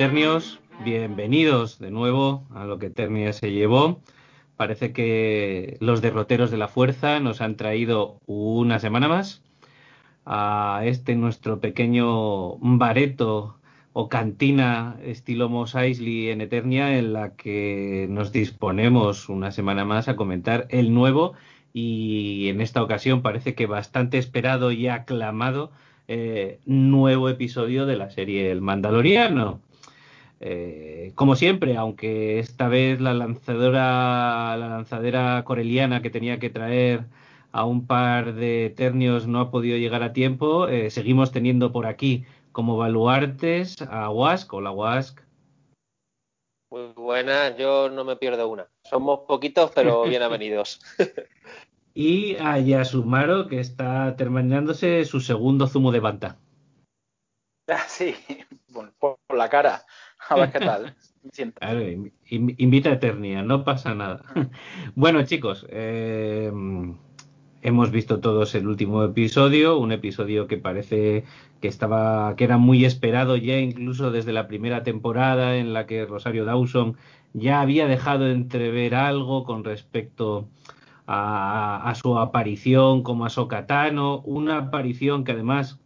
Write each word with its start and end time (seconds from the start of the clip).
Hola 0.00 0.06
Eternios, 0.06 0.60
bienvenidos 0.82 1.78
de 1.78 1.90
nuevo 1.90 2.46
a 2.54 2.64
lo 2.64 2.78
que 2.78 2.86
Eternia 2.86 3.34
se 3.34 3.52
llevó. 3.52 4.00
Parece 4.56 4.94
que 4.94 5.76
los 5.80 6.00
derroteros 6.00 6.50
de 6.50 6.56
la 6.56 6.68
fuerza 6.68 7.20
nos 7.20 7.42
han 7.42 7.56
traído 7.56 8.18
una 8.24 8.78
semana 8.78 9.08
más 9.08 9.42
a 10.24 10.80
este 10.86 11.16
nuestro 11.16 11.60
pequeño 11.60 12.56
bareto 12.60 13.58
o 13.92 14.08
cantina 14.08 14.96
estilo 15.04 15.50
Mos 15.50 15.74
Eisley 15.74 16.30
en 16.30 16.40
Eternia 16.40 16.96
en 16.96 17.12
la 17.12 17.36
que 17.36 18.06
nos 18.08 18.32
disponemos 18.32 19.28
una 19.28 19.50
semana 19.50 19.84
más 19.84 20.08
a 20.08 20.16
comentar 20.16 20.66
el 20.70 20.94
nuevo 20.94 21.34
y 21.74 22.48
en 22.48 22.62
esta 22.62 22.82
ocasión 22.82 23.20
parece 23.20 23.54
que 23.54 23.66
bastante 23.66 24.16
esperado 24.16 24.72
y 24.72 24.88
aclamado 24.88 25.72
eh, 26.08 26.58
nuevo 26.64 27.28
episodio 27.28 27.84
de 27.84 27.98
la 27.98 28.08
serie 28.08 28.50
El 28.50 28.62
Mandaloriano. 28.62 29.60
Eh, 30.42 31.12
como 31.16 31.36
siempre, 31.36 31.76
aunque 31.76 32.38
esta 32.38 32.68
vez 32.68 32.98
la 33.00 33.12
lanzadora, 33.12 34.56
la 34.56 34.68
lanzadera 34.68 35.44
coreliana 35.44 36.00
que 36.00 36.08
tenía 36.08 36.38
que 36.38 36.48
traer 36.48 37.04
a 37.52 37.66
un 37.66 37.86
par 37.86 38.34
de 38.34 38.66
eternios 38.66 39.26
no 39.26 39.40
ha 39.40 39.50
podido 39.50 39.76
llegar 39.76 40.02
a 40.02 40.14
tiempo, 40.14 40.66
eh, 40.68 40.90
seguimos 40.90 41.30
teniendo 41.30 41.72
por 41.72 41.86
aquí 41.86 42.24
como 42.52 42.78
baluartes 42.78 43.82
a 43.82 44.10
Wask. 44.10 44.52
Hola 44.54 44.70
Wask. 44.70 45.20
Muy 46.70 46.92
buenas, 46.94 47.56
yo 47.58 47.90
no 47.90 48.04
me 48.04 48.16
pierdo 48.16 48.48
una. 48.48 48.66
Somos 48.88 49.20
poquitos, 49.26 49.72
pero 49.74 50.02
bienvenidos. 50.04 50.80
y 51.92 52.36
a 52.36 52.58
Yasumaro, 52.58 53.46
que 53.46 53.60
está 53.60 54.16
terminándose 54.16 55.04
su 55.04 55.20
segundo 55.20 55.66
zumo 55.66 55.92
de 55.92 56.00
banta. 56.00 56.38
Ah, 57.72 57.86
sí, 57.86 58.16
por, 58.98 59.18
la 59.28 59.48
cara. 59.48 59.86
A 60.30 60.36
ver 60.36 60.52
qué 60.52 60.58
tal. 60.60 60.94
Claro, 61.60 61.82
invita 62.30 62.88
a 62.88 62.92
Eternia, 62.94 63.42
no 63.42 63.62
pasa 63.62 63.94
nada. 63.94 64.22
bueno, 64.94 65.22
chicos, 65.24 65.66
eh, 65.68 66.50
hemos 67.60 67.90
visto 67.90 68.20
todos 68.20 68.54
el 68.54 68.66
último 68.66 69.04
episodio, 69.04 69.76
un 69.78 69.92
episodio 69.92 70.46
que 70.46 70.56
parece 70.56 71.24
que 71.60 71.68
estaba, 71.68 72.34
que 72.36 72.44
era 72.44 72.56
muy 72.56 72.86
esperado 72.86 73.36
ya 73.36 73.58
incluso 73.58 74.10
desde 74.10 74.32
la 74.32 74.48
primera 74.48 74.82
temporada 74.82 75.56
en 75.56 75.74
la 75.74 75.84
que 75.84 76.06
Rosario 76.06 76.46
Dawson 76.46 76.96
ya 77.34 77.60
había 77.60 77.86
dejado 77.86 78.30
entrever 78.30 78.94
algo 78.94 79.44
con 79.44 79.62
respecto 79.62 80.48
a, 81.06 81.92
su 82.00 82.18
aparición 82.18 83.02
como 83.02 83.26
a 83.26 83.30
Sokatano, 83.30 84.20
una 84.20 84.56
aparición 84.56 85.24
que 85.24 85.32
además 85.32 85.80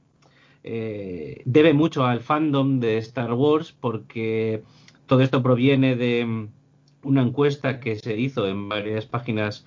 eh, 0.64 1.42
debe 1.44 1.74
mucho 1.74 2.04
al 2.04 2.20
fandom 2.20 2.80
de 2.80 2.98
Star 2.98 3.33
Wars 3.34 3.77
porque 3.78 4.62
todo 5.06 5.20
esto 5.20 5.42
proviene 5.42 5.94
de 5.96 6.48
una 7.02 7.22
encuesta 7.22 7.80
que 7.80 7.96
se 7.96 8.18
hizo 8.18 8.48
en 8.48 8.68
varias 8.68 9.06
páginas 9.06 9.66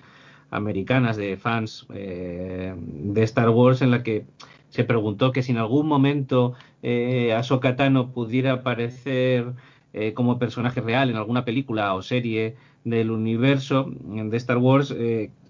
americanas 0.50 1.16
de 1.16 1.36
fans 1.36 1.86
eh, 1.94 2.74
de 2.76 3.22
Star 3.22 3.50
Wars 3.50 3.82
en 3.82 3.90
la 3.90 4.02
que 4.02 4.26
se 4.70 4.84
preguntó 4.84 5.32
que 5.32 5.42
si 5.42 5.52
en 5.52 5.58
algún 5.58 5.86
momento 5.86 6.54
eh, 6.82 7.32
Ahsoka 7.32 7.76
Tano 7.76 8.12
pudiera 8.12 8.52
aparecer 8.52 9.52
eh, 9.92 10.12
como 10.14 10.38
personaje 10.38 10.80
real 10.80 11.10
en 11.10 11.16
alguna 11.16 11.44
película 11.44 11.94
o 11.94 12.02
serie 12.02 12.56
del 12.84 13.10
universo 13.10 13.90
de 13.90 14.36
Star 14.36 14.58
Wars, 14.58 14.94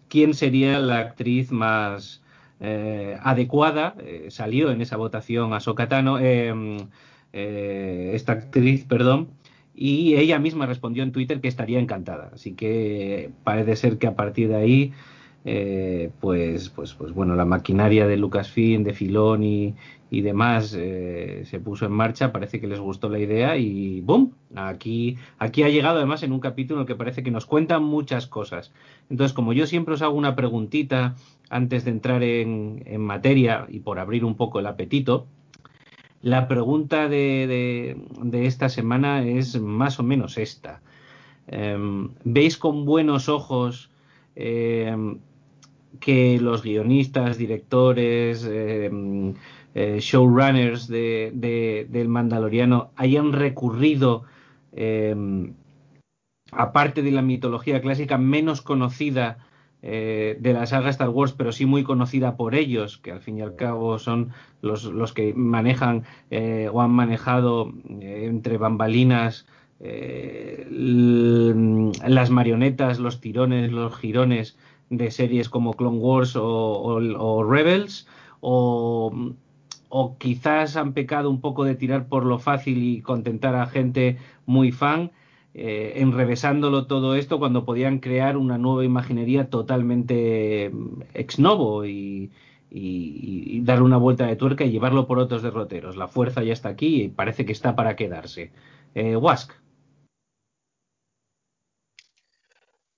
quién 0.09 0.35
sería 0.35 0.79
la 0.81 0.99
actriz 0.99 1.53
más 1.53 2.23
eh, 2.61 3.19
adecuada. 3.23 3.95
Eh, 3.99 4.27
salió 4.31 4.71
en 4.71 4.81
esa 4.81 4.97
votación 4.97 5.53
a 5.53 5.61
Sokatano, 5.61 6.19
eh, 6.21 6.93
esta 7.33 8.33
actriz, 8.33 8.85
perdón, 8.85 9.29
y 9.75 10.17
ella 10.17 10.39
misma 10.39 10.67
respondió 10.67 11.03
en 11.03 11.13
Twitter 11.13 11.41
que 11.41 11.49
estaría 11.49 11.79
encantada. 11.79 12.31
Así 12.35 12.55
que 12.55 13.31
parece 13.45 13.77
ser 13.77 13.99
que 13.99 14.07
a 14.07 14.17
partir 14.17 14.49
de 14.49 14.57
ahí 14.57 14.93
eh, 15.51 16.11
pues, 16.21 16.69
pues, 16.69 16.95
pues 16.95 17.13
bueno, 17.13 17.35
la 17.35 17.45
maquinaria 17.45 18.07
de 18.07 18.17
Lucasfilm, 18.17 18.85
de 18.85 18.93
Filón 18.93 19.43
y, 19.43 19.75
demás 20.11 20.75
eh, 20.79 21.43
se 21.45 21.61
puso 21.61 21.87
en 21.87 21.93
marcha, 21.93 22.33
parece 22.33 22.61
que 22.61 22.67
les 22.67 22.81
gustó 22.81 23.09
la 23.09 23.19
idea 23.19 23.57
y 23.57 24.01
¡boom! 24.03 24.33
Aquí, 24.55 25.17
aquí 25.39 25.63
ha 25.63 25.69
llegado 25.69 25.99
además 25.99 26.23
en 26.23 26.33
un 26.33 26.41
capítulo 26.41 26.85
que 26.87 26.95
parece 26.95 27.23
que 27.23 27.31
nos 27.31 27.47
cuentan 27.47 27.85
muchas 27.85 28.27
cosas. 28.27 28.73
Entonces, 29.11 29.35
como 29.35 29.53
yo 29.53 29.67
siempre 29.67 29.95
os 29.95 30.03
hago 30.03 30.17
una 30.17 30.37
preguntita 30.37 31.17
antes 31.49 31.85
de 31.85 31.93
entrar 31.93 32.23
en, 32.23 32.83
en 32.85 33.01
materia 33.01 33.67
y 33.71 33.81
por 33.81 33.99
abrir 33.99 34.25
un 34.25 34.35
poco 34.35 34.61
el 34.61 34.67
apetito, 34.67 35.27
la 36.21 36.49
pregunta 36.49 37.09
de, 37.09 37.97
esta 38.33 38.69
semana 38.69 39.23
es 39.23 39.61
más 39.61 40.01
o 40.01 40.03
menos 40.03 40.37
esta. 40.37 40.81
Eh, 41.47 41.79
¿Veis 42.25 42.59
con 42.59 42.85
buenos 42.85 43.29
ojos 43.29 43.91
eh, 44.35 44.95
que 46.01 46.39
los 46.41 46.63
guionistas, 46.63 47.39
directores, 47.39 48.47
eh, 48.49 48.91
eh, 49.75 49.99
showrunners 50.01 50.89
de, 50.89 51.31
de, 51.35 51.87
del 51.89 52.09
Mandaloriano 52.09 52.91
hayan 52.97 53.33
recurrido, 53.33 54.25
eh, 54.73 55.15
aparte 56.53 57.03
de 57.03 57.11
la 57.11 57.23
mitología 57.23 57.81
clásica 57.81 58.19
menos 58.19 58.63
conocida 58.63 59.39
de 59.81 60.37
la 60.43 60.67
saga 60.67 60.91
Star 60.91 61.11
Wars, 61.11 61.33
pero 61.33 61.53
sí 61.53 61.65
muy 61.65 61.85
conocida 61.85 62.37
por 62.37 62.57
ellos, 62.57 62.99
que 62.99 63.13
al 63.13 63.21
fin 63.21 63.39
y 63.39 63.43
al 63.43 63.55
cabo 63.55 64.01
son 64.01 64.33
los, 64.61 64.83
los 64.83 65.13
que 65.13 65.35
manejan 65.35 66.03
o 66.73 66.83
han 66.83 66.91
manejado 66.91 67.73
entre 68.01 68.59
bambalinas 68.59 69.47
las 70.69 72.31
marionetas, 72.31 72.99
los 72.99 73.21
tirones, 73.21 73.71
los 73.71 73.95
girones 73.95 74.59
de 74.91 75.11
series 75.11 75.49
como 75.49 75.75
Clone 75.75 75.99
Wars 75.99 76.35
o, 76.37 77.45
Rebels, 77.49 78.07
o, 78.41 79.13
o, 79.89 80.19
quizás 80.19 80.77
han 80.77 80.93
pecado 80.93 81.31
un 81.31 81.41
poco 81.41 81.65
de 81.65 81.75
tirar 81.75 82.09
por 82.09 82.25
lo 82.25 82.39
fácil 82.39 82.83
y 82.83 83.03
contentar 83.03 83.55
a 83.55 83.67
gente 83.67 84.19
muy 84.47 84.73
fan, 84.73 85.11
eh, 85.55 85.95
enrevesándolo 85.97 86.87
todo 86.87 87.15
esto 87.17 87.39
cuando 87.39 87.65
podían 87.65 87.99
crear 87.99 88.37
una 88.37 88.59
nueva 88.59 88.85
imaginería 88.85 89.51
totalmente 89.51 90.71
mm, 90.73 91.03
ex 91.15 91.39
novo 91.39 91.85
y, 91.85 92.31
y, 92.71 93.57
y, 93.57 93.61
dar 93.63 93.83
una 93.83 93.97
vuelta 93.97 94.27
de 94.27 94.37
tuerca 94.37 94.65
y 94.65 94.71
llevarlo 94.71 95.07
por 95.07 95.19
otros 95.19 95.43
derroteros. 95.43 95.97
La 95.97 96.09
fuerza 96.09 96.43
ya 96.43 96.53
está 96.53 96.69
aquí 96.69 97.03
y 97.03 97.09
parece 97.09 97.45
que 97.45 97.53
está 97.53 97.75
para 97.75 97.97
quedarse. 97.97 98.53
Eh, 98.95 99.17
Wask. 99.17 99.53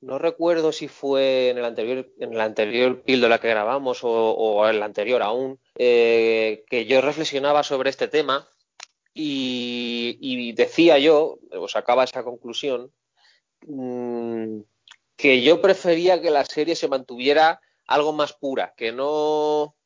No 0.00 0.19
recuerdo 0.19 0.72
si 0.72 0.88
fue 0.88 1.50
en 1.50 1.59
el 1.59 1.65
anterior, 1.65 2.11
en 2.19 2.33
el 2.33 2.41
anterior 2.41 3.02
píldora 3.02 3.38
que 3.38 3.49
grabamos 3.49 4.00
o, 4.02 4.67
en 4.67 4.76
el 4.76 4.82
anterior 4.82 5.23
aún, 5.23 5.61
eh, 5.76 6.64
que 6.69 6.87
yo 6.87 7.02
reflexionaba 7.02 7.62
sobre 7.62 7.91
este 7.91 8.08
tema 8.08 8.49
y, 9.12 10.17
y, 10.20 10.52
decía 10.52 10.99
yo, 10.99 11.38
o 11.52 11.69
sacaba 11.69 12.05
esa 12.05 12.25
conclusión, 12.25 12.91
mmm, 13.67 14.61
que 15.17 15.43
yo 15.43 15.61
prefería 15.61 16.23
que 16.23 16.31
la 16.31 16.46
serie 16.46 16.76
se 16.76 16.88
mantuviera 16.88 17.61
algo 17.87 18.14
más 18.14 18.32
pura, 18.32 18.73
que 18.79 18.93
no, 18.93 19.76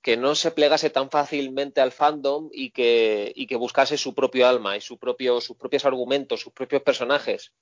que 0.00 0.16
no 0.16 0.36
se 0.36 0.52
plegase 0.52 0.90
tan 0.90 1.10
fácilmente 1.10 1.80
al 1.80 1.90
fandom 1.90 2.50
y 2.52 2.70
que, 2.70 3.32
y 3.34 3.48
que 3.48 3.56
buscase 3.56 3.98
su 3.98 4.14
propio 4.14 4.46
alma 4.46 4.76
y 4.76 4.80
su 4.80 4.96
propio, 4.96 5.40
sus 5.40 5.56
propios 5.56 5.84
argumentos, 5.84 6.40
sus 6.40 6.52
propios 6.52 6.82
personajes 6.82 7.52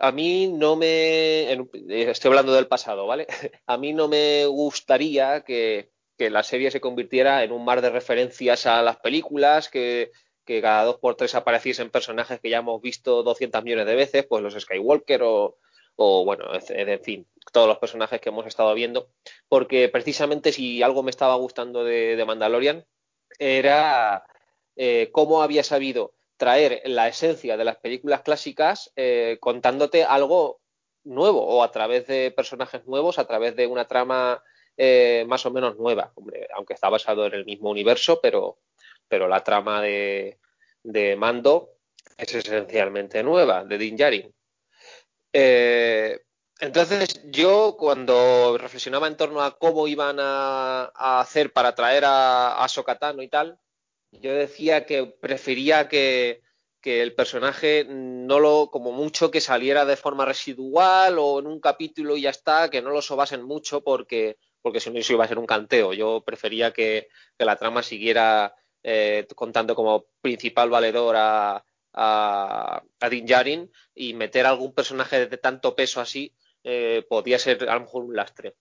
a 0.00 0.12
mí 0.12 0.48
no 0.48 0.76
me. 0.76 1.52
Estoy 1.88 2.30
hablando 2.30 2.54
del 2.54 2.66
pasado, 2.66 3.06
¿vale? 3.06 3.26
A 3.66 3.76
mí 3.76 3.92
no 3.92 4.08
me 4.08 4.46
gustaría 4.46 5.42
que, 5.42 5.90
que, 6.16 6.30
la 6.30 6.42
serie 6.42 6.70
se 6.70 6.80
convirtiera 6.80 7.44
en 7.44 7.52
un 7.52 7.64
mar 7.64 7.82
de 7.82 7.90
referencias 7.90 8.66
a 8.66 8.82
las 8.82 8.96
películas, 8.98 9.68
que, 9.68 10.10
que 10.44 10.62
cada 10.62 10.84
dos 10.84 10.96
por 10.98 11.16
tres 11.16 11.34
apareciesen 11.34 11.90
personajes 11.90 12.40
que 12.40 12.50
ya 12.50 12.58
hemos 12.58 12.80
visto 12.80 13.22
200 13.22 13.62
millones 13.62 13.86
de 13.86 13.94
veces, 13.94 14.26
pues 14.26 14.42
los 14.42 14.54
Skywalker 14.54 15.22
o, 15.22 15.58
o 15.96 16.24
bueno, 16.24 16.46
en 16.70 17.00
fin, 17.02 17.26
todos 17.52 17.68
los 17.68 17.76
personajes 17.76 18.22
que 18.22 18.30
hemos 18.30 18.46
estado 18.46 18.72
viendo, 18.72 19.10
porque 19.48 19.90
precisamente 19.90 20.50
si 20.50 20.82
algo 20.82 21.02
me 21.02 21.10
estaba 21.10 21.34
gustando 21.34 21.84
de, 21.84 22.24
Mandalorian 22.26 22.86
era 23.38 24.24
eh, 24.76 25.10
cómo 25.12 25.42
había 25.42 25.62
sabido 25.62 26.14
traer 26.40 26.80
la 26.86 27.06
esencia 27.06 27.58
de 27.58 27.64
las 27.64 27.76
películas 27.76 28.22
clásicas 28.22 28.90
eh, 28.96 29.36
contándote 29.40 30.04
algo 30.04 30.62
nuevo 31.04 31.44
o 31.46 31.62
a 31.62 31.70
través 31.70 32.06
de 32.06 32.30
personajes 32.30 32.86
nuevos, 32.86 33.18
a 33.18 33.26
través 33.26 33.54
de 33.56 33.66
una 33.66 33.86
trama 33.86 34.42
eh, 34.74 35.26
más 35.28 35.44
o 35.44 35.50
menos 35.50 35.76
nueva, 35.76 36.14
aunque 36.54 36.72
está 36.72 36.88
basado 36.88 37.26
en 37.26 37.34
el 37.34 37.44
mismo 37.44 37.68
universo, 37.68 38.20
pero, 38.22 38.58
pero 39.06 39.28
la 39.28 39.44
trama 39.44 39.82
de, 39.82 40.38
de 40.82 41.14
Mando 41.14 41.74
es 42.16 42.34
esencialmente 42.34 43.22
nueva, 43.22 43.62
de 43.64 43.76
Din 43.76 43.96
Djarin. 43.96 44.34
Eh, 45.34 46.20
entonces, 46.58 47.20
yo 47.26 47.76
cuando 47.78 48.56
reflexionaba 48.56 49.08
en 49.08 49.18
torno 49.18 49.42
a 49.42 49.58
cómo 49.58 49.86
iban 49.88 50.16
a, 50.18 50.90
hacer 51.20 51.52
para 51.52 51.74
traer 51.74 52.06
a, 52.06 52.64
a 52.64 52.68
Sokatano 52.68 53.22
y 53.22 53.28
tal, 53.28 53.58
yo 54.12 54.34
decía 54.34 54.86
que 54.86 55.06
prefería 55.06 55.88
que, 55.88 56.42
el 56.82 57.14
personaje 57.14 57.84
no 57.88 58.40
lo, 58.40 58.70
como 58.70 58.90
mucho, 58.92 59.30
que 59.30 59.40
saliera 59.40 59.84
de 59.84 59.96
forma 59.96 60.24
residual 60.24 61.18
o 61.18 61.38
en 61.38 61.46
un 61.46 61.60
capítulo 61.60 62.16
y 62.16 62.22
ya 62.22 62.30
está, 62.30 62.70
que 62.70 62.80
no 62.80 62.90
lo 62.90 63.02
sobasen 63.02 63.42
mucho 63.42 63.82
porque, 63.82 64.38
porque 64.62 64.80
si 64.80 64.90
no 64.90 64.98
eso 64.98 65.12
iba 65.12 65.24
a 65.24 65.28
ser 65.28 65.38
un 65.38 65.46
canteo. 65.46 65.92
Yo 65.92 66.22
prefería 66.24 66.72
que, 66.72 67.08
la 67.38 67.56
trama 67.56 67.82
siguiera 67.82 68.54
eh, 68.82 69.26
contando 69.36 69.74
como 69.74 70.06
principal 70.22 70.70
valedor 70.70 71.16
a, 71.16 71.64
a, 71.92 72.82
a 73.00 73.08
Din 73.10 73.26
Djarin 73.26 73.70
y 73.94 74.14
meter 74.14 74.46
algún 74.46 74.72
personaje 74.72 75.26
de 75.26 75.36
tanto 75.36 75.76
peso 75.76 76.00
así 76.00 76.34
eh, 76.62 77.04
podía 77.08 77.38
ser 77.38 77.68
a 77.68 77.74
lo 77.74 77.80
mejor 77.82 78.04
un 78.04 78.16
lastre. 78.16 78.56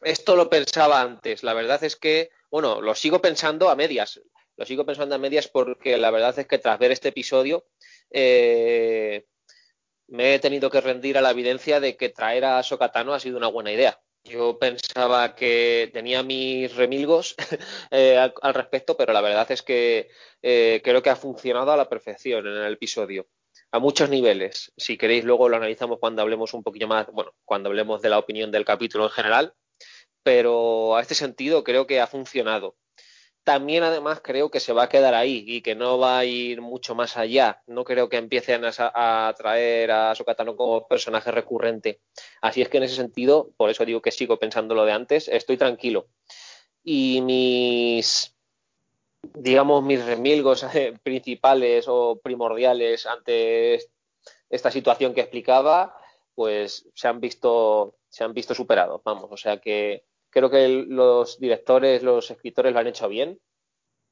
Esto 0.00 0.36
lo 0.36 0.48
pensaba 0.48 1.00
antes. 1.00 1.42
La 1.42 1.54
verdad 1.54 1.82
es 1.84 1.96
que, 1.96 2.30
bueno, 2.50 2.80
lo 2.80 2.94
sigo 2.94 3.20
pensando 3.20 3.68
a 3.68 3.76
medias. 3.76 4.20
Lo 4.58 4.66
sigo 4.66 4.84
pensando 4.84 5.14
a 5.14 5.18
medias 5.18 5.48
porque 5.48 5.96
la 5.96 6.10
verdad 6.10 6.38
es 6.38 6.46
que 6.46 6.58
tras 6.58 6.78
ver 6.78 6.90
este 6.90 7.08
episodio 7.08 7.64
eh, 8.10 9.24
me 10.08 10.34
he 10.34 10.38
tenido 10.40 10.68
que 10.68 10.80
rendir 10.80 11.16
a 11.16 11.22
la 11.22 11.30
evidencia 11.30 11.80
de 11.80 11.96
que 11.96 12.08
traer 12.08 12.44
a 12.44 12.62
Sokatano 12.62 13.14
ha 13.14 13.20
sido 13.20 13.38
una 13.38 13.48
buena 13.48 13.72
idea. 13.72 14.00
Yo 14.24 14.58
pensaba 14.58 15.34
que 15.36 15.90
tenía 15.92 16.22
mis 16.22 16.74
remilgos 16.74 17.36
eh, 17.92 18.18
al, 18.18 18.54
respecto, 18.54 18.96
pero 18.96 19.12
la 19.12 19.20
verdad 19.20 19.50
es 19.50 19.62
que 19.62 20.10
creo 20.42 21.02
que 21.02 21.10
ha 21.10 21.16
funcionado 21.16 21.72
a 21.72 21.76
la 21.76 21.88
perfección 21.88 22.46
en 22.46 22.56
el 22.56 22.74
episodio 22.74 23.28
a 23.70 23.78
muchos 23.78 24.10
niveles. 24.10 24.72
Si 24.76 24.96
queréis, 24.96 25.24
luego 25.24 25.48
lo 25.48 25.56
analizamos 25.56 25.98
cuando 26.00 26.22
hablemos 26.22 26.52
un 26.54 26.62
poquillo 26.62 26.88
más, 26.88 27.06
bueno, 27.12 27.32
cuando 27.44 27.68
hablemos 27.68 28.02
de 28.02 28.08
la 28.08 28.18
opinión 28.18 28.50
del 28.50 28.64
capítulo 28.64 29.04
en 29.04 29.10
general, 29.10 29.54
pero 30.22 30.96
a 30.96 31.00
este 31.00 31.14
sentido 31.14 31.64
creo 31.64 31.86
que 31.86 32.00
ha 32.00 32.06
funcionado. 32.06 32.76
También 33.48 33.82
además 33.82 34.20
creo 34.22 34.50
que 34.50 34.60
se 34.60 34.74
va 34.74 34.82
a 34.82 34.88
quedar 34.90 35.14
ahí 35.14 35.42
y 35.46 35.62
que 35.62 35.74
no 35.74 35.98
va 35.98 36.18
a 36.18 36.24
ir 36.26 36.60
mucho 36.60 36.94
más 36.94 37.16
allá. 37.16 37.62
No 37.66 37.82
creo 37.82 38.10
que 38.10 38.18
empiecen 38.18 38.60
a, 38.66 39.34
traer 39.38 39.90
a 39.90 40.14
Sokatano 40.14 40.54
como 40.54 40.86
personaje 40.86 41.30
recurrente. 41.30 42.02
Así 42.42 42.60
es 42.60 42.68
que 42.68 42.76
en 42.76 42.82
ese 42.82 42.96
sentido, 42.96 43.50
por 43.56 43.70
eso 43.70 43.86
digo 43.86 44.02
que 44.02 44.10
sigo 44.10 44.38
pensando 44.38 44.74
lo 44.74 44.84
de 44.84 44.92
antes, 44.92 45.28
estoy 45.28 45.56
tranquilo. 45.56 46.08
Y 46.84 47.22
mis 47.22 48.36
digamos, 49.22 49.82
mis 49.82 50.04
remilgos 50.04 50.66
principales 51.02 51.86
o 51.88 52.20
primordiales 52.22 53.06
ante 53.06 53.80
esta 54.50 54.70
situación 54.70 55.14
que 55.14 55.22
explicaba, 55.22 55.96
pues 56.34 56.86
se 56.94 57.08
han 57.08 57.18
visto, 57.18 57.96
se 58.10 58.24
han 58.24 58.34
visto 58.34 58.54
superados, 58.54 59.00
vamos. 59.02 59.32
O 59.32 59.38
sea 59.38 59.56
que 59.56 60.04
creo 60.38 60.50
que 60.50 60.68
los 60.68 61.38
directores, 61.38 62.02
los 62.02 62.30
escritores 62.30 62.72
lo 62.72 62.78
han 62.78 62.86
hecho 62.86 63.08
bien 63.08 63.40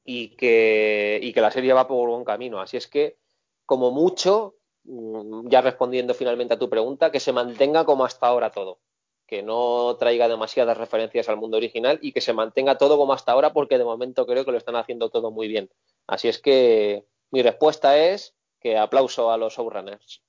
y 0.05 0.37
que, 0.37 1.19
y 1.23 1.33
que 1.33 1.41
la 1.41 1.51
serie 1.51 1.73
va 1.73 1.89
por 1.89 2.09
buen 2.09 2.25
camino. 2.25 2.61
Así 2.61 2.77
es 2.77 2.87
que, 2.87 3.19
como 3.65 3.91
mucho, 3.91 4.57
mm, 4.85 5.49
ya 5.49 5.61
respondiendo 5.61 6.15
finalmente 6.15 6.55
a 6.55 6.59
tu 6.59 6.69
pregunta, 6.69 7.11
que 7.11 7.21
se 7.21 7.33
mantenga 7.33 7.85
como 7.85 8.05
hasta 8.05 8.27
ahora 8.27 8.51
todo 8.51 8.81
que 9.27 9.43
no 9.43 9.97
traiga 9.99 10.29
demasiadas 10.29 10.79
referencias 10.79 11.29
al 11.29 11.37
mundo 11.37 11.57
original 11.57 11.99
y 12.01 12.13
que 12.13 12.21
se 12.21 12.33
mantenga 12.33 12.79
todo 12.79 12.97
como 12.97 13.13
hasta 13.13 13.33
ahora 13.33 13.53
porque 13.53 13.79
de 13.79 13.85
momento 13.85 14.27
creo 14.27 14.45
que 14.45 14.53
lo 14.53 14.59
están 14.59 14.77
haciendo 14.77 15.11
todo 15.11 15.31
muy 15.31 15.49
bien. 15.49 15.69
Así 16.07 16.29
es 16.29 16.39
que 16.39 17.05
mi 17.31 17.43
respuesta 17.43 17.99
es 17.99 18.37
que 18.61 18.79
aplauso 18.79 19.31
a 19.31 19.37
los 19.37 19.55
showrunners. 19.55 20.23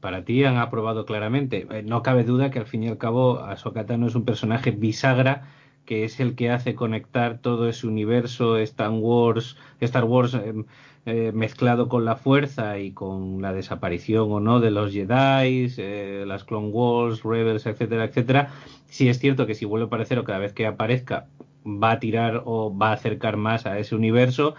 Para 0.00 0.24
ti 0.24 0.44
han 0.44 0.56
aprobado 0.56 1.04
claramente. 1.04 1.66
Eh, 1.70 1.82
no 1.82 2.02
cabe 2.02 2.24
duda 2.24 2.50
que 2.50 2.58
al 2.58 2.66
fin 2.66 2.84
y 2.84 2.88
al 2.88 2.98
cabo 2.98 3.40
Ahsoka 3.40 3.84
no 3.96 4.06
es 4.06 4.14
un 4.14 4.24
personaje 4.24 4.70
bisagra 4.70 5.48
que 5.88 6.04
es 6.04 6.20
el 6.20 6.34
que 6.34 6.50
hace 6.50 6.74
conectar 6.74 7.38
todo 7.38 7.66
ese 7.66 7.86
universo 7.86 8.58
Star 8.58 8.90
Wars, 8.90 9.56
Star 9.80 10.04
Wars 10.04 10.34
em, 10.34 10.66
eh, 11.06 11.32
mezclado 11.32 11.88
con 11.88 12.04
la 12.04 12.16
fuerza 12.16 12.78
y 12.78 12.92
con 12.92 13.40
la 13.40 13.54
desaparición 13.54 14.30
o 14.30 14.40
no 14.40 14.60
de 14.60 14.70
los 14.70 14.92
Jedi, 14.92 15.72
eh, 15.78 16.24
las 16.26 16.44
Clone 16.44 16.68
Wars, 16.68 17.22
Rebels, 17.22 17.64
etcétera, 17.64 18.04
etcétera. 18.04 18.50
Sí 18.88 19.08
es 19.08 19.18
cierto 19.18 19.46
que 19.46 19.54
si 19.54 19.64
vuelve 19.64 19.84
a 19.84 19.86
aparecer 19.86 20.18
o 20.18 20.24
cada 20.24 20.38
vez 20.38 20.52
que 20.52 20.66
aparezca 20.66 21.28
va 21.64 21.92
a 21.92 22.00
tirar 22.00 22.42
o 22.44 22.76
va 22.76 22.90
a 22.90 22.92
acercar 22.92 23.38
más 23.38 23.64
a 23.64 23.78
ese 23.78 23.94
universo, 23.94 24.54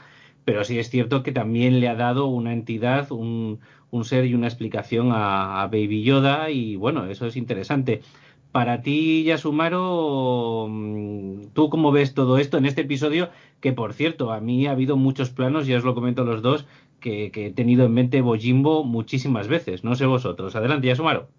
pero 0.46 0.64
sí 0.64 0.80
es 0.80 0.90
cierto 0.90 1.22
que 1.22 1.32
también 1.32 1.80
le 1.80 1.90
ha 1.90 1.96
dado 1.96 2.26
una 2.26 2.54
entidad, 2.54 3.12
un, 3.12 3.60
ser 4.04 4.26
y 4.26 4.34
una 4.34 4.48
explicación 4.48 5.12
a, 5.12 5.62
a 5.62 5.68
Baby 5.68 6.04
Yoda 6.04 6.50
y 6.50 6.76
bueno, 6.76 7.06
eso 7.06 7.26
es 7.26 7.36
interesante. 7.36 8.02
Para 8.52 8.82
ti, 8.82 9.24
Yasumaro, 9.26 10.66
mm, 10.68 11.50
¿tú 11.54 11.70
cómo 11.70 11.92
ves 11.92 12.16
todo 12.16 12.40
esto 12.40 12.58
en 12.58 12.66
este 12.66 12.82
episodio? 12.82 13.30
Que 13.62 13.74
por 13.74 13.94
cierto, 13.94 14.32
a 14.32 14.40
mí 14.40 14.66
ha 14.66 14.72
habido 14.72 14.98
muchos 14.98 15.30
planos, 15.30 15.68
ya 15.68 15.78
os 15.78 15.84
lo 15.84 15.94
comento 15.94 16.24
los 16.24 16.42
dos, 16.42 16.66
que, 17.00 17.32
he 17.34 17.52
tenido 17.52 17.86
en 17.86 17.94
mente 17.94 18.22
Bojimbo 18.22 18.84
muchísimas 18.84 19.48
veces. 19.48 19.84
No 19.84 19.96
sé 19.96 20.06
vosotros. 20.08 20.56
Adelante, 20.56 20.88
Yasumaro. 20.88 21.30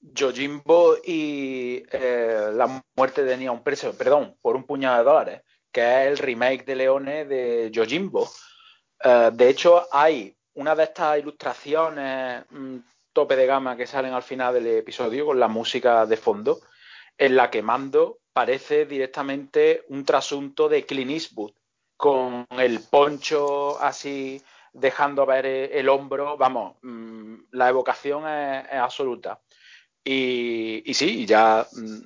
Yojimbo 0.00 0.96
y 1.04 1.82
eh, 1.92 2.50
la 2.54 2.82
muerte 2.96 3.24
de 3.24 3.50
un 3.50 3.62
Preso, 3.62 3.96
perdón, 3.98 4.36
por 4.40 4.56
un 4.56 4.64
puñado 4.64 4.98
de 4.98 5.04
dólares, 5.04 5.42
que 5.70 5.80
es 5.82 6.08
el 6.08 6.18
remake 6.18 6.64
de 6.64 6.76
Leone 6.76 7.24
de 7.26 7.70
Yojimbo. 7.70 8.28
Eh, 9.04 9.30
de 9.32 9.48
hecho, 9.50 9.86
hay 9.92 10.34
una 10.54 10.74
de 10.74 10.84
estas 10.84 11.18
ilustraciones 11.18 12.44
mm, 12.50 12.78
tope 13.12 13.36
de 13.36 13.46
gama 13.46 13.76
que 13.76 13.86
salen 13.86 14.14
al 14.14 14.22
final 14.22 14.54
del 14.54 14.66
episodio 14.66 15.26
con 15.26 15.38
la 15.38 15.48
música 15.48 16.06
de 16.06 16.16
fondo, 16.16 16.60
en 17.18 17.36
la 17.36 17.50
que 17.50 17.62
Mando 17.62 18.18
parece 18.32 18.86
directamente 18.86 19.84
un 19.88 20.04
trasunto 20.04 20.68
de 20.68 20.86
Clint 20.86 21.10
Eastwood, 21.10 21.52
con 21.96 22.46
el 22.50 22.80
poncho 22.80 23.80
así 23.80 24.42
dejando 24.72 25.24
ver 25.24 25.46
el 25.46 25.88
hombro, 25.88 26.36
vamos, 26.36 26.76
mm, 26.82 27.34
la 27.52 27.68
evocación 27.68 28.26
es, 28.26 28.72
absoluta. 28.72 29.40
Y, 30.02 30.82
sí, 30.94 31.26
ya 31.26 31.66
mm, 31.70 32.00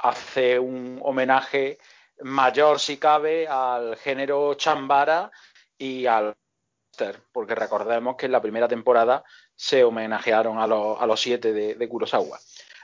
hace 0.00 0.58
un 0.58 1.00
homenaje 1.02 1.78
mayor, 2.20 2.78
si 2.80 2.98
cabe, 2.98 3.48
al 3.48 3.96
género 3.96 4.54
chambara 4.54 5.30
y 5.78 6.06
al 6.06 6.34
porque 7.32 7.54
recordemos 7.54 8.16
que 8.16 8.26
en 8.26 8.32
la 8.32 8.42
primera 8.42 8.68
temporada 8.68 9.24
se 9.54 9.84
homenajearon 9.84 10.58
a, 10.58 10.66
los, 10.66 11.20
siete 11.20 11.52
de, 11.52 11.88
Kurosawa. 11.88 12.38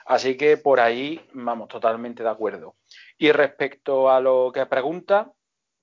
Así 0.07 0.37
que 0.37 0.57
por 0.57 0.81
ahí 0.81 1.21
vamos 1.33 1.69
totalmente 1.69 2.23
de 2.23 2.29
acuerdo. 2.29 2.77
Y 3.17 3.33
respecto 3.33 4.11
a 4.11 4.21
lo 4.21 4.51
que 4.53 4.67
pregunta 4.67 5.33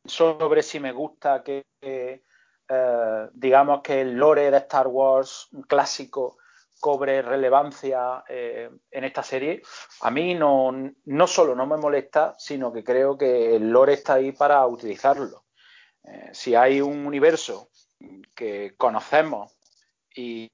sobre 0.06 0.64
si 0.64 0.80
me 0.80 0.92
gusta 0.92 1.44
que, 1.44 1.66
eh, 1.82 2.22
digamos 3.34 3.82
que 3.82 4.02
el 4.02 4.14
lore 4.14 4.52
de 4.52 4.58
Star 4.58 4.88
Wars 4.88 5.50
clásico 5.68 6.38
cobre 6.80 7.22
relevancia 7.22 8.24
eh, 8.28 8.70
en 8.90 9.04
esta 9.04 9.22
serie, 9.22 9.62
a 10.02 10.10
mí 10.10 10.34
no, 10.34 10.72
no 11.06 11.28
solo 11.28 11.56
no 11.56 11.68
me 11.68 11.78
molesta, 11.78 12.34
sino 12.40 12.74
que 12.74 12.84
creo 12.84 13.18
que 13.18 13.56
el 13.56 13.70
lore 13.70 13.94
está 13.94 14.16
ahí 14.16 14.32
para 14.32 14.66
utilizarlo. 14.66 15.44
Eh, 16.04 16.30
si 16.34 16.56
hay 16.56 16.82
un 16.82 17.06
universo 17.06 17.70
que 18.36 18.74
conocemos 18.78 19.56
y, 20.16 20.50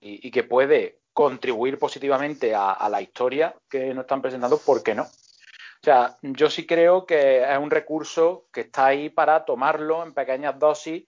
que 0.00 0.42
puede 0.42 1.00
contribuir 1.12 1.78
positivamente 1.78 2.54
a, 2.54 2.88
la 2.90 3.00
historia 3.00 3.54
que 3.70 3.94
nos 3.94 4.02
están 4.02 4.20
presentando, 4.20 4.58
¿por 4.58 4.82
qué 4.82 4.94
no? 4.94 5.04
O 5.04 5.84
sea, 5.84 6.16
yo 6.22 6.50
sí 6.50 6.66
creo 6.66 7.06
que 7.06 7.42
es 7.42 7.58
un 7.58 7.70
recurso 7.70 8.48
que 8.52 8.62
está 8.62 8.86
ahí 8.86 9.10
para 9.10 9.44
tomarlo 9.44 10.02
en 10.02 10.12
pequeñas 10.12 10.58
dosis 10.58 11.04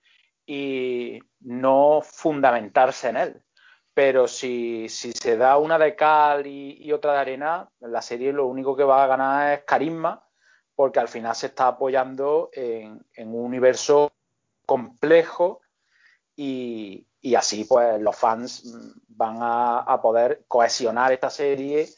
y 0.47 1.18
no 1.40 2.00
fundamentarse 2.02 3.09
en 3.09 3.16
él. 3.16 3.42
Pero 3.92 4.28
si, 4.28 4.88
se 4.88 5.37
da 5.37 5.56
una 5.56 5.78
de 5.78 5.97
cal 5.97 6.47
y, 6.47 6.92
otra 6.92 7.14
de 7.14 7.18
arena, 7.18 7.68
la 7.80 8.02
serie 8.02 8.33
lo 8.33 8.47
único 8.47 8.76
que 8.76 8.85
va 8.85 9.04
a 9.04 9.06
ganar 9.06 9.54
es 9.54 9.64
carisma, 9.64 10.25
porque 10.76 11.00
al 11.00 11.09
final 11.09 11.35
se 11.35 11.47
está 11.47 11.66
apoyando 11.68 12.50
en 12.52 13.00
un 13.16 13.45
universo 13.45 14.12
complejo 14.66 15.62
y, 16.37 17.06
así 17.35 17.64
pues 17.64 18.00
los 18.00 18.14
fans 18.14 18.62
van 19.09 19.38
a, 19.40 19.99
poder 20.02 20.45
cohesionar 20.47 21.12
esta 21.12 21.30
serie 21.30 21.88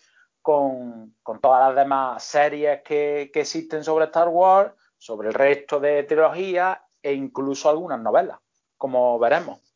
con, 0.41 1.17
todas 1.43 1.69
las 1.69 1.85
demás 1.85 2.23
series 2.23 2.83
que, 2.83 3.31
que, 3.33 3.41
existen 3.41 3.83
sobre 3.83 4.07
Star 4.07 4.29
Wars, 4.29 4.73
sobre 4.97 5.29
el 5.29 5.35
resto 5.35 5.81
de 5.81 6.05
trilogías 6.05 6.79
e 7.03 7.13
incluso 7.13 7.69
algunas 7.69 8.01
novelas, 8.01 8.39
como 8.77 9.19
veremos. 9.19 9.68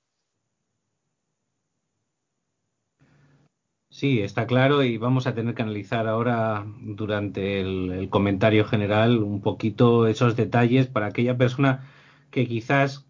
Sí, 4.02 4.20
está 4.20 4.48
claro 4.48 4.82
y 4.82 4.98
vamos 4.98 5.28
a 5.28 5.34
tener 5.36 5.54
que 5.54 5.62
analizar 5.62 6.08
ahora 6.08 6.66
durante 6.80 7.60
el, 7.60 8.08
comentario 8.10 8.64
general 8.64 9.22
un 9.22 9.40
poquito 9.40 10.08
esos 10.08 10.34
detalles 10.34 10.88
para 10.88 11.06
aquella 11.06 11.36
persona 11.36 11.88
que 12.32 12.48
quizás 12.48 13.06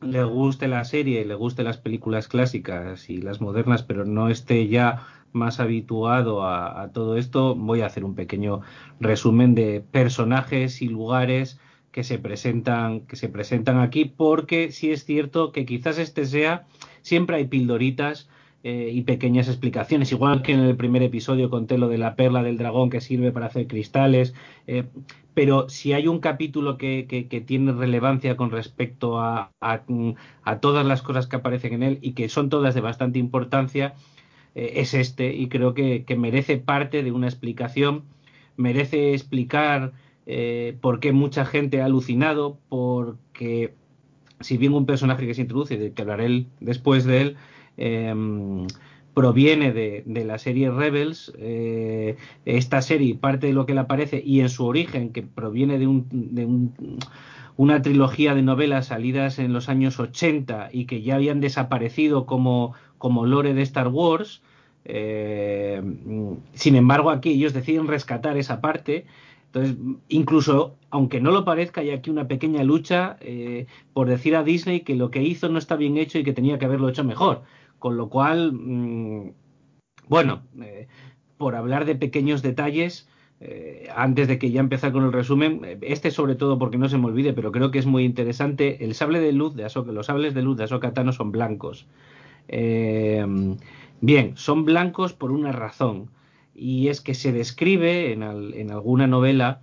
le 0.00 0.22
guste 0.22 0.68
la 0.68 0.84
serie 0.84 1.22
y 1.22 1.24
le 1.24 1.34
guste 1.34 1.64
las 1.64 1.78
películas 1.78 2.28
clásicas 2.28 3.10
y 3.10 3.22
las 3.22 3.40
modernas, 3.40 3.82
pero 3.82 4.04
no 4.04 4.28
esté 4.28 4.68
ya 4.68 5.04
más 5.32 5.58
habituado 5.58 6.46
a, 6.46 6.92
todo 6.92 7.16
esto, 7.16 7.56
voy 7.56 7.80
a 7.80 7.86
hacer 7.86 8.04
un 8.04 8.14
pequeño 8.14 8.60
resumen 9.00 9.56
de 9.56 9.80
personajes 9.80 10.80
y 10.80 10.86
lugares 10.86 11.58
que 11.90 12.04
se 12.04 12.20
presentan 12.20 13.00
que 13.00 13.16
se 13.16 13.28
presentan 13.28 13.80
aquí 13.80 14.04
porque 14.04 14.70
sí 14.70 14.92
es 14.92 15.04
cierto 15.04 15.50
que 15.50 15.66
quizás 15.66 15.98
este 15.98 16.24
sea 16.24 16.66
siempre 17.02 17.34
hay 17.34 17.48
pildoritas 17.48 18.28
eh, 18.66 18.90
y 18.94 19.02
pequeñas 19.02 19.48
explicaciones, 19.48 20.10
igual 20.10 20.40
que 20.40 20.52
en 20.52 20.60
el 20.60 20.74
primer 20.74 21.02
episodio 21.02 21.50
conté 21.50 21.76
lo 21.76 21.86
de 21.88 21.98
la 21.98 22.16
perla 22.16 22.42
del 22.42 22.56
dragón 22.56 22.88
que 22.88 23.02
sirve 23.02 23.30
para 23.30 23.44
hacer 23.44 23.66
cristales, 23.66 24.32
eh, 24.66 24.84
pero 25.34 25.68
si 25.68 25.92
hay 25.92 26.08
un 26.08 26.18
capítulo 26.18 26.78
que, 26.78 27.44
tiene 27.46 27.72
relevancia 27.72 28.38
con 28.38 28.50
respecto 28.50 29.20
a, 29.20 29.50
todas 30.62 30.86
las 30.86 31.02
cosas 31.02 31.26
que 31.26 31.36
aparecen 31.36 31.74
en 31.74 31.82
él 31.82 31.98
y 32.00 32.12
que 32.12 32.30
son 32.30 32.48
todas 32.48 32.74
de 32.74 32.80
bastante 32.80 33.18
importancia, 33.18 33.96
eh, 34.54 34.72
es 34.76 34.94
este 34.94 35.34
y 35.34 35.48
creo 35.48 35.74
que, 35.74 36.06
merece 36.16 36.56
parte 36.56 37.02
de 37.02 37.12
una 37.12 37.26
explicación, 37.26 38.04
merece 38.56 39.12
explicar 39.12 39.92
por 40.80 41.00
qué 41.00 41.12
mucha 41.12 41.44
gente 41.44 41.82
ha 41.82 41.84
alucinado, 41.84 42.56
porque 42.70 43.74
si 44.40 44.56
bien 44.56 44.72
un 44.72 44.86
personaje 44.86 45.26
que 45.26 45.34
se 45.34 45.42
introduce, 45.42 45.76
de 45.76 45.92
que 45.92 46.00
hablaré 46.00 46.46
después 46.60 47.04
de 47.04 47.20
él, 47.20 47.36
proviene 49.14 49.72
de, 49.72 50.24
la 50.24 50.38
serie 50.38 50.70
Rebels. 50.70 51.32
Eh, 51.38 52.16
esta 52.44 52.82
serie, 52.82 53.14
parte 53.14 53.46
de 53.46 53.52
lo 53.52 53.64
que 53.64 53.74
le 53.74 53.80
aparece, 53.80 54.22
y 54.24 54.40
en 54.40 54.48
su 54.48 54.66
origen, 54.66 55.12
que 55.12 55.22
proviene 55.22 55.78
de, 55.78 56.58
una 57.56 57.82
trilogía 57.82 58.34
de 58.34 58.42
novelas 58.42 58.86
salidas 58.86 59.38
en 59.38 59.52
los 59.52 59.68
años 59.68 60.00
80 60.00 60.70
y 60.72 60.86
que 60.86 61.02
ya 61.02 61.14
habían 61.14 61.40
desaparecido 61.40 62.26
como, 62.26 62.74
como 62.98 63.24
lore 63.24 63.54
de 63.54 63.62
Star 63.62 63.88
Wars. 63.88 64.42
Eh, 64.84 65.80
sin 66.52 66.74
embargo, 66.74 67.10
aquí 67.10 67.30
ellos 67.30 67.52
deciden 67.52 67.86
rescatar 67.86 68.36
esa 68.36 68.60
parte. 68.60 69.06
Entonces, 69.46 69.76
incluso 70.08 70.74
aunque 70.90 71.20
no 71.20 71.30
lo 71.30 71.44
parezca, 71.44 71.80
hay 71.80 71.90
aquí 71.90 72.10
una 72.10 72.26
pequeña 72.26 72.64
lucha 72.64 73.16
eh, 73.20 73.66
por 73.92 74.08
decir 74.08 74.34
a 74.34 74.42
Disney 74.42 74.80
que 74.80 74.96
lo 74.96 75.10
que 75.10 75.22
hizo 75.22 75.48
no 75.48 75.58
está 75.58 75.76
bien 75.76 75.96
hecho 75.96 76.18
y 76.18 76.24
que 76.24 76.32
tenía 76.32 76.58
que 76.58 76.64
haberlo 76.64 76.88
hecho 76.88 77.04
mejor. 77.04 77.42
Con 77.84 77.98
lo 77.98 78.08
cual, 78.08 78.54
mm, 78.54 79.34
bueno, 80.08 80.44
eh, 80.62 80.88
por 81.36 81.54
hablar 81.54 81.84
de 81.84 81.94
pequeños 81.94 82.40
detalles, 82.40 83.10
eh, 83.40 83.88
antes 83.94 84.26
de 84.26 84.38
que 84.38 84.50
ya 84.50 84.60
empezar 84.60 84.90
con 84.90 85.04
el 85.04 85.12
resumen, 85.12 85.60
eh, 85.66 85.78
este 85.82 86.10
sobre 86.10 86.34
todo 86.34 86.58
porque 86.58 86.78
no 86.78 86.88
se 86.88 86.96
me 86.96 87.04
olvide, 87.04 87.34
pero 87.34 87.52
creo 87.52 87.70
que 87.70 87.78
es 87.78 87.84
muy 87.84 88.04
interesante, 88.04 88.86
el 88.86 88.94
sable 88.94 89.20
de 89.20 89.32
luz 89.32 89.54
de 89.54 89.66
Ahsoka, 89.66 89.92
los 89.92 90.06
sables 90.06 90.32
de 90.32 90.40
luz 90.40 90.56
de 90.56 90.64
Ahsoka 90.64 90.94
Tano 90.94 91.12
son 91.12 91.30
blancos. 91.30 91.86
bien, 92.48 94.32
son 94.36 94.64
blancos 94.64 95.12
por 95.12 95.30
una 95.30 95.52
razón, 95.52 96.08
y 96.54 96.88
es 96.88 97.02
que 97.02 97.12
se 97.12 97.32
describe 97.32 98.12
en, 98.12 98.22
en 98.22 98.70
alguna 98.70 99.06
novela 99.06 99.60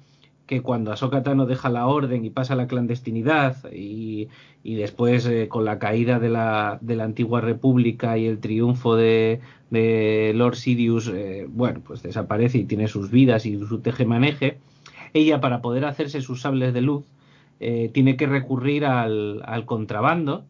que 0.51 0.62
cuando 0.62 0.91
Ahsoka 0.91 1.24
Tano 1.24 1.46
deja 1.46 1.70
la 1.70 1.88
orden 1.88 2.25
y 2.25 2.29
pasa 2.29 2.55
a 2.55 2.58
la 2.58 2.67
clandestinidad 2.67 3.55
y, 3.72 4.27
después 4.65 5.25
eh, 5.25 5.48
con 5.48 5.63
la 5.63 5.79
caída 5.79 6.20
de 6.20 6.27
la, 6.27 6.77
de 6.81 6.98
la, 6.98 7.05
antigua 7.05 7.39
república 7.39 8.17
y 8.17 8.25
el 8.25 8.39
triunfo 8.39 8.98
de, 8.98 9.39
Lord 10.36 10.58
Sidious, 10.58 11.08
eh, 11.08 11.46
bueno, 11.48 11.79
pues 11.88 12.03
desaparece 12.03 12.58
y 12.58 12.65
tiene 12.65 12.89
sus 12.89 13.12
vidas 13.12 13.46
y 13.46 13.58
su 13.65 13.79
teje-maneje, 13.79 14.58
ella 15.13 15.39
para 15.39 15.62
poder 15.62 15.86
hacerse 15.86 16.20
sus 16.20 16.41
sables 16.41 16.74
de 16.74 16.81
luz 16.81 17.05
eh, 17.62 17.89
tiene 17.93 18.17
que 18.17 18.27
recurrir 18.27 18.84
al, 18.84 19.41
al 19.46 19.63
contrabando 19.63 20.43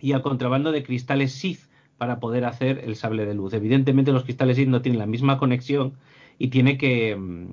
y 0.00 0.12
al 0.12 0.22
contrabando 0.22 0.72
de 0.72 0.82
cristales 0.82 1.34
Sith 1.34 1.60
para 1.98 2.20
poder 2.20 2.46
hacer 2.46 2.80
el 2.86 2.96
sable 2.96 3.26
de 3.26 3.34
luz. 3.34 3.52
Evidentemente 3.52 4.12
los 4.12 4.24
cristales 4.24 4.56
Sith 4.56 4.68
no 4.68 4.80
tienen 4.80 4.98
la 4.98 5.04
misma 5.04 5.36
conexión 5.36 5.92
y 6.38 6.48
tiene 6.48 6.78
que, 6.78 7.14
mm, 7.16 7.48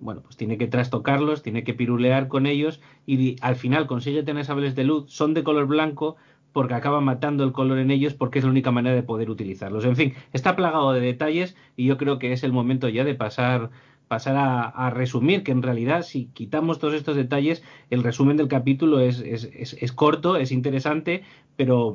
bueno, 0.00 0.22
pues 0.22 0.36
tiene 0.36 0.58
que 0.58 0.66
trastocarlos, 0.66 1.42
tiene 1.42 1.64
que 1.64 1.74
pirulear 1.74 2.28
con 2.28 2.46
ellos 2.46 2.80
y 3.06 3.36
al 3.40 3.56
final 3.56 3.86
consigue 3.86 4.22
tener 4.22 4.44
sables 4.44 4.74
de 4.74 4.84
luz, 4.84 5.10
son 5.10 5.34
de 5.34 5.44
color 5.44 5.66
blanco 5.66 6.16
porque 6.52 6.74
acaba 6.74 7.00
matando 7.00 7.44
el 7.44 7.52
color 7.52 7.78
en 7.78 7.90
ellos 7.90 8.14
porque 8.14 8.38
es 8.38 8.44
la 8.44 8.50
única 8.50 8.70
manera 8.70 8.94
de 8.94 9.02
poder 9.02 9.30
utilizarlos. 9.30 9.84
En 9.84 9.96
fin, 9.96 10.14
está 10.32 10.56
plagado 10.56 10.92
de 10.92 11.00
detalles 11.00 11.56
y 11.76 11.86
yo 11.86 11.96
creo 11.96 12.18
que 12.18 12.32
es 12.32 12.42
el 12.42 12.52
momento 12.52 12.88
ya 12.88 13.04
de 13.04 13.14
pasar 13.14 13.70
pasar 14.08 14.34
a, 14.36 14.90
resumir 14.90 15.44
que 15.44 15.52
en 15.52 15.62
realidad 15.62 16.02
si 16.02 16.26
quitamos 16.34 16.80
todos 16.80 16.94
estos 16.94 17.14
detalles 17.14 17.62
el 17.90 18.02
resumen 18.02 18.36
del 18.36 18.48
capítulo 18.48 18.98
es, 18.98 19.20
es, 19.20 19.44
es, 19.54 19.92
corto, 19.92 20.36
es 20.36 20.50
interesante, 20.50 21.22
pero 21.54 21.92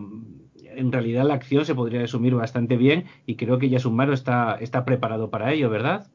en 0.64 0.94
realidad 0.94 1.26
la 1.26 1.34
acción 1.34 1.66
se 1.66 1.76
podría 1.76 2.00
resumir 2.00 2.34
bastante 2.34 2.78
bien 2.78 3.04
y 3.26 3.36
creo 3.36 3.60
que 3.60 3.68
Yasumaro 3.68 4.14
está, 4.14 4.56
está 4.62 4.86
preparado 4.86 5.30
para 5.30 5.52
ello, 5.52 5.70
¿verdad? 5.70 6.08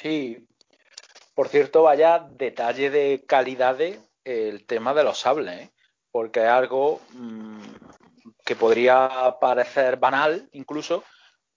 Sí, 0.00 0.46
por 1.34 1.48
cierto, 1.48 1.82
vaya 1.82 2.26
detalle 2.30 2.90
de 2.90 3.24
calidad 3.26 3.78
el 4.24 4.66
tema 4.66 4.94
de 4.94 5.04
los 5.04 5.18
sables, 5.18 5.60
¿eh? 5.62 5.72
porque 6.10 6.40
es 6.40 6.48
algo 6.48 7.00
mm, 7.12 7.60
que 8.44 8.56
podría 8.56 9.36
parecer 9.40 9.96
banal 9.96 10.48
incluso, 10.52 11.04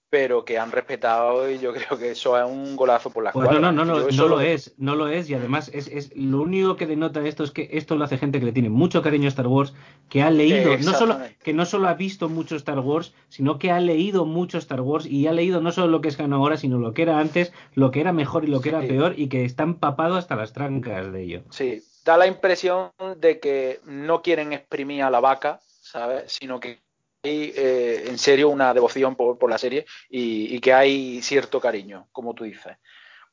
pero 0.10 0.44
que 0.44 0.58
han 0.58 0.72
respetado 0.72 1.50
y 1.50 1.60
yo 1.60 1.74
creo 1.74 1.98
que 2.00 2.12
eso 2.12 2.38
es 2.38 2.50
un 2.50 2.76
golazo 2.76 3.12
por 3.12 3.24
la 3.24 3.32
pues 3.32 3.50
No, 3.52 3.60
no, 3.60 3.72
no, 3.72 3.86
no, 3.86 4.08
no 4.10 4.28
lo 4.28 4.42
es, 4.42 4.74
no 4.78 4.96
lo 4.96 5.08
es 5.08 5.30
y 5.30 5.36
además 5.36 5.70
es, 5.74 5.88
es, 5.88 6.16
lo 6.16 6.42
único 6.42 6.76
que 6.76 6.88
denota 6.88 7.26
esto 7.26 7.44
es 7.44 7.52
que 7.52 7.70
esto 7.74 7.96
lo 7.96 8.06
hace 8.06 8.18
gente 8.18 8.40
que 8.40 8.46
le 8.46 8.52
tiene 8.52 8.70
mucho 8.70 9.02
cariño 9.02 9.26
a 9.26 9.30
Star 9.30 9.48
Wars, 9.48 9.74
que 10.10 10.24
ha 10.24 10.32
leído, 10.32 10.78
no 10.78 10.94
solo 10.94 11.20
que 11.44 11.54
no 11.54 11.66
solo 11.66 11.88
ha 11.88 11.94
visto 11.94 12.28
mucho 12.28 12.56
Star 12.56 12.80
Wars, 12.80 13.14
sino 13.30 13.60
que 13.60 13.72
ha 13.72 13.80
leído 13.80 14.26
mucho 14.26 14.58
Star 14.58 14.82
Wars 14.82 15.06
y 15.06 15.28
ha 15.28 15.32
leído 15.32 15.62
no 15.62 15.72
solo 15.72 15.88
lo 15.88 16.02
que 16.02 16.08
es 16.08 16.18
canon 16.18 16.34
ahora, 16.34 16.58
sino 16.58 16.80
lo 16.80 16.94
que 16.94 17.04
era 17.04 17.20
antes, 17.20 17.54
lo 17.76 17.92
que 17.92 18.02
era 18.02 18.12
mejor 18.12 18.46
y 18.46 18.48
lo 18.48 18.62
que 18.62 18.70
era 18.70 18.82
peor 18.82 19.14
y 19.18 19.30
que 19.30 19.46
está 19.46 19.64
empapado 19.64 20.16
hasta 20.16 20.36
las 20.36 20.54
trancas 20.54 21.12
de 21.12 21.24
ello. 21.24 21.44
Sí, 21.52 21.84
da 22.04 22.18
la 22.18 22.28
impresión 22.28 22.92
de 23.18 23.40
que 23.40 23.80
no 23.86 24.22
quieren 24.22 24.54
exprimir 24.54 25.04
a 25.04 25.12
la 25.12 25.20
vaca, 25.20 25.60
¿sabes? 25.82 26.32
Sino 26.32 26.60
que 26.60 26.80
hay 27.24 27.54
eh, 27.56 28.04
en 28.08 28.18
serio 28.18 28.50
una 28.50 28.74
devoción 28.74 29.16
por, 29.16 29.50
la 29.50 29.58
serie 29.58 29.86
y, 30.10 30.60
que 30.60 30.74
hay 30.74 31.22
cierto 31.22 31.60
cariño, 31.60 32.08
como 32.12 32.34
tú 32.34 32.44
dices. 32.44 32.78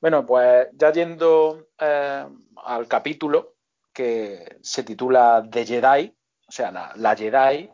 Bueno, 0.00 0.26
pues 0.26 0.68
ya 0.72 0.92
yendo 0.92 1.68
eh, 1.78 2.26
al 2.64 2.88
capítulo 2.88 3.54
que 3.92 4.58
se 4.60 4.82
titula 4.82 5.46
The 5.50 5.64
Jedi, 5.64 6.14
o 6.48 6.52
sea, 6.52 6.92
la, 6.96 7.16
Jedi, 7.16 7.70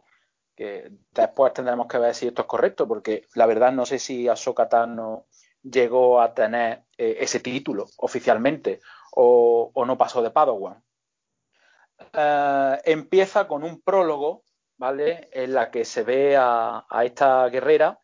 que 0.54 0.90
después 1.10 1.52
tendremos 1.52 1.86
que 1.88 1.98
ver 1.98 2.14
si 2.14 2.28
esto 2.28 2.42
es 2.42 2.48
correcto, 2.48 2.86
porque 2.86 3.26
la 3.34 3.46
verdad 3.46 3.72
no 3.72 3.86
sé 3.86 3.98
si 3.98 4.28
Ahsoka 4.28 4.68
Tano 4.68 5.26
llegó 5.62 6.20
a 6.20 6.34
tener 6.34 6.84
eh, 6.96 7.16
ese 7.20 7.40
título 7.40 7.86
oficialmente 7.98 8.80
o, 9.12 9.72
no 9.86 9.98
pasó 9.98 10.22
de 10.22 10.30
Padawan. 10.30 10.82
empieza 12.84 13.48
con 13.48 13.64
un 13.64 13.80
prólogo 13.80 14.44
¿vale? 14.82 15.28
En 15.30 15.54
la 15.54 15.70
que 15.70 15.84
se 15.84 16.02
ve 16.02 16.36
a, 16.36 16.84
esta 17.04 17.48
guerrera 17.50 18.00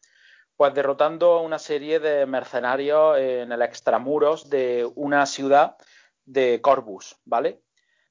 pues 0.54 0.72
derrotando 0.74 1.32
a 1.32 1.42
una 1.42 1.58
serie 1.58 1.98
de 1.98 2.24
mercenarios 2.24 3.18
en 3.18 3.50
el 3.50 3.62
extramuros 3.62 4.48
de 4.48 4.88
una 4.94 5.26
ciudad 5.26 5.76
de 6.24 6.60
Corbus, 6.60 7.16
¿vale? 7.24 7.62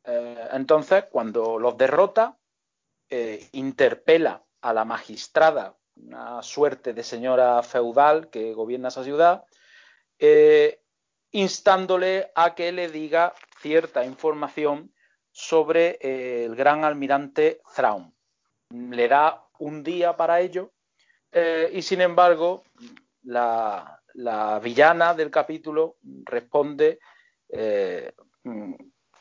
Eh, 0.03 0.49
entonces, 0.51 1.05
cuando 1.09 1.57
los 1.57 1.77
derrota, 1.77 2.37
eh, 3.09 3.47
interpela 3.53 4.43
a 4.59 4.73
la 4.73 4.83
magistrada, 4.83 5.77
una 5.95 6.43
suerte 6.43 6.93
de 6.93 7.03
señora 7.03 7.63
feudal 7.63 8.29
que 8.29 8.53
gobierna 8.53 8.89
esa 8.89 9.03
ciudad, 9.05 9.45
eh, 10.19 10.81
instándole 11.31 12.33
a 12.35 12.53
que 12.53 12.73
le 12.73 12.89
diga 12.89 13.33
cierta 13.61 14.03
información 14.03 14.93
sobre 15.31 15.99
el 16.01 16.55
gran 16.55 16.83
almirante 16.83 17.61
Thrawn 17.73 18.16
le 18.69 19.07
da 19.07 19.47
un 19.59 19.83
día 19.83 20.15
para 20.15 20.39
ello 20.39 20.71
eh, 21.31 21.69
y 21.73 21.81
sin 21.81 22.01
embargo 22.01 22.63
la, 23.23 23.93
villana 24.63 25.13
del 25.13 25.29
capítulo 25.29 25.97
responde 26.23 26.99
eh, 27.49 28.13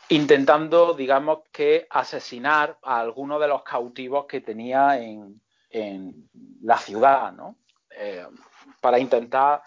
intentando, 0.09 0.95
digamos 0.95 1.41
que, 1.53 1.87
asesinar 1.91 2.79
a 2.83 3.01
algunos 3.01 3.41
de 3.41 3.49
los 3.49 3.63
cautivos 3.63 4.25
que 4.27 4.41
tenía 4.41 4.99
en, 4.99 5.43
la 6.63 6.79
ciudad, 6.79 7.33
¿no? 7.33 7.59
Eh, 7.91 8.27
para 8.81 8.99
intentar 8.99 9.61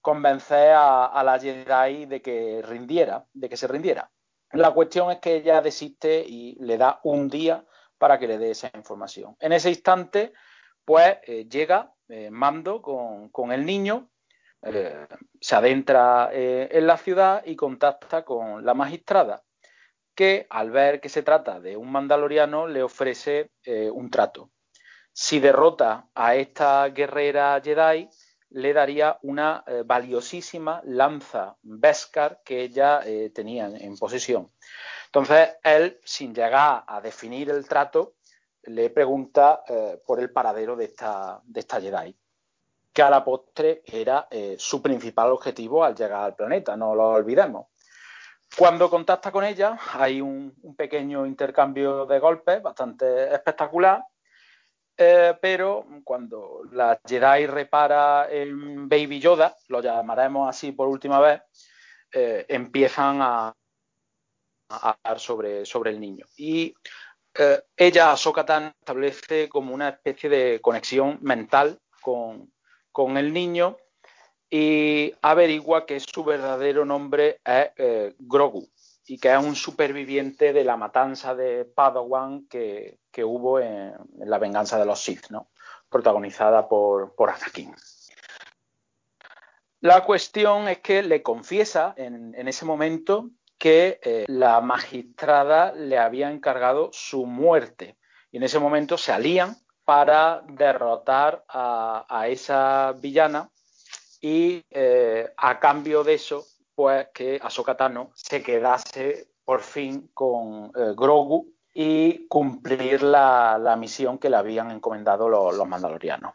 convencer 0.00 0.70
a, 0.70 1.06
a, 1.06 1.24
la 1.24 1.40
Jedi 1.40 2.06
de 2.06 2.22
que 2.22 2.62
rindiera, 2.62 3.26
de 3.32 3.48
que 3.48 3.56
se 3.56 3.66
rindiera. 3.66 4.08
La 4.52 4.70
cuestión 4.70 5.10
es 5.10 5.18
que 5.18 5.36
ella 5.36 5.60
desiste 5.60 6.24
y 6.24 6.54
le 6.60 6.76
da 6.76 7.00
un 7.02 7.28
día 7.28 7.64
para 7.98 8.18
que 8.18 8.26
le 8.26 8.38
dé 8.38 8.50
esa 8.50 8.70
información. 8.74 9.36
En 9.40 9.52
ese 9.52 9.70
instante, 9.70 10.32
pues 10.84 11.18
eh, 11.24 11.46
llega 11.48 11.92
eh, 12.08 12.30
Mando 12.30 12.82
con, 12.82 13.52
el 13.52 13.64
niño, 13.64 14.10
eh, 14.62 15.06
se 15.40 15.54
adentra 15.54 16.30
en 16.32 16.86
la 16.86 16.96
ciudad 16.98 17.42
y 17.44 17.56
contacta 17.56 18.24
con 18.24 18.64
la 18.64 18.74
magistrada, 18.74 19.42
que 20.14 20.46
al 20.50 20.70
ver 20.70 21.00
que 21.00 21.08
se 21.08 21.22
trata 21.22 21.60
de 21.60 21.76
un 21.76 21.90
mandaloriano 21.90 22.66
le 22.66 22.82
ofrece 22.82 23.50
un 23.66 24.10
trato. 24.10 24.50
Si 25.12 25.40
derrota 25.40 26.08
a 26.14 26.34
esta 26.34 26.88
guerrera 26.88 27.60
Jedi, 27.62 28.08
le 28.50 28.72
daría 28.72 29.18
una 29.22 29.64
valiosísima 29.84 30.80
lanza 30.84 31.56
Beskar 31.62 32.42
que 32.44 32.62
ella 32.62 33.00
tenía 33.34 33.66
en 33.66 33.96
posesión. 33.96 34.50
Entonces, 35.14 35.58
él, 35.62 36.00
sin 36.04 36.34
llegar 36.34 36.82
a 36.88 37.00
definir 37.00 37.48
el 37.48 37.68
trato, 37.68 38.16
le 38.64 38.90
pregunta 38.90 39.62
eh, 39.68 40.02
por 40.04 40.18
el 40.18 40.32
paradero 40.32 40.74
de 40.74 40.86
esta, 40.86 41.40
de 41.44 41.60
esta 41.60 41.80
Jedi, 41.80 42.18
que 42.92 43.00
a 43.00 43.10
la 43.10 43.22
postre 43.22 43.84
era 43.86 44.26
eh, 44.28 44.56
su 44.58 44.82
principal 44.82 45.30
objetivo 45.30 45.84
al 45.84 45.94
llegar 45.94 46.24
al 46.24 46.34
planeta, 46.34 46.76
no 46.76 46.96
lo 46.96 47.10
olvidemos. 47.10 47.68
Cuando 48.58 48.90
contacta 48.90 49.30
con 49.30 49.44
ella, 49.44 49.78
hay 49.92 50.20
un, 50.20 50.52
pequeño 50.76 51.26
intercambio 51.26 52.06
de 52.06 52.18
golpes 52.18 52.60
bastante 52.60 53.32
espectacular, 53.32 54.02
eh, 54.96 55.38
pero 55.40 55.86
cuando 56.02 56.62
la 56.72 57.00
Jedi 57.06 57.46
repara 57.46 58.26
en 58.28 58.88
Baby 58.88 59.20
Yoda, 59.20 59.54
lo 59.68 59.80
llamaremos 59.80 60.48
así 60.48 60.72
por 60.72 60.88
última 60.88 61.20
vez, 61.20 61.40
empiezan 62.10 63.20
a, 63.22 63.54
hablar 64.76 65.20
sobre, 65.20 65.66
sobre 65.66 65.90
el 65.90 66.00
niño. 66.00 66.26
Y 66.36 66.74
eh, 67.36 67.62
ella, 67.76 68.12
Ahsoka 68.12 68.42
establece 68.78 69.48
como 69.48 69.74
una 69.74 69.88
especie 69.88 70.30
de 70.30 70.60
conexión 70.60 71.18
mental 71.20 71.80
con, 72.00 72.52
el 73.16 73.32
niño 73.32 73.76
y 74.48 75.12
averigua 75.20 75.84
que 75.84 75.98
su 75.98 76.22
verdadero 76.22 76.84
nombre 76.84 77.40
es 77.44 77.70
eh, 77.76 78.14
Grogu 78.20 78.68
y 79.06 79.18
que 79.18 79.32
es 79.32 79.38
un 79.38 79.56
superviviente 79.56 80.52
de 80.52 80.62
la 80.62 80.76
matanza 80.76 81.34
de 81.34 81.64
Padawan 81.64 82.46
que, 82.46 83.00
hubo 83.24 83.58
en, 83.58 83.94
La 84.18 84.38
venganza 84.38 84.78
de 84.78 84.86
los 84.86 85.02
Sith, 85.02 85.28
¿no? 85.30 85.48
protagonizada 85.88 86.68
por, 86.68 87.14
por 87.16 87.30
Anakin. 87.30 87.74
La 89.80 90.04
cuestión 90.04 90.68
es 90.68 90.78
que 90.78 91.02
le 91.02 91.22
confiesa 91.22 91.94
en 91.96 92.48
ese 92.48 92.64
momento 92.64 93.30
que 93.64 93.98
eh, 94.02 94.26
la 94.28 94.60
magistrada 94.60 95.72
le 95.72 95.96
había 95.96 96.30
encargado 96.30 96.90
su 96.92 97.24
muerte. 97.24 97.96
Y 98.30 98.36
en 98.36 98.42
ese 98.42 98.58
momento 98.58 98.98
se 98.98 99.10
alían 99.10 99.56
para 99.86 100.42
derrotar 100.46 101.46
a, 101.48 102.26
esa 102.28 102.92
villana 102.92 103.48
y 104.20 104.62
eh, 104.68 105.32
a 105.38 105.58
cambio 105.60 106.04
de 106.04 106.12
eso, 106.12 106.44
pues 106.74 107.08
que 107.14 107.40
Ahsoka 107.42 107.74
Tano 107.74 108.10
se 108.14 108.42
quedase 108.42 109.28
por 109.46 109.62
fin 109.62 110.10
con 110.12 110.70
eh, 110.76 110.92
Grogu 110.94 111.50
y 111.72 112.28
cumplir 112.28 113.02
la, 113.02 113.76
misión 113.78 114.18
que 114.18 114.28
le 114.28 114.36
habían 114.36 114.72
encomendado 114.72 115.26
los, 115.26 115.66
mandalorianos. 115.66 116.34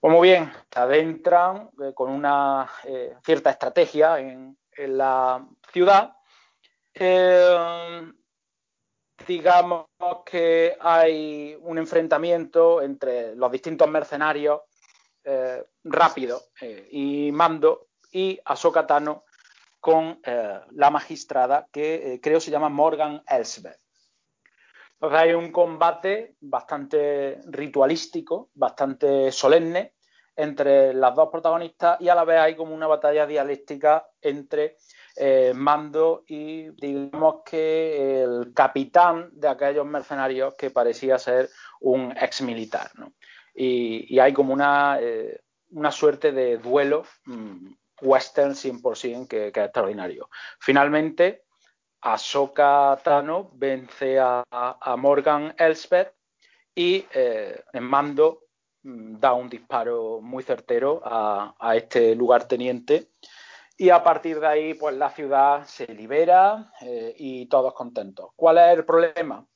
Pues 0.00 0.12
muy 0.12 0.30
bien, 0.30 0.52
se 0.74 0.80
adentran 0.80 1.70
con 1.94 2.10
una 2.10 2.68
cierta 3.24 3.50
estrategia 3.50 4.18
en, 4.18 4.58
la 4.76 5.46
ciudad 5.70 6.16
eh, 6.94 8.12
digamos 9.26 9.86
que 10.24 10.76
hay 10.80 11.56
un 11.60 11.78
enfrentamiento 11.78 12.82
entre 12.82 13.34
los 13.36 13.50
distintos 13.50 13.88
mercenarios 13.88 14.60
eh, 15.24 15.64
rápido 15.84 16.42
eh, 16.60 16.88
y 16.90 17.32
Mando 17.32 17.88
y 18.10 18.38
Ahsoka 18.44 18.86
Tano 18.86 19.24
con 19.80 20.20
la 20.22 20.90
magistrada 20.90 21.66
que 21.72 22.20
creo 22.22 22.38
se 22.38 22.52
llama 22.52 22.68
Morgan 22.68 23.20
Elsbeth. 23.26 23.80
Entonces 24.94 25.18
hay 25.18 25.32
un 25.32 25.50
combate 25.50 26.36
bastante 26.38 27.40
ritualístico, 27.46 28.50
bastante 28.54 29.32
solemne 29.32 29.94
entre 30.36 30.94
las 30.94 31.16
dos 31.16 31.30
protagonistas 31.30 32.00
y 32.00 32.08
a 32.08 32.14
la 32.14 32.24
vez 32.24 32.38
hay 32.38 32.54
como 32.54 32.74
una 32.74 32.86
batalla 32.86 33.26
dialéctica 33.26 34.06
entre 34.20 34.76
eh, 35.16 35.52
mando 35.54 36.24
y 36.26 36.70
digamos 36.70 37.42
que 37.44 38.22
el 38.22 38.52
capitán 38.54 39.28
de 39.32 39.48
aquellos 39.48 39.86
mercenarios 39.86 40.54
que 40.54 40.70
parecía 40.70 41.18
ser 41.18 41.50
un 41.80 42.14
ex 42.16 42.40
militar. 42.40 42.90
Y, 43.54 44.18
hay 44.18 44.32
como 44.32 44.54
una, 44.54 44.98
eh, 45.00 45.42
una 45.70 45.92
suerte 45.92 46.32
de 46.32 46.56
duelo 46.56 47.04
mm, 47.26 47.72
western 48.00 48.52
100% 48.52 49.28
que, 49.28 49.52
que 49.52 49.60
es 49.60 49.66
extraordinario. 49.66 50.30
Finalmente, 50.58 51.44
Ahsoka 52.00 52.98
Tano 53.04 53.50
vence 53.54 54.18
a, 54.18 54.44
Morgan 54.96 55.54
Elspeth 55.58 56.14
y 56.74 57.04
eh, 57.12 57.62
en 57.72 57.84
mando 57.84 58.46
mm, 58.82 59.20
da 59.20 59.34
un 59.34 59.50
disparo 59.50 60.20
muy 60.22 60.42
certero 60.42 61.02
a, 61.04 61.54
a 61.58 61.76
este 61.76 62.14
lugarteniente 62.14 63.10
y 63.76 63.90
a 63.90 64.02
partir 64.02 64.40
de 64.40 64.46
ahí, 64.46 64.74
pues 64.74 64.96
la 64.96 65.10
ciudad 65.10 65.64
se 65.64 65.86
libera 65.86 66.72
eh, 66.80 67.14
y 67.16 67.46
todos 67.46 67.74
contentos. 67.74 68.30
¿Cuál 68.36 68.58
es 68.58 68.78
el 68.78 68.84
problema? 68.84 69.46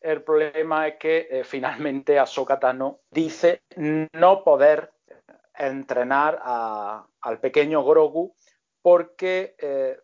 El 0.00 0.22
problema 0.24 0.88
es 0.88 0.96
que 0.96 1.28
eh, 1.30 1.44
finalmente 1.44 2.18
Ahsoka 2.18 2.58
Tano 2.58 3.00
dice 3.10 3.62
no 3.76 4.42
poder 4.42 4.92
entrenar 5.54 6.40
al 6.42 7.38
pequeño 7.40 7.84
Grogu 7.84 8.34
porque 8.80 9.54
eh, 9.58 9.98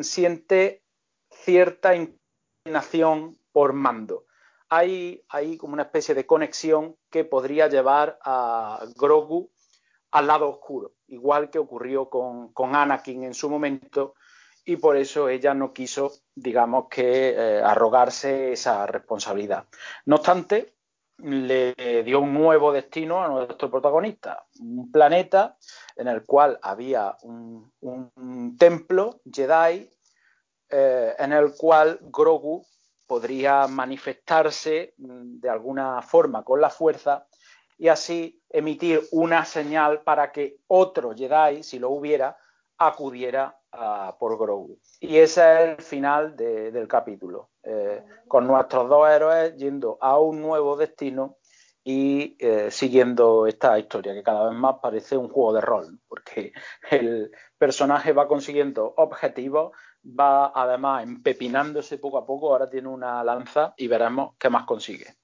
siente 0.00 0.82
cierta 1.30 1.94
inclinación 1.94 3.38
por 3.52 3.72
mando. 3.72 4.24
Hay, 4.68 5.24
hay 5.28 5.56
como 5.56 5.74
una 5.74 5.84
especie 5.84 6.14
de 6.14 6.26
conexión 6.26 6.96
que 7.10 7.24
podría 7.24 7.68
llevar 7.68 8.18
a 8.22 8.84
Grogu 8.96 9.50
al 10.10 10.26
lado 10.26 10.48
oscuro, 10.48 10.92
igual 11.10 11.50
que 11.50 11.58
ocurrió 11.58 12.08
con, 12.08 12.74
Anakin 12.74 13.24
en 13.24 13.34
su 13.34 13.50
momento, 13.50 14.14
y 14.64 14.76
por 14.76 14.96
eso 14.96 15.28
ella 15.28 15.54
no 15.54 15.72
quiso, 15.72 16.12
digamos 16.34 16.86
que, 16.90 17.30
eh, 17.30 17.62
arrogarse 17.62 18.52
esa 18.52 18.86
responsabilidad. 18.86 19.66
No 20.06 20.16
obstante, 20.16 20.74
le 21.22 21.74
dio 22.04 22.20
un 22.20 22.32
nuevo 22.32 22.72
destino 22.72 23.22
a 23.22 23.28
nuestro 23.28 23.70
protagonista, 23.70 24.46
un 24.60 24.90
planeta 24.90 25.56
en 25.96 26.08
el 26.08 26.24
cual 26.24 26.58
había 26.62 27.16
un, 27.22 27.70
templo 28.58 29.20
Jedi 29.30 29.90
eh, 30.68 31.14
en 31.18 31.32
el 31.32 31.54
cual 31.56 31.98
Grogu 32.02 32.64
podría 33.06 33.66
manifestarse 33.66 34.94
mm, 34.98 35.40
de 35.40 35.50
alguna 35.50 36.00
forma 36.02 36.44
con 36.44 36.60
la 36.60 36.70
fuerza 36.70 37.26
y 37.80 37.88
así 37.88 38.38
emitir 38.50 39.00
una 39.10 39.46
señal 39.46 40.02
para 40.02 40.30
que 40.30 40.58
otro 40.66 41.14
Jedi, 41.16 41.62
si 41.62 41.78
lo 41.78 41.88
hubiera, 41.88 42.36
acudiera 42.76 43.58
por 44.18 44.38
Grogu. 44.38 44.78
Y 45.00 45.16
ese 45.16 45.40
es 45.40 45.60
el 45.60 45.76
final 45.82 46.36
del 46.36 46.86
capítulo, 46.86 47.48
eh, 47.62 48.04
con 48.28 48.46
nuestros 48.46 48.86
dos 48.86 49.08
héroes 49.08 49.56
yendo 49.56 49.96
a 50.02 50.18
un 50.18 50.42
nuevo 50.42 50.76
destino 50.76 51.38
y 51.82 52.36
eh, 52.38 52.70
siguiendo 52.70 53.46
esta 53.46 53.78
historia, 53.78 54.12
que 54.12 54.22
cada 54.22 54.50
vez 54.50 54.58
más 54.58 54.76
parece 54.82 55.16
un 55.16 55.30
juego 55.30 55.54
de 55.54 55.62
rol, 55.62 56.00
porque 56.06 56.52
el 56.90 57.30
personaje 57.56 58.12
va 58.12 58.28
consiguiendo 58.28 58.92
objetivos, 58.98 59.72
va 60.04 60.52
además 60.54 61.02
empepinándose 61.04 61.96
poco 61.96 62.18
a 62.18 62.26
poco, 62.26 62.52
ahora 62.52 62.68
tiene 62.68 62.88
una 62.88 63.24
lanza 63.24 63.72
y 63.78 63.88
veremos 63.88 64.34
qué 64.38 64.50
más 64.50 64.64
consigue. 64.64 65.19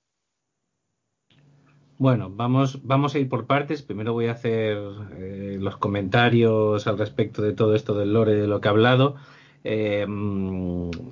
Bueno, 1.98 2.30
vamos, 2.30 2.80
vamos 2.84 3.14
a 3.14 3.18
ir 3.18 3.28
por 3.28 3.46
partes. 3.46 3.82
Primero 3.82 4.12
voy 4.12 4.26
a 4.26 4.32
hacer 4.32 4.78
eh, 5.18 5.56
los 5.60 5.78
comentarios 5.78 6.86
al 6.86 6.98
respecto 6.98 7.40
de 7.42 7.54
todo 7.54 7.74
esto 7.74 7.94
del 7.94 8.12
lore 8.12 8.34
de 8.34 8.46
lo 8.46 8.60
que 8.60 8.68
he 8.68 8.70
hablado. 8.70 9.16
Eh, 9.64 10.06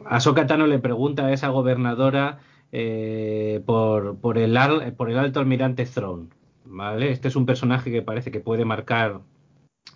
Ahsoka 0.06 0.46
Tano 0.46 0.66
le 0.66 0.78
pregunta 0.78 1.26
a 1.26 1.32
esa 1.32 1.48
gobernadora 1.48 2.38
eh, 2.70 3.62
por, 3.66 4.18
por, 4.18 4.36
el, 4.36 4.58
por 4.96 5.10
el 5.10 5.18
alto 5.18 5.40
almirante 5.40 5.86
Throne. 5.86 6.28
¿vale? 6.64 7.10
Este 7.10 7.28
es 7.28 7.36
un 7.36 7.46
personaje 7.46 7.90
que 7.90 8.02
parece 8.02 8.30
que 8.30 8.40
puede 8.40 8.64
marcar 8.64 9.20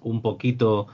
un 0.01 0.23
poquito 0.23 0.87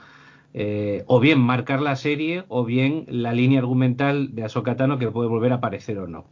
eh, 0.53 1.03
o 1.07 1.19
bien 1.19 1.39
marcar 1.39 1.81
la 1.81 1.95
serie 1.95 2.43
o 2.47 2.65
bien 2.65 3.05
la 3.07 3.33
línea 3.33 3.59
argumental 3.59 4.35
de 4.35 4.43
Ahsoka 4.43 4.75
Tano 4.75 4.97
que 4.97 5.11
puede 5.11 5.29
volver 5.29 5.51
a 5.53 5.55
aparecer 5.55 5.97
o 5.99 6.07
no. 6.07 6.25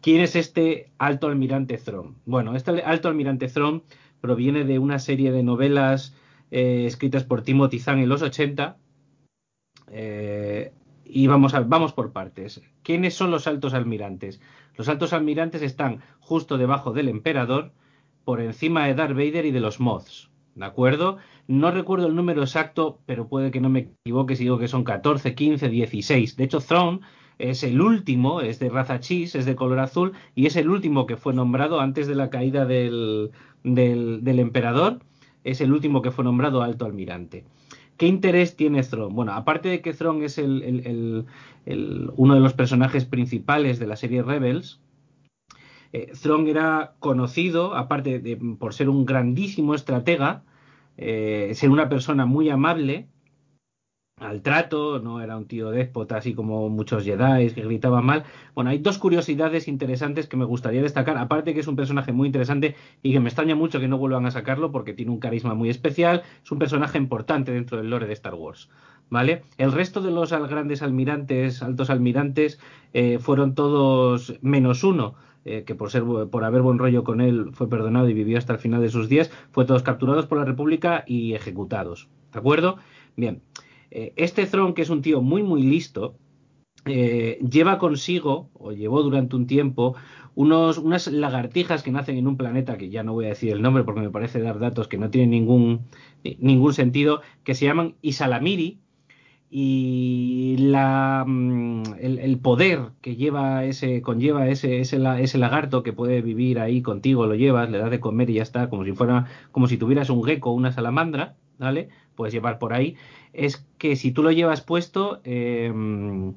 ¿Quién 0.00 0.20
es 0.22 0.34
este 0.34 0.90
alto 0.98 1.26
almirante 1.26 1.76
Thrawn? 1.76 2.16
Bueno, 2.24 2.56
este 2.56 2.82
alto 2.82 3.08
almirante 3.08 3.48
Thrawn 3.48 3.82
proviene 4.20 4.64
de 4.64 4.78
una 4.78 4.98
serie 4.98 5.30
de 5.30 5.42
novelas 5.42 6.16
eh, 6.50 6.84
escritas 6.86 7.24
por 7.24 7.42
Timothy 7.42 7.78
Zahn 7.78 7.98
en 7.98 8.08
los 8.08 8.22
80. 8.22 8.78
Eh, 9.92 10.72
y 11.04 11.26
vamos, 11.26 11.54
a, 11.54 11.60
vamos 11.60 11.92
por 11.92 12.12
partes. 12.12 12.62
¿Quiénes 12.82 13.14
son 13.14 13.30
los 13.30 13.46
altos 13.46 13.74
almirantes? 13.74 14.40
Los 14.76 14.88
altos 14.88 15.12
almirantes 15.12 15.62
están 15.62 16.00
justo 16.20 16.56
debajo 16.56 16.92
del 16.92 17.08
emperador, 17.08 17.72
por 18.24 18.40
encima 18.40 18.86
de 18.86 18.94
Darth 18.94 19.14
Vader 19.14 19.44
y 19.46 19.50
de 19.50 19.60
los 19.60 19.80
Moths. 19.80 20.30
¿De 20.54 20.64
acuerdo? 20.64 21.18
No 21.46 21.70
recuerdo 21.70 22.06
el 22.06 22.14
número 22.14 22.42
exacto, 22.42 23.00
pero 23.06 23.28
puede 23.28 23.50
que 23.50 23.60
no 23.60 23.68
me 23.68 23.90
equivoque 24.02 24.36
si 24.36 24.44
digo 24.44 24.58
que 24.58 24.68
son 24.68 24.84
14, 24.84 25.34
15, 25.34 25.68
16. 25.68 26.36
De 26.36 26.44
hecho, 26.44 26.60
Thrawn 26.60 27.00
es 27.40 27.62
el 27.62 27.80
último, 27.80 28.40
es 28.40 28.58
de 28.58 28.68
raza 28.68 29.00
chis, 29.00 29.34
es 29.34 29.46
de 29.46 29.56
color 29.56 29.78
azul, 29.78 30.12
y 30.34 30.46
es 30.46 30.56
el 30.56 30.68
último 30.68 31.06
que 31.06 31.16
fue 31.16 31.34
nombrado 31.34 31.80
antes 31.80 32.06
de 32.06 32.14
la 32.14 32.30
caída 32.30 32.66
del, 32.66 33.30
del, 33.64 34.38
emperador, 34.38 35.00
es 35.44 35.60
el 35.60 35.72
último 35.72 36.02
que 36.02 36.10
fue 36.10 36.24
nombrado 36.24 36.62
alto 36.62 36.84
almirante. 36.84 37.44
¿Qué 37.96 38.06
interés 38.06 38.56
tiene 38.56 38.82
Thrawn? 38.82 39.14
Bueno, 39.14 39.32
aparte 39.32 39.68
de 39.68 39.82
que 39.82 39.92
Thrawn 39.92 40.22
es 40.22 40.38
el, 40.38 41.26
uno 41.66 42.34
de 42.34 42.40
los 42.40 42.54
personajes 42.54 43.04
principales 43.04 43.78
de 43.78 43.86
la 43.86 43.96
serie 43.96 44.22
Rebels, 44.22 44.80
eh, 45.92 46.12
era 46.46 46.94
conocido, 46.98 47.74
aparte 47.74 48.20
de 48.20 48.36
por 48.36 48.74
ser 48.74 48.88
un 48.88 49.04
grandísimo 49.04 49.74
estratega, 49.74 50.44
eh, 50.96 51.52
ser 51.54 51.70
una 51.70 51.88
persona 51.88 52.26
muy 52.26 52.48
amable, 52.48 53.08
al 54.20 54.42
trato, 54.42 55.00
no 55.00 55.20
era 55.20 55.36
un 55.36 55.46
tío 55.46 55.70
déspota 55.70 56.18
así 56.18 56.34
como 56.34 56.68
muchos 56.68 57.04
Jedi 57.04 57.50
que 57.50 57.62
gritaban 57.62 58.04
mal. 58.04 58.24
Bueno, 58.54 58.70
hay 58.70 58.78
dos 58.78 58.98
curiosidades 58.98 59.66
interesantes 59.66 60.28
que 60.28 60.36
me 60.36 60.44
gustaría 60.44 60.82
destacar, 60.82 61.16
aparte 61.16 61.54
que 61.54 61.60
es 61.60 61.66
un 61.66 61.74
personaje 61.74 62.12
muy 62.12 62.26
interesante 62.26 62.76
y 63.02 63.12
que 63.12 63.20
me 63.20 63.30
extraña 63.30 63.54
mucho 63.54 63.80
que 63.80 63.88
no 63.88 63.98
vuelvan 63.98 64.26
a 64.26 64.30
sacarlo 64.30 64.70
porque 64.70 64.92
tiene 64.92 65.10
un 65.10 65.20
carisma 65.20 65.54
muy 65.54 65.70
especial, 65.70 66.22
es 66.44 66.52
un 66.52 66.58
personaje 66.58 66.98
importante 66.98 67.50
dentro 67.50 67.78
del 67.78 67.88
lore 67.88 68.06
de 68.06 68.12
Star 68.12 68.34
Wars. 68.34 68.68
¿Vale? 69.08 69.42
El 69.58 69.72
resto 69.72 70.02
de 70.02 70.12
los 70.12 70.30
grandes 70.30 70.82
almirantes, 70.82 71.62
altos 71.62 71.90
almirantes, 71.90 72.60
eh, 72.92 73.18
fueron 73.18 73.54
todos 73.56 74.38
menos 74.40 74.84
uno. 74.84 75.14
Eh, 75.46 75.64
que 75.64 75.74
por 75.74 75.90
ser 75.90 76.04
por 76.30 76.44
haber 76.44 76.60
buen 76.60 76.78
rollo 76.78 77.02
con 77.02 77.22
él 77.22 77.52
fue 77.54 77.66
perdonado 77.66 78.10
y 78.10 78.12
vivió 78.12 78.36
hasta 78.36 78.52
el 78.52 78.58
final 78.58 78.82
de 78.82 78.90
sus 78.90 79.08
días, 79.08 79.30
fue 79.52 79.64
todos 79.64 79.82
capturados 79.82 80.26
por 80.26 80.36
la 80.36 80.44
República 80.44 81.02
y 81.06 81.32
ejecutados. 81.32 82.08
¿De 82.30 82.38
acuerdo? 82.38 82.76
Bien. 83.16 83.40
Eh, 83.90 84.12
este 84.16 84.46
Throne, 84.46 84.74
que 84.74 84.82
es 84.82 84.90
un 84.90 85.02
tío 85.02 85.20
muy, 85.22 85.42
muy 85.42 85.62
listo, 85.62 86.16
eh, 86.86 87.38
lleva 87.40 87.78
consigo, 87.78 88.50
o 88.54 88.72
llevó 88.72 89.02
durante 89.02 89.36
un 89.36 89.46
tiempo, 89.46 89.96
unos, 90.34 90.78
unas 90.78 91.08
lagartijas 91.08 91.82
que 91.82 91.92
nacen 91.92 92.16
en 92.16 92.26
un 92.26 92.36
planeta, 92.36 92.78
que 92.78 92.88
ya 92.88 93.02
no 93.02 93.12
voy 93.12 93.26
a 93.26 93.30
decir 93.30 93.52
el 93.52 93.62
nombre 93.62 93.84
porque 93.84 94.00
me 94.00 94.10
parece 94.10 94.40
dar 94.40 94.58
datos 94.58 94.88
que 94.88 94.98
no 94.98 95.10
tienen 95.10 95.30
ningún, 95.30 95.86
ningún 96.38 96.72
sentido, 96.72 97.20
que 97.44 97.54
se 97.54 97.66
llaman 97.66 97.96
Isalamiri, 98.02 98.80
y 99.52 100.56
la, 100.58 101.24
mm, 101.26 101.82
el, 102.00 102.38
poder 102.38 102.92
que 103.00 103.16
lleva 103.16 103.64
ese, 103.64 104.00
conlleva 104.00 104.48
ese, 104.48 104.80
ese, 104.80 104.98
ese, 105.20 105.38
lagarto 105.38 105.82
que 105.82 105.92
puede 105.92 106.22
vivir 106.22 106.60
ahí 106.60 106.82
contigo, 106.82 107.26
lo 107.26 107.34
llevas, 107.34 107.68
le 107.68 107.78
das 107.78 107.90
de 107.90 107.98
comer 108.00 108.30
y 108.30 108.34
ya 108.34 108.42
está, 108.42 108.70
como 108.70 108.84
si 108.84 108.92
fuera, 108.92 109.26
como 109.50 109.66
si 109.66 109.76
tuvieras 109.76 110.08
un 110.08 110.22
gecko 110.22 110.52
una 110.52 110.70
salamandra, 110.70 111.34
¿vale? 111.58 111.88
Puedes 112.20 112.34
llevar 112.34 112.58
por 112.58 112.74
ahí 112.74 112.96
es 113.32 113.66
que 113.78 113.96
si 113.96 114.12
tú 114.12 114.22
lo 114.22 114.30
llevas 114.30 114.60
puesto, 114.60 115.22
em, 115.24 116.34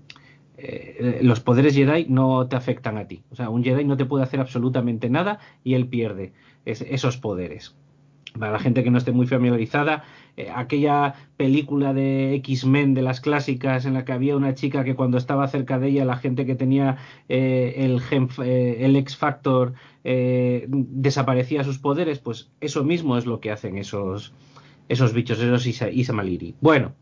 eh, 0.56 1.20
los 1.22 1.42
poderes 1.42 1.76
Jedi 1.76 2.06
no 2.08 2.48
te 2.48 2.56
afectan 2.56 2.98
a 2.98 3.06
ti. 3.06 3.22
O 3.32 3.36
sea, 3.36 3.50
un 3.50 3.66
Jedi 3.66 3.84
no 3.84 3.98
te 3.98 4.06
puede 4.06 4.24
hacer 4.24 4.40
absolutamente 4.40 5.10
nada 5.10 5.40
y 5.62 5.74
él 5.74 5.88
pierde 5.88 6.32
esos 6.64 7.18
poderes. 7.18 7.76
Para 8.40 8.54
la 8.54 8.60
gente 8.60 8.82
que 8.82 8.92
no 8.92 8.98
esté 8.98 9.12
muy 9.12 9.28
familiarizada, 9.28 10.06
eh, 10.38 10.48
aquella 10.56 11.16
película 11.36 11.94
de 11.94 12.36
X-Men 12.36 12.94
de 12.94 13.02
las 13.02 13.20
clásicas 13.20 13.86
en 13.86 13.94
la 13.94 14.06
que 14.06 14.14
había 14.14 14.38
una 14.38 14.56
chica 14.56 14.86
que 14.86 14.96
cuando 14.96 15.18
estaba 15.18 15.50
cerca 15.50 15.80
de 15.80 15.90
ella, 15.90 16.06
la 16.06 16.16
gente 16.16 16.46
que 16.46 16.56
tenía 16.56 16.96
eh, 17.28 17.74
el, 17.76 18.02
el 18.48 18.96
X 18.96 19.18
Factor 19.18 19.74
desaparecía 20.06 21.66
sus 21.66 21.78
poderes, 21.78 22.20
pues 22.20 22.52
eso 22.62 22.86
mismo 22.86 23.18
es 23.18 23.26
lo 23.26 23.42
que 23.42 23.52
hacen 23.52 23.78
esos, 23.78 24.34
esos 24.94 25.14
bichos, 25.14 25.40
esos 25.40 25.66
Isamaliri. 25.66 26.56
Bueno, 26.62 26.94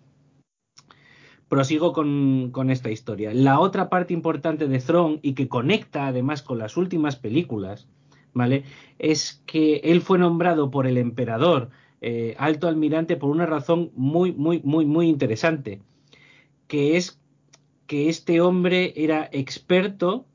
prosigo 1.48 1.94
con, 1.94 2.50
con, 2.52 2.70
esta 2.70 2.90
historia. 2.90 3.34
La 3.34 3.60
otra 3.60 3.90
parte 3.90 4.14
importante 4.14 4.68
de 4.68 4.80
Throne 4.80 5.20
y 5.22 5.34
que 5.34 5.48
conecta 5.48 6.08
además 6.08 6.42
con 6.42 6.58
las 6.58 6.78
últimas 6.78 7.16
películas, 7.16 7.88
¿vale? 8.34 8.64
Es 9.00 9.44
que 9.46 9.82
él 9.84 10.02
fue 10.02 10.18
nombrado 10.18 10.72
por 10.72 10.88
el 10.88 10.98
emperador 10.98 11.70
eh, 12.04 12.36
alto 12.40 12.68
almirante 12.68 13.16
por 13.16 13.30
una 13.30 13.46
razón 13.46 13.92
muy, 13.96 14.32
muy, 14.32 14.60
muy, 14.64 14.86
muy 14.86 15.08
interesante, 15.08 15.82
que 16.68 16.98
es 16.98 17.22
que 17.86 18.10
este 18.10 18.42
hombre 18.42 18.94
era 18.96 19.30
experto 19.32 20.26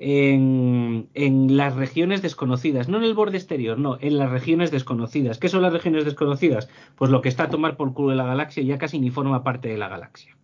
en, 0.00 1.56
las 1.56 1.74
regiones 1.74 2.22
desconocidas, 2.22 2.88
no 2.88 2.98
en 2.98 3.04
el 3.04 3.14
borde 3.14 3.36
exterior, 3.36 3.78
no, 3.78 3.98
en 4.00 4.18
las 4.18 4.30
regiones 4.30 4.70
desconocidas. 4.70 5.38
¿Qué 5.38 5.48
son 5.48 5.62
las 5.62 5.72
regiones 5.72 6.04
desconocidas? 6.04 6.68
Pues 6.96 7.10
lo 7.10 7.20
que 7.20 7.28
está 7.28 7.44
a 7.44 7.50
tomar 7.50 7.76
por 7.76 7.92
culo 7.94 8.10
de 8.10 8.16
la 8.16 8.26
galaxia 8.26 8.62
ya 8.62 8.78
casi 8.78 8.98
ni 8.98 9.10
forma 9.10 9.42
parte 9.42 9.68
de 9.68 9.78
la 9.78 9.88
galaxia. 9.88 10.36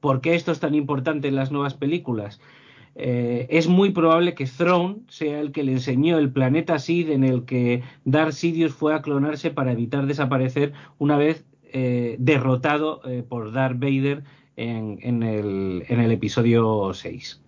¿Por 0.00 0.20
qué 0.20 0.34
esto 0.34 0.52
es 0.52 0.60
tan 0.60 0.74
importante 0.74 1.28
en 1.28 1.36
las 1.36 1.50
nuevas 1.50 1.74
películas? 1.74 2.40
Eh, 2.94 3.46
es 3.50 3.68
muy 3.68 3.90
probable 3.90 4.34
que 4.34 4.46
Throne 4.46 5.02
sea 5.08 5.40
el 5.40 5.52
que 5.52 5.62
le 5.62 5.72
enseñó 5.72 6.18
el 6.18 6.32
planeta 6.32 6.78
Sid 6.78 7.10
en 7.10 7.22
el 7.22 7.44
que 7.44 7.82
Darth 8.04 8.32
Sidious 8.32 8.72
fue 8.72 8.94
a 8.94 9.02
clonarse 9.02 9.50
para 9.50 9.72
evitar 9.72 10.06
desaparecer 10.06 10.72
una 10.98 11.16
vez 11.16 11.44
eh, 11.72 12.16
derrotado 12.18 13.00
eh, 13.04 13.22
por 13.28 13.52
Darth 13.52 13.78
Vader 13.78 14.24
en, 14.56 15.22
el, 15.22 15.84
en 15.88 16.00
el 16.00 16.10
episodio 16.10 16.92
6. 16.92 17.40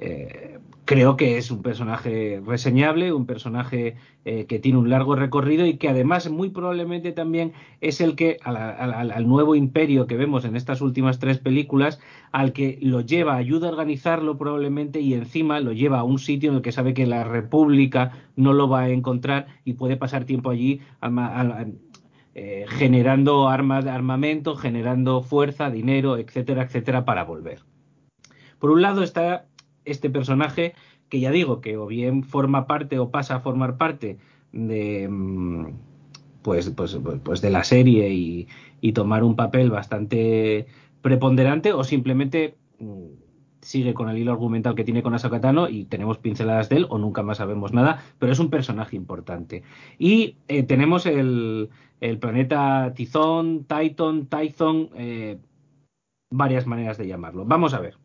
Eh, 0.00 0.60
creo 0.84 1.16
que 1.16 1.38
es 1.38 1.50
un 1.50 1.60
personaje 1.60 2.40
reseñable, 2.46 3.12
un 3.12 3.26
personaje 3.26 3.96
eh, 4.24 4.46
que 4.46 4.60
tiene 4.60 4.78
un 4.78 4.88
largo 4.88 5.16
recorrido 5.16 5.66
y 5.66 5.76
que 5.76 5.88
además 5.88 6.30
muy 6.30 6.50
probablemente 6.50 7.10
también 7.10 7.52
es 7.80 8.00
el 8.00 8.14
que 8.14 8.38
al 8.44 9.26
nuevo 9.26 9.56
imperio 9.56 10.06
que 10.06 10.16
vemos 10.16 10.44
en 10.44 10.54
estas 10.54 10.80
últimas 10.80 11.18
tres 11.18 11.38
películas, 11.38 11.98
al 12.30 12.52
que 12.52 12.78
lo 12.80 13.00
lleva, 13.00 13.34
ayuda 13.34 13.66
a 13.66 13.72
organizarlo 13.72 14.38
probablemente 14.38 15.00
y 15.00 15.14
encima 15.14 15.58
lo 15.58 15.72
lleva 15.72 15.98
a 15.98 16.04
un 16.04 16.20
sitio 16.20 16.50
en 16.50 16.56
el 16.56 16.62
que 16.62 16.72
sabe 16.72 16.94
que 16.94 17.04
la 17.04 17.24
República 17.24 18.12
no 18.36 18.52
lo 18.52 18.68
va 18.68 18.82
a 18.82 18.88
encontrar 18.90 19.48
y 19.64 19.72
puede 19.72 19.96
pasar 19.96 20.26
tiempo 20.26 20.50
allí 20.50 20.80
eh, 22.34 22.66
generando 22.68 23.48
armas, 23.48 23.84
armamento, 23.86 24.54
generando 24.54 25.22
fuerza, 25.22 25.70
dinero, 25.70 26.18
etcétera, 26.18 26.62
etcétera, 26.62 27.04
para 27.04 27.24
volver. 27.24 27.62
Por 28.60 28.70
un 28.70 28.80
lado 28.80 29.02
está 29.02 29.48
este 29.90 30.10
personaje 30.10 30.74
que 31.08 31.20
ya 31.20 31.30
digo 31.30 31.60
que 31.60 31.76
o 31.76 31.86
bien 31.86 32.22
forma 32.22 32.66
parte 32.66 32.98
o 32.98 33.10
pasa 33.10 33.36
a 33.36 33.40
formar 33.40 33.76
parte 33.78 34.18
de 34.52 35.08
mm, 35.08 35.66
pues, 36.42 36.70
pues, 36.70 36.98
pues 37.22 37.40
de 37.40 37.50
la 37.50 37.64
serie 37.64 38.10
y, 38.10 38.48
tomar 38.92 39.22
un 39.22 39.36
papel 39.36 39.70
bastante 39.70 40.66
preponderante 41.02 41.72
o 41.72 41.84
simplemente 41.84 42.56
mm, 42.78 43.06
sigue 43.60 43.92
con 43.92 44.08
el 44.08 44.18
hilo 44.18 44.32
argumental 44.32 44.74
que 44.74 44.84
tiene 44.84 45.02
con 45.02 45.14
Asakatano 45.14 45.68
y 45.68 45.84
tenemos 45.84 46.18
pinceladas 46.18 46.68
de 46.68 46.76
él 46.76 46.86
o 46.88 46.98
nunca 46.98 47.22
más 47.22 47.38
sabemos 47.38 47.72
nada, 47.72 48.02
pero 48.18 48.32
es 48.32 48.38
un 48.38 48.50
personaje 48.50 48.96
importante. 48.96 49.62
Y 49.98 50.36
eh, 50.48 50.62
tenemos 50.62 51.06
el, 51.06 51.68
el, 52.00 52.18
planeta 52.18 52.92
Tizón, 52.94 53.64
Titan, 53.64 54.26
Tython, 54.26 54.90
eh, 54.94 55.38
varias 56.30 56.66
maneras 56.66 56.98
de 56.98 57.08
llamarlo. 57.08 57.44
Vamos 57.44 57.74
a 57.74 57.80
ver. 57.80 57.98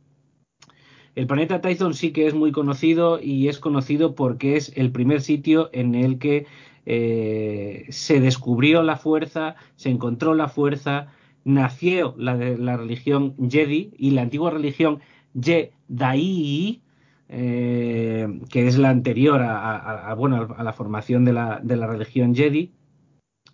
El 1.16 1.28
planeta 1.28 1.62
Tython 1.62 1.94
sí 1.94 2.12
que 2.12 2.26
es 2.26 2.34
muy 2.34 2.52
conocido 2.52 3.20
y 3.22 3.48
es 3.48 3.60
conocido 3.60 4.16
porque 4.16 4.56
es 4.56 4.72
el 4.76 4.92
primer 4.92 5.22
sitio 5.22 5.70
en 5.72 5.94
el 5.94 6.18
que 6.18 6.48
eh, 6.86 7.86
se 7.90 8.20
descubrió 8.20 8.82
la 8.82 8.98
fuerza, 8.98 9.56
se 9.76 9.90
encontró 9.90 10.34
la 10.34 10.50
fuerza, 10.50 11.08
nació 11.44 12.16
la, 12.18 12.36
religión 12.78 13.36
Jedi 13.50 13.94
y 13.98 14.12
la 14.12 14.24
antigua 14.24 14.50
religión 14.50 15.02
Jedi, 15.40 16.82
eh, 17.30 18.28
que 18.50 18.68
es 18.68 18.78
la 18.78 18.90
anterior 18.90 19.42
a, 19.44 20.14
bueno, 20.18 20.48
a 20.58 20.64
la 20.64 20.74
formación 20.74 21.26
de 21.26 21.34
la, 21.34 21.60
de 21.64 21.76
la 21.76 21.88
religión 21.88 22.34
Jedi, 22.34 22.74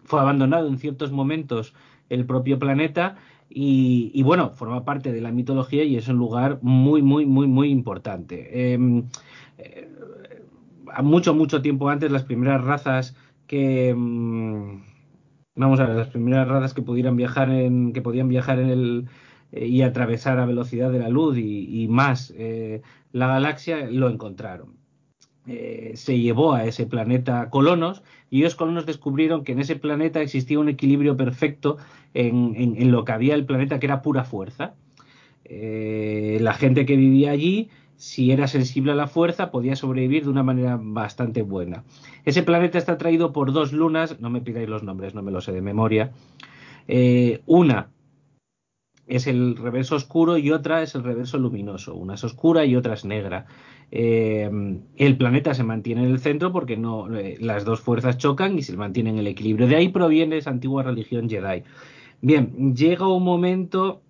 fue 0.06 0.22
abandonado 0.22 0.67
en 0.67 0.78
ciertos 0.78 1.12
momentos 1.12 1.74
el 2.10 2.26
propio 2.26 2.58
planeta 2.58 3.17
y, 3.51 4.21
bueno, 4.23 4.51
forma 4.51 4.85
parte 4.85 5.12
de 5.12 5.21
la 5.21 5.31
mitología 5.31 5.83
y 5.83 5.97
es 5.97 6.07
un 6.07 6.17
lugar 6.17 6.59
muy, 6.62 7.01
muy, 7.01 7.25
muy, 7.25 7.47
muy 7.47 7.69
importante. 7.69 8.73
Em, 8.73 9.07
eh, 9.57 9.89
mucho, 11.03 11.33
mucho 11.33 11.62
tiempo 11.62 11.89
antes, 11.89 12.12
las 12.12 12.23
primeras 12.23 12.63
razas 12.63 13.15
que, 13.47 13.89
em, 13.89 14.83
vamos 15.55 15.79
a 15.79 15.85
ver, 15.88 15.95
las 15.95 16.09
primeras 16.09 16.47
razas 16.47 16.73
que 16.73 16.81
pudieran 16.83 17.15
viajar 17.15 17.49
en, 17.49 17.93
que 17.93 18.01
podían 18.01 18.29
viajar 18.29 18.59
en 18.59 18.69
el 18.69 19.09
eh, 19.51 19.65
y 19.67 19.81
atravesar 19.81 20.39
a 20.39 20.45
velocidad 20.45 20.91
de 20.91 20.99
la 20.99 21.09
luz 21.09 21.38
y, 21.38 21.88
más 21.89 22.33
eh, 22.38 22.81
la 23.12 23.27
galaxia, 23.27 23.89
lo 23.89 24.09
encontraron. 24.09 24.79
Eh, 25.51 25.93
se 25.95 26.19
llevó 26.19 26.53
a 26.53 26.65
ese 26.65 26.85
planeta 26.85 27.49
colonos 27.49 28.03
y 28.29 28.41
ellos 28.41 28.55
colonos 28.55 28.85
descubrieron 28.85 29.43
que 29.43 29.53
en 29.53 29.59
ese 29.59 29.75
planeta 29.75 30.21
existía 30.21 30.59
un 30.59 30.69
equilibrio 30.69 31.17
perfecto 31.17 31.77
en, 32.13 32.91
lo 32.91 33.03
que 33.03 33.12
había 33.12 33.33
el 33.33 33.45
planeta 33.45 33.79
que 33.79 33.88
era 33.88 34.01
pura 34.01 34.23
fuerza. 34.23 34.75
la 35.49 36.53
gente 36.53 36.85
que 36.85 36.95
vivía 36.95 37.31
allí 37.31 37.69
si 37.99 38.31
era 38.31 38.47
sensible 38.47 38.93
a 38.93 38.95
la 38.95 39.07
fuerza, 39.07 39.51
podía 39.51 39.75
sobrevivir 39.75 40.23
de 40.23 40.29
una 40.29 40.41
manera 40.41 40.79
bastante 40.81 41.41
buena. 41.41 41.83
Ese 42.23 42.43
planeta 42.43 42.77
está 42.77 42.97
traído 42.97 43.33
por 43.33 43.51
dos 43.51 43.73
lunas, 43.73 44.21
no 44.21 44.29
me 44.29 44.39
pidáis 44.39 44.69
los 44.69 44.83
nombres, 44.83 45.13
no 45.13 45.21
me 45.21 45.31
los 45.31 45.43
sé 45.43 45.51
de 45.51 45.62
memoria. 45.62 46.12
Eh, 46.88 47.41
una 47.45 47.89
es 49.10 49.28
el 49.28 49.58
reverso 49.58 49.95
oscuro 49.95 50.38
y 50.38 50.52
otra 50.52 50.82
es 50.82 50.95
el 50.95 51.04
reverso 51.04 51.38
luminoso. 51.38 51.95
Una 51.95 52.13
es 52.13 52.24
oscura 52.24 52.63
y 52.65 52.76
otra 52.76 52.93
es 52.93 53.04
negra. 53.04 53.45
Eh, 53.91 54.50
el 54.98 55.17
planeta 55.17 55.54
se 55.54 55.63
mantiene 55.63 56.06
en 56.06 56.12
el 56.12 56.19
centro 56.19 56.52
porque 56.52 56.78
no, 56.78 57.13
eh, 57.17 57.38
las 57.39 57.65
dos 57.65 57.82
fuerzas 57.82 58.17
chocan 58.17 58.58
y 58.58 58.63
se 58.63 58.78
mantiene 58.78 59.10
en 59.10 59.17
el 59.17 59.28
equilibrio. 59.28 59.67
De 59.67 59.76
ahí 59.76 59.89
proviene 59.89 60.38
esa 60.38 60.52
antigua 60.52 60.84
religión 60.84 61.30
Jedi. 61.30 61.63
Bien, 62.22 62.76
llega 62.76 63.08
un 63.08 63.24
momento 63.24 64.02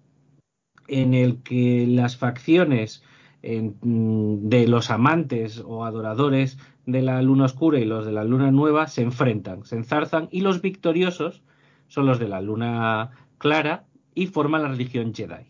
en 0.87 1.13
el 1.13 1.41
que 1.43 1.85
las 1.87 2.17
facciones 2.17 3.03
Mm, 3.41 4.49
de 4.49 4.67
los 4.67 4.91
amantes 4.91 5.63
o 5.65 5.85
adoradores 5.85 6.57
de 6.85 7.01
la 7.01 7.21
luna 7.21 7.45
oscura 7.45 7.79
y 7.79 7.85
los 7.85 8.05
de 8.05 8.11
la 8.11 8.25
luna 8.25 8.51
nueva 8.51 8.87
se 8.87 9.01
enfrentan, 9.01 9.63
se 9.63 9.77
enzarzan 9.77 10.27
y 10.31 10.41
los 10.41 10.61
victoriosos 10.61 11.41
son 11.87 12.05
los 12.05 12.19
de 12.19 12.27
la 12.27 12.41
luna 12.41 13.11
clara 13.37 13.85
y 14.19 14.27
forman 14.27 14.63
la 14.63 14.67
religión 14.67 15.13
Jedi. 15.13 15.47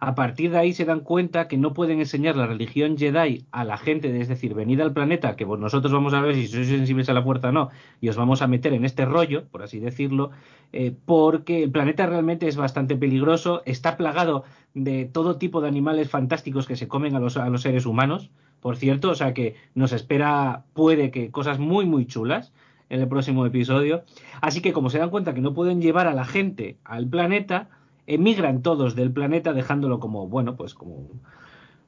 A 0.00 0.14
partir 0.14 0.50
de 0.50 0.58
ahí 0.58 0.72
se 0.72 0.84
dan 0.86 1.00
cuenta 1.00 1.48
que 1.48 1.58
no 1.58 1.72
pueden 1.72 1.98
enseñar 1.98 2.34
la 2.34 2.46
religión 2.46 2.96
Jedi 2.96 3.44
a 3.52 3.64
la 3.64 3.76
gente, 3.76 4.18
es 4.20 4.28
decir, 4.28 4.54
venid 4.54 4.80
al 4.80 4.92
planeta, 4.92 5.36
que 5.36 5.44
nosotros 5.44 5.92
vamos 5.92 6.14
a 6.14 6.20
ver 6.20 6.34
si 6.34 6.46
sois 6.46 6.68
sensibles 6.68 7.08
a 7.08 7.14
la 7.14 7.22
fuerza 7.22 7.48
o 7.48 7.52
no, 7.52 7.70
y 8.00 8.08
os 8.08 8.16
vamos 8.16 8.40
a 8.40 8.46
meter 8.46 8.72
en 8.72 8.86
este 8.86 9.04
rollo, 9.04 9.44
por 9.50 9.62
así 9.62 9.80
decirlo, 9.80 10.30
eh, 10.72 10.94
porque 11.04 11.62
el 11.62 11.70
planeta 11.70 12.06
realmente 12.06 12.48
es 12.48 12.56
bastante 12.56 12.96
peligroso, 12.96 13.62
está 13.66 13.96
plagado 13.96 14.44
de 14.72 15.04
todo 15.04 15.36
tipo 15.36 15.60
de 15.60 15.68
animales 15.68 16.08
fantásticos 16.08 16.66
que 16.66 16.76
se 16.76 16.88
comen 16.88 17.14
a 17.16 17.20
los, 17.20 17.36
a 17.36 17.48
los 17.50 17.62
seres 17.62 17.84
humanos, 17.84 18.30
por 18.60 18.76
cierto, 18.78 19.10
o 19.10 19.14
sea 19.14 19.34
que 19.34 19.56
nos 19.74 19.92
espera, 19.92 20.64
puede 20.72 21.10
que 21.10 21.30
cosas 21.30 21.58
muy, 21.58 21.84
muy 21.84 22.06
chulas 22.06 22.52
en 22.94 23.00
el 23.00 23.08
próximo 23.08 23.44
episodio. 23.44 24.04
Así 24.40 24.62
que 24.62 24.72
como 24.72 24.88
se 24.90 24.98
dan 24.98 25.10
cuenta 25.10 25.34
que 25.34 25.40
no 25.40 25.52
pueden 25.52 25.82
llevar 25.82 26.06
a 26.06 26.14
la 26.14 26.24
gente 26.24 26.78
al 26.84 27.08
planeta, 27.08 27.68
emigran 28.06 28.62
todos 28.62 28.94
del 28.94 29.12
planeta 29.12 29.52
dejándolo 29.52 29.98
como, 29.98 30.28
bueno, 30.28 30.56
pues 30.56 30.74
como 30.74 31.10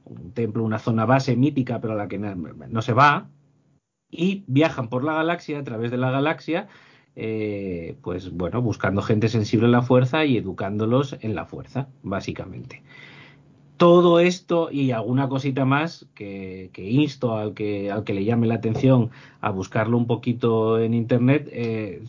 un, 0.03 0.31
templo, 0.33 0.63
una 0.63 0.79
zona 0.79 1.05
base 1.05 1.35
mítica, 1.35 1.79
pero 1.79 1.93
a 1.93 1.95
la 1.95 2.07
que 2.07 2.17
no, 2.17 2.81
se 2.81 2.93
va, 2.93 3.29
y 4.09 4.43
viajan 4.47 4.89
por 4.89 5.03
la 5.03 5.13
galaxia, 5.13 5.59
a 5.59 5.63
través 5.63 5.91
de 5.91 5.97
la 5.97 6.11
galaxia, 6.11 6.67
eh, 7.15 7.97
pues 8.01 8.31
bueno, 8.31 8.61
buscando 8.61 9.01
gente 9.01 9.29
sensible 9.29 9.67
a 9.67 9.71
la 9.71 9.81
fuerza 9.81 10.25
y 10.25 10.37
educándolos 10.37 11.17
en 11.21 11.35
la 11.35 11.45
fuerza, 11.45 11.87
básicamente. 12.03 12.83
Todo 13.77 14.19
esto 14.19 14.69
y 14.71 14.91
alguna 14.91 15.29
cosita 15.29 15.63
más 15.65 16.07
que, 16.15 16.71
insto 16.75 17.35
al 17.35 17.53
que, 17.53 17.91
al 17.91 18.03
que 18.03 18.13
le 18.13 18.25
llame 18.25 18.47
la 18.47 18.55
atención 18.55 19.11
a 19.39 19.51
buscarlo 19.51 19.97
un 19.97 20.07
poquito 20.07 20.79
en 20.79 20.93
internet, 20.93 21.47
eh, 21.51 22.03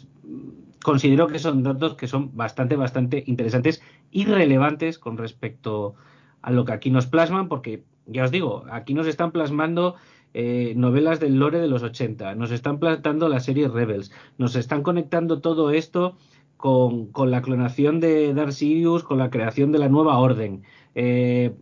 considero 0.83 1.27
que 1.27 1.39
son 1.39 1.63
datos 1.63 1.95
que 1.95 2.07
son 2.07 2.35
bastante, 2.35 2.77
bastante 2.77 3.23
interesantes 3.27 3.83
y 4.11 4.25
relevantes 4.25 4.99
con 4.99 5.19
respecto 5.19 5.95
a 6.41 6.51
lo 6.51 6.65
que 6.65 6.73
aquí 6.73 6.91
nos 6.91 7.07
plasman, 7.07 7.49
porque 7.49 7.85
ya 8.07 8.25
os 8.25 8.31
digo, 8.31 8.65
aquí 8.71 8.95
nos 8.95 9.07
están 9.07 9.33
plasmando 9.33 9.97
eh, 10.35 10.73
novelas 10.77 11.21
del 11.21 11.39
lore 11.39 11.59
de 11.59 11.69
los 11.69 11.83
80, 11.83 12.35
nos 12.35 12.51
están 12.51 12.79
plantando 12.79 13.29
la 13.29 13.41
serie 13.41 13.69
Rebels, 13.69 14.13
nos 14.39 14.57
están 14.57 14.83
conectando 14.83 15.41
todo 15.41 15.71
esto 15.71 16.17
con, 16.59 17.11
la 17.31 17.41
clonación 17.41 18.01
de 18.01 18.35
Darth 18.35 18.53
Sirius, 18.53 19.05
con 19.05 19.19
la 19.19 19.31
creación 19.31 19.73
de 19.73 19.79
la 19.79 19.89
nueva 19.89 20.19
orden. 20.19 20.63
Eh, 21.01 21.55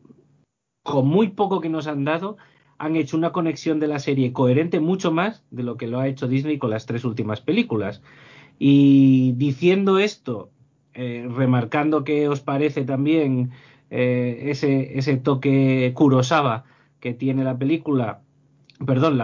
con 0.83 1.07
muy 1.09 1.29
poco 1.29 1.61
que 1.61 1.69
nos 1.69 1.87
han 1.89 2.05
dado, 2.05 2.39
han 2.79 2.97
hecho 2.97 3.19
una 3.19 3.33
conexión 3.33 3.79
de 3.81 3.87
la 3.87 3.99
serie 3.99 4.33
coherente 4.33 4.81
mucho 4.81 5.13
más 5.13 5.45
de 5.51 5.63
lo 5.63 5.77
que 5.77 5.89
lo 5.89 6.01
ha 6.01 6.09
hecho 6.09 6.27
Disney 6.27 6.57
con 6.57 6.71
las 6.71 6.87
tres 6.87 7.05
últimas 7.05 7.43
películas. 7.43 8.01
Y 8.59 9.33
diciendo 9.33 9.99
esto, 9.99 10.49
eh, 10.95 11.29
remarcando 11.31 12.03
que 12.03 12.31
os 12.31 12.41
parece 12.41 12.85
también 12.85 13.51
eh, 13.91 14.45
ese, 14.47 14.99
ese 14.99 15.19
toque 15.19 15.93
Kurosawa 15.95 16.65
que 16.99 17.13
tiene 17.13 17.45
la 17.45 17.59
película, 17.59 18.23
perdón, 18.87 19.21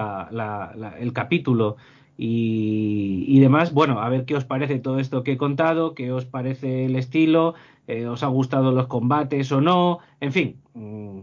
el 1.01 1.12
capítulo 1.14 1.79
y, 2.16 3.40
demás, 3.40 3.72
bueno, 3.72 4.01
a 4.01 4.09
ver 4.09 4.25
qué 4.25 4.37
os 4.37 4.44
parece 4.44 4.79
todo 4.79 4.98
esto 4.98 5.25
que 5.25 5.33
he 5.33 5.37
contado, 5.37 5.94
qué 5.94 6.12
os 6.12 6.25
parece 6.25 6.85
el 6.85 6.96
estilo, 6.96 7.55
eh, 7.87 8.07
os 8.07 8.23
ha 8.23 8.29
gustado 8.29 8.73
los 8.73 8.87
combates 8.87 9.51
o 9.53 9.61
no, 9.61 9.99
en 10.21 10.33
fin, 10.33 10.62
mm, 10.75 11.21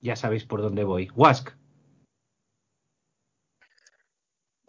ya 0.00 0.16
sabéis 0.16 0.44
por 0.44 0.62
dónde 0.62 0.84
voy. 0.84 1.08
Wask. 1.14 1.50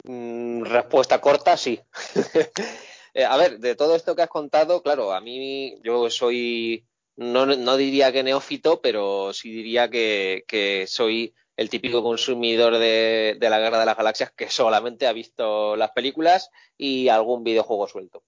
Mm, 0.04 0.62
respuesta 0.62 1.20
corta, 1.20 1.56
sí. 1.56 1.80
Eh, 3.18 3.24
a 3.24 3.38
ver, 3.38 3.60
de 3.60 3.74
todo 3.74 3.96
esto 3.96 4.14
que 4.14 4.20
has 4.20 4.28
contado, 4.28 4.82
claro, 4.82 5.14
a 5.14 5.22
mí 5.22 5.80
yo 5.82 6.10
soy, 6.10 6.84
no, 7.16 7.46
no 7.46 7.78
diría 7.78 8.12
que 8.12 8.22
neófito, 8.22 8.82
pero 8.82 9.32
sí 9.32 9.50
diría 9.50 9.88
que, 9.88 10.84
soy 10.86 11.34
el 11.56 11.70
típico 11.70 12.02
consumidor 12.02 12.76
de, 12.76 13.38
la 13.40 13.58
Guerra 13.58 13.80
de 13.80 13.86
las 13.86 13.96
Galaxias 13.96 14.32
que 14.32 14.50
solamente 14.50 15.06
ha 15.06 15.14
visto 15.14 15.76
las 15.76 15.92
películas 15.92 16.50
y 16.76 17.08
algún 17.08 17.42
videojuego 17.42 17.88
suelto. 17.88 18.22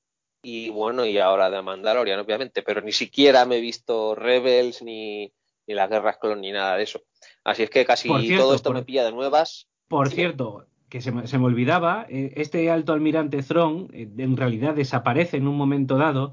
Y 0.51 0.71
bueno, 0.71 1.05
y 1.05 1.19
ahora 1.19 1.51
de 1.51 1.61
Mandalorian, 1.61 2.21
obviamente, 2.21 2.63
pero 2.63 2.81
ni 2.81 2.93
siquiera 2.93 3.45
me 3.45 3.59
he 3.59 3.61
visto 3.61 4.15
Rebels 4.15 4.81
ni, 4.81 5.31
ni 5.67 5.75
las 5.75 5.91
Guerras 5.91 6.17
Clon 6.17 6.41
ni 6.41 6.53
nada 6.53 6.79
de 6.79 6.85
eso. 6.85 7.03
Así 7.45 7.65
es 7.65 7.69
que 7.69 7.85
casi 7.85 8.09
todo 8.35 8.55
esto 8.55 8.73
me 8.73 8.83
pilla 8.83 9.05
de 9.05 9.13
nuevas. 9.13 9.69
Por 9.89 10.09
cierto, 10.09 10.65
que 10.89 11.03
se 11.03 11.13
me, 11.13 11.27
se 11.27 11.37
me 11.37 11.45
olvidaba, 11.45 12.07
eh, 12.09 12.33
este 12.37 12.71
alto 12.71 12.95
almirante 12.95 13.43
Thrawn 13.43 13.91
eh, 13.93 14.09
en 14.17 14.39
realidad 14.39 14.73
desaparece 14.75 15.37
en 15.37 15.49
un 15.49 15.57
momento 15.59 15.99
dado 15.99 16.33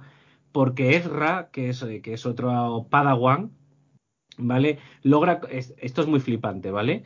porque 0.53 0.95
Ezra, 0.95 1.49
que 1.51 1.67
es, 1.67 1.81
eh, 1.83 2.01
que 2.01 2.13
es 2.13 2.25
otro 2.25 2.87
Padawan, 2.89 3.51
¿vale? 4.37 4.79
Logra, 5.03 5.41
esto 5.51 6.01
es 6.03 6.07
muy 6.07 6.21
flipante, 6.21 6.71
¿vale? 6.71 7.03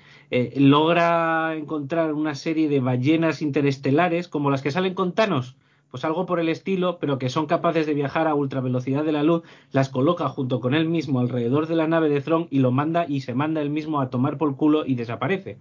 logra 0.56 1.56
encontrar 1.56 2.13
una 2.13 2.36
serie 2.36 2.69
de 2.69 2.82
ballenas 2.82 3.41
interestelares 3.41 4.28
como 4.28 4.52
las 4.52 4.62
que 4.62 4.69
salen 4.69 4.93
con 4.93 5.13
Thanos, 5.13 5.58
pues 5.91 6.06
algo 6.06 6.25
por 6.25 6.39
el 6.39 6.49
estilo, 6.49 6.99
pero 6.99 7.17
que 7.17 7.30
son 7.30 7.45
capaces 7.45 7.86
de 7.86 7.93
viajar 7.93 8.28
a 8.28 8.36
ultravelocidad 8.36 9.04
de 9.04 9.12
la 9.12 9.23
luz, 9.23 9.43
las 9.71 9.89
coloca 9.89 10.30
junto 10.30 10.60
con 10.60 10.73
él 10.73 10.88
mismo 10.88 11.19
alrededor 11.19 11.67
de 11.67 11.75
la 11.75 11.88
nave 11.88 12.10
de 12.10 12.21
Thrawn 12.21 12.47
y 12.52 12.60
lo 12.60 12.71
manda 12.71 13.06
y 13.08 13.21
se 13.21 13.34
manda 13.34 13.62
él 13.62 13.69
mismo 13.69 14.02
a 14.02 14.10
tomar 14.10 14.38
por 14.38 14.56
culo 14.56 14.86
y 14.86 14.95
desaparece. 14.95 15.58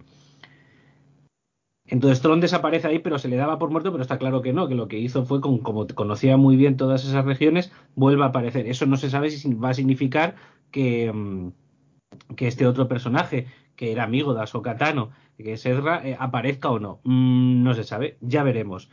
Entonces 1.89 2.21
Tron 2.21 2.39
desaparece 2.39 2.87
ahí, 2.87 2.99
pero 2.99 3.17
se 3.17 3.27
le 3.27 3.35
daba 3.35 3.57
por 3.57 3.71
muerto, 3.71 3.91
pero 3.91 4.03
está 4.03 4.19
claro 4.19 4.41
que 4.41 4.53
no, 4.53 4.67
que 4.67 4.75
lo 4.75 4.87
que 4.87 4.99
hizo 4.99 5.25
fue, 5.25 5.41
con, 5.41 5.57
como 5.57 5.87
conocía 5.87 6.37
muy 6.37 6.55
bien 6.55 6.77
todas 6.77 7.03
esas 7.03 7.25
regiones, 7.25 7.71
vuelve 7.95 8.23
a 8.23 8.27
aparecer. 8.27 8.67
Eso 8.67 8.85
no 8.85 8.95
se 8.95 9.09
sabe 9.09 9.31
si 9.31 9.53
va 9.55 9.69
a 9.69 9.73
significar 9.73 10.35
que, 10.71 11.11
mm, 11.11 11.49
que 12.35 12.47
este 12.47 12.67
otro 12.67 12.87
personaje, 12.87 13.47
que 13.75 13.91
era 13.91 14.03
amigo 14.03 14.33
de 14.35 14.41
Ahsoka 14.41 14.77
Tano, 14.77 15.09
que 15.37 15.53
es 15.53 15.65
Ezra, 15.65 16.07
eh, 16.07 16.15
aparezca 16.19 16.69
o 16.69 16.79
no. 16.79 16.99
Mm, 17.03 17.63
no 17.63 17.73
se 17.73 17.83
sabe, 17.83 18.17
ya 18.21 18.43
veremos. 18.43 18.89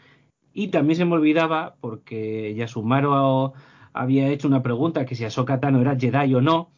Y 0.59 0.69
también 0.69 0.97
se 0.97 1.05
me 1.05 1.13
olvidaba, 1.13 1.77
porque 1.83 2.55
Yasumaro 2.55 3.53
había 3.93 4.29
hecho 4.29 4.49
una 4.49 4.63
pregunta, 4.63 5.05
que 5.05 5.15
si 5.15 5.23
Ahsoka 5.23 5.61
Tano 5.61 5.83
era 5.83 5.99
Jedi 5.99 6.35
o 6.35 6.41
no. 6.41 6.71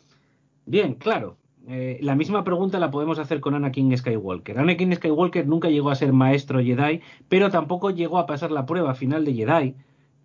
Bien, 0.66 0.94
claro, 0.94 1.36
eh, 1.68 1.96
la 2.02 2.16
misma 2.16 2.42
pregunta 2.42 2.80
la 2.80 2.90
podemos 2.90 3.20
hacer 3.20 3.40
con 3.40 3.54
Anakin 3.54 3.96
Skywalker. 3.96 4.58
Anakin 4.58 4.96
Skywalker 4.96 5.46
nunca 5.46 5.68
llegó 5.68 5.90
a 5.90 5.94
ser 5.94 6.12
maestro 6.12 6.60
Jedi, 6.60 7.02
pero 7.28 7.50
tampoco 7.50 7.90
llegó 7.90 8.18
a 8.18 8.26
pasar 8.26 8.50
la 8.50 8.66
prueba 8.66 8.96
final 8.96 9.24
de 9.24 9.34
Jedi 9.34 9.76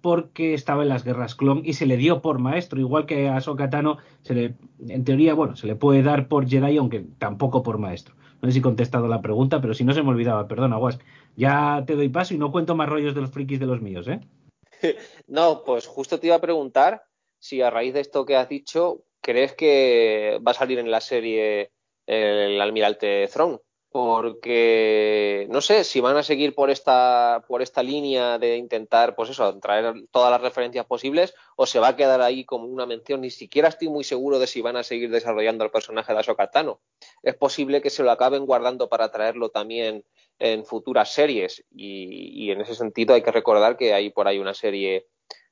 porque 0.01 0.55
estaba 0.55 0.81
en 0.81 0.89
las 0.89 1.03
guerras 1.03 1.35
clon 1.35 1.61
y 1.63 1.73
se 1.73 1.85
le 1.85 1.95
dio 1.95 2.23
por 2.23 2.39
maestro, 2.39 2.79
igual 2.79 3.05
que 3.05 3.29
a 3.29 3.37
Ahsoka 3.37 3.69
Tano 3.69 3.99
se 4.23 4.33
le, 4.33 4.55
en 4.79 5.03
teoría, 5.03 5.35
bueno, 5.35 5.55
se 5.55 5.67
le 5.67 5.75
puede 5.75 6.01
dar 6.01 6.27
por 6.27 6.49
Jedi, 6.49 6.77
aunque 6.77 7.05
tampoco 7.19 7.61
por 7.61 7.77
maestro. 7.77 8.15
No 8.41 8.49
sé 8.49 8.53
si 8.53 8.59
he 8.59 8.61
contestado 8.63 9.07
la 9.07 9.21
pregunta, 9.21 9.61
pero 9.61 9.75
si 9.75 9.85
no 9.85 9.93
se 9.93 10.01
me 10.01 10.09
olvidaba, 10.09 10.47
perdona, 10.49 10.77
Wask. 10.77 10.99
Ya 11.35 11.83
te 11.85 11.95
doy 11.95 12.09
paso 12.09 12.33
y 12.33 12.37
no 12.37 12.51
cuento 12.51 12.75
más 12.75 12.89
rollos 12.89 13.15
de 13.15 13.21
los 13.21 13.31
frikis 13.31 13.59
de 13.59 13.65
los 13.65 13.81
míos, 13.81 14.07
¿eh? 14.07 14.19
No, 15.27 15.63
pues 15.63 15.87
justo 15.87 16.19
te 16.19 16.27
iba 16.27 16.35
a 16.35 16.41
preguntar 16.41 17.03
si 17.39 17.61
a 17.61 17.69
raíz 17.69 17.93
de 17.93 18.01
esto 18.01 18.25
que 18.25 18.35
has 18.35 18.49
dicho, 18.49 19.03
¿crees 19.21 19.53
que 19.53 20.39
va 20.45 20.51
a 20.51 20.55
salir 20.55 20.79
en 20.79 20.91
la 20.91 21.01
serie 21.01 21.71
el 22.05 22.61
almirante 22.61 23.27
Throne? 23.27 23.59
porque 23.93 25.45
no 25.51 25.61
sé 25.61 25.83
si 25.83 26.01
van 26.01 26.17
a 26.17 26.23
seguir 26.23 26.55
por 26.55 26.71
esta 26.71 27.45
por 27.47 27.61
esta 27.61 27.83
línea 27.83 28.39
de 28.39 28.57
intentar 28.57 29.15
pues 29.15 29.29
eso 29.29 29.59
traer 29.59 29.93
todas 30.09 30.31
las 30.31 30.41
referencias 30.41 30.87
posibles 30.87 31.35
o 31.55 31.67
se 31.67 31.77
va 31.77 31.89
a 31.89 31.95
quedar 31.95 32.19
ahí 32.19 32.43
como 32.43 32.65
una 32.65 32.87
mención 32.87 33.21
ni 33.21 33.29
siquiera 33.29 33.67
estoy 33.67 33.89
muy 33.89 34.03
seguro 34.03 34.39
de 34.39 34.47
si 34.47 34.61
van 34.61 34.77
a 34.77 34.83
seguir 34.83 35.11
desarrollando 35.11 35.63
el 35.63 35.69
personaje 35.69 36.11
de 36.11 36.19
Ahsoka 36.19 36.49
Tano 36.49 36.81
es 37.21 37.35
posible 37.35 37.83
que 37.83 37.91
se 37.91 38.01
lo 38.01 38.09
acaben 38.09 38.47
guardando 38.47 38.89
para 38.89 39.11
traerlo 39.11 39.49
también 39.49 40.03
en 40.39 40.65
futuras 40.65 41.13
series 41.13 41.63
y, 41.71 42.51
en 42.51 42.61
ese 42.61 42.75
sentido 42.75 43.13
hay 43.13 43.21
que 43.21 43.31
recordar 43.31 43.77
que 43.77 43.93
hay 43.93 44.09
por 44.09 44.27
ahí 44.27 44.39
una 44.39 44.53
serie 44.53 45.07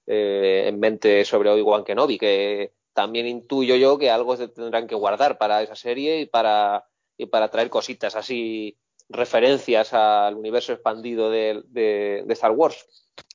eh, 0.07 0.65
en 0.67 0.79
mente 0.79 1.23
sobre 1.25 1.49
Obi-Wan 1.49 1.83
Kenobi 1.83 2.17
que 2.17 2.73
también 2.93 3.27
intuyo 3.27 3.75
yo 3.75 3.97
que 3.97 4.09
algo 4.09 4.35
se 4.35 4.47
tendrán 4.47 4.87
que 4.87 4.95
guardar 4.95 5.37
para 5.37 5.61
esa 5.61 5.75
serie 5.75 6.21
y 6.21 6.25
para 6.25 6.85
y 7.21 7.27
para 7.27 7.51
traer 7.51 7.69
cositas 7.69 8.15
así, 8.15 8.77
referencias 9.07 9.93
al 9.93 10.35
universo 10.35 10.73
expandido 10.73 11.29
de, 11.29 12.25
Star 12.29 12.51
Wars. 12.51 12.83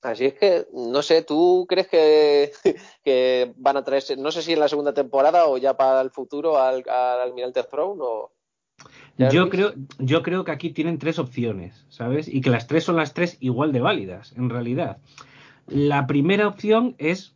Así 0.02 0.26
es 0.26 0.34
que, 0.34 0.66
no 0.72 1.02
sé, 1.02 1.22
¿tú 1.22 1.66
crees 1.68 1.86
que, 1.86 2.52
que, 3.04 3.52
van 3.56 3.76
a 3.76 3.84
traerse, 3.84 4.16
no 4.16 4.32
sé 4.32 4.42
si 4.42 4.54
en 4.54 4.60
la 4.60 4.68
segunda 4.68 4.92
temporada 4.92 5.46
o 5.46 5.56
ya 5.56 5.76
para 5.76 6.00
el 6.00 6.10
futuro 6.10 6.58
al, 6.58 6.84
Almirante 6.88 7.62
Throne 7.62 8.00
o... 8.02 8.32
Yo 9.18 9.48
creo, 9.48 9.72
yo 9.98 10.22
creo 10.22 10.44
que 10.44 10.52
aquí 10.52 10.70
tienen 10.70 10.98
tres 10.98 11.18
opciones, 11.18 11.86
¿sabes? 11.88 12.28
Y 12.28 12.42
que 12.42 12.50
las 12.50 12.66
tres 12.66 12.84
son 12.84 12.96
las 12.96 13.14
tres 13.14 13.38
igual 13.40 13.72
de 13.72 13.80
válidas, 13.80 14.34
en 14.36 14.50
realidad. 14.50 14.98
La 15.66 16.06
primera 16.06 16.46
opción 16.46 16.94
es 16.98 17.34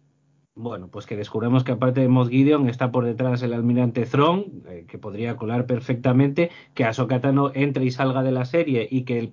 bueno, 0.54 0.88
pues 0.88 1.06
que 1.06 1.16
descubrimos 1.16 1.64
que 1.64 1.72
aparte 1.72 2.00
de 2.00 2.08
Moff 2.08 2.28
Gideon 2.28 2.68
está 2.68 2.92
por 2.92 3.06
detrás 3.06 3.42
el 3.42 3.54
almirante 3.54 4.04
Thrawn, 4.04 4.62
eh, 4.68 4.84
que 4.86 4.98
podría 4.98 5.36
colar 5.36 5.64
perfectamente, 5.64 6.50
que 6.74 6.84
Ahsoka 6.84 7.20
Tano 7.20 7.50
entre 7.54 7.84
y 7.86 7.90
salga 7.90 8.22
de 8.22 8.32
la 8.32 8.44
serie 8.44 8.86
y 8.90 9.04
que 9.04 9.32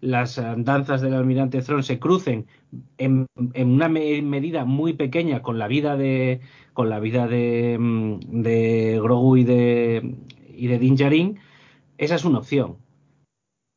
las 0.00 0.36
danzas 0.36 1.00
del 1.00 1.14
almirante 1.14 1.62
Thrawn 1.62 1.82
se 1.82 1.98
crucen 1.98 2.46
en, 2.98 3.26
una 3.56 3.88
medida 3.88 4.64
muy 4.64 4.92
pequeña 4.92 5.42
con 5.42 5.58
la 5.58 5.66
vida 5.66 5.96
de 5.96 6.40
con 6.74 6.88
la 6.90 7.00
vida 7.00 7.26
de, 7.26 7.76
mm, 7.80 8.42
de 8.42 9.00
Grogu 9.02 9.38
y 9.38 9.44
de 9.44 10.14
y 10.54 10.66
de 10.68 10.78
Din 10.78 10.96
Djarin, 10.96 11.38
esa 11.98 12.14
es 12.14 12.24
una 12.24 12.38
opción. 12.38 12.78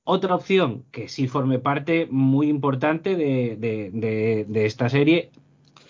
Otra 0.04 0.36
opción 0.36 0.86
que 0.92 1.10
sí 1.10 1.28
forme 1.28 1.60
parte 1.60 2.08
muy 2.10 2.48
importante 2.48 3.16
de, 3.16 3.58
de 3.58 4.66
esta 4.66 4.90
serie 4.90 5.32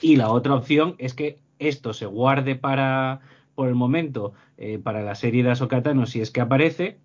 y 0.01 0.15
la 0.15 0.31
otra 0.31 0.55
opción 0.55 0.95
es 0.97 1.13
que 1.13 1.39
esto 1.59 1.93
se 1.93 2.07
guarde 2.07 2.55
para, 2.55 3.21
por 3.53 3.67
el 3.67 3.75
momento, 3.75 4.33
eh, 4.57 4.79
para 4.79 5.03
la 5.03 5.15
serie 5.15 5.43
de 5.43 5.51
Asokatano 5.51 6.07
si 6.07 6.19
es 6.19 6.31
que 6.31 6.41
aparece. 6.41 6.97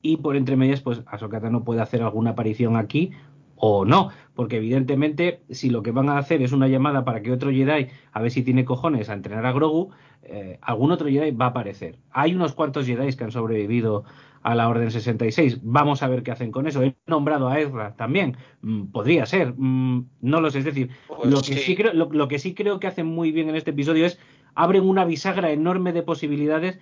Y 0.00 0.18
por 0.18 0.36
entre 0.36 0.56
medias, 0.56 0.80
pues 0.80 1.02
Asokatano 1.06 1.64
puede 1.64 1.80
hacer 1.80 2.02
alguna 2.02 2.30
aparición 2.30 2.76
aquí 2.76 3.12
o 3.56 3.84
no, 3.84 4.10
porque 4.34 4.56
evidentemente 4.56 5.42
si 5.50 5.70
lo 5.70 5.82
que 5.82 5.92
van 5.92 6.08
a 6.08 6.18
hacer 6.18 6.42
es 6.42 6.50
una 6.50 6.66
llamada 6.66 7.04
para 7.04 7.22
que 7.22 7.30
otro 7.30 7.50
Jedi, 7.50 7.88
a 8.12 8.20
ver 8.20 8.30
si 8.30 8.42
tiene 8.42 8.64
cojones 8.64 9.08
a 9.08 9.14
entrenar 9.14 9.46
a 9.46 9.52
Grogu, 9.52 9.90
eh, 10.22 10.58
algún 10.62 10.90
otro 10.90 11.08
Jedi 11.08 11.30
va 11.30 11.46
a 11.46 11.48
aparecer. 11.48 11.98
Hay 12.10 12.34
unos 12.34 12.54
cuantos 12.54 12.86
Jedi 12.86 13.12
que 13.14 13.24
han 13.24 13.30
sobrevivido 13.30 14.04
a 14.42 14.54
la 14.54 14.68
Orden 14.68 14.90
66. 14.90 15.60
Vamos 15.62 16.02
a 16.02 16.08
ver 16.08 16.22
qué 16.22 16.30
hacen 16.30 16.52
con 16.52 16.66
eso. 16.66 16.82
He 16.82 16.96
nombrado 17.06 17.48
a 17.48 17.60
Ezra 17.60 17.94
también. 17.96 18.36
Mm, 18.62 18.86
podría 18.86 19.26
ser. 19.26 19.54
Mm, 19.56 20.06
no 20.20 20.40
lo 20.40 20.50
sé. 20.50 20.60
Es 20.60 20.64
decir, 20.64 20.90
pues 21.06 21.30
lo, 21.30 21.40
que 21.42 21.56
sí. 21.56 21.76
creo, 21.76 21.92
lo, 21.92 22.28
que 22.28 22.38
sí 22.38 22.54
creo 22.54 22.80
que 22.80 22.86
hacen 22.86 23.06
muy 23.06 23.32
bien 23.32 23.48
en 23.48 23.56
este 23.56 23.70
episodio 23.70 24.06
es 24.06 24.18
abren 24.54 24.86
una 24.86 25.04
bisagra 25.04 25.50
enorme 25.50 25.92
de 25.92 26.02
posibilidades 26.02 26.78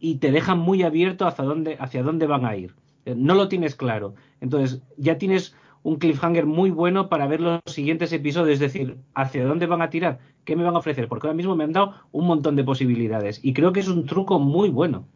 y 0.00 0.16
te 0.16 0.32
dejan 0.32 0.58
muy 0.58 0.82
abierto 0.82 1.26
hacia 1.26 1.44
dónde, 1.44 1.76
hacia 1.78 2.02
dónde 2.02 2.26
van 2.26 2.44
a 2.44 2.56
ir. 2.56 2.74
Eh, 3.04 3.14
no 3.16 3.34
lo 3.34 3.48
tienes 3.48 3.74
claro. 3.74 4.14
Entonces, 4.40 4.82
ya 4.96 5.18
tienes 5.18 5.54
un 5.82 5.96
cliffhanger 5.96 6.46
muy 6.46 6.70
bueno 6.70 7.08
para 7.08 7.26
ver 7.26 7.40
los 7.40 7.60
siguientes 7.66 8.12
episodios, 8.12 8.54
es 8.54 8.60
decir, 8.60 8.96
hacia 9.14 9.44
dónde 9.44 9.66
van 9.66 9.82
a 9.82 9.90
tirar, 9.90 10.20
qué 10.44 10.54
me 10.56 10.64
van 10.64 10.76
a 10.76 10.78
ofrecer, 10.78 11.08
porque 11.08 11.26
ahora 11.26 11.36
mismo 11.36 11.56
me 11.56 11.64
han 11.64 11.72
dado 11.72 11.94
un 12.12 12.26
montón 12.26 12.56
de 12.56 12.64
posibilidades 12.64 13.40
y 13.42 13.52
creo 13.52 13.72
que 13.72 13.80
es 13.80 13.88
un 13.88 14.06
truco 14.06 14.38
muy 14.38 14.68
bueno. 14.68 15.08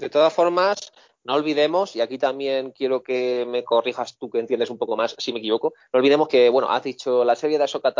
De 0.00 0.08
todas 0.08 0.32
formas, 0.32 0.92
no 1.24 1.34
olvidemos, 1.34 1.94
y 1.94 2.00
aquí 2.00 2.16
también 2.16 2.72
quiero 2.72 3.02
que 3.02 3.44
me 3.46 3.62
corrijas 3.62 4.16
tú 4.16 4.30
que 4.30 4.38
entiendes 4.38 4.70
un 4.70 4.78
poco 4.78 4.96
más 4.96 5.14
si 5.18 5.30
me 5.30 5.40
equivoco, 5.40 5.74
no 5.92 5.98
olvidemos 5.98 6.26
que, 6.26 6.48
bueno, 6.48 6.70
has 6.70 6.82
dicho 6.82 7.22
la 7.22 7.36
serie 7.36 7.58
de 7.58 7.64
Ahsoka 7.64 7.94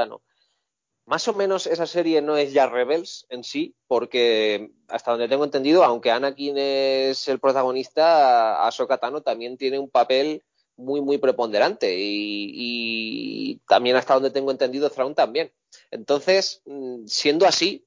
Más 1.04 1.28
o 1.28 1.34
menos 1.34 1.66
esa 1.66 1.86
serie 1.86 2.22
no 2.22 2.38
es 2.38 2.54
ya 2.54 2.66
Rebels 2.66 3.26
en 3.28 3.44
sí, 3.44 3.74
porque 3.86 4.70
hasta 4.88 5.10
donde 5.10 5.28
tengo 5.28 5.44
entendido, 5.44 5.84
aunque 5.84 6.10
Anakin 6.10 6.56
es 6.56 7.28
el 7.28 7.38
protagonista, 7.38 8.66
Ahsoka 8.66 8.96
también 8.96 9.58
tiene 9.58 9.78
un 9.78 9.90
papel 9.90 10.42
muy, 10.76 11.02
muy 11.02 11.18
preponderante 11.18 11.94
y, 11.98 13.60
también 13.68 13.96
hasta 13.96 14.14
donde 14.14 14.30
tengo 14.30 14.50
entendido 14.50 14.88
Thrawn 14.88 15.14
también. 15.14 15.52
Entonces, 15.90 16.62
mm, 16.64 17.04
siendo 17.06 17.46
así, 17.46 17.84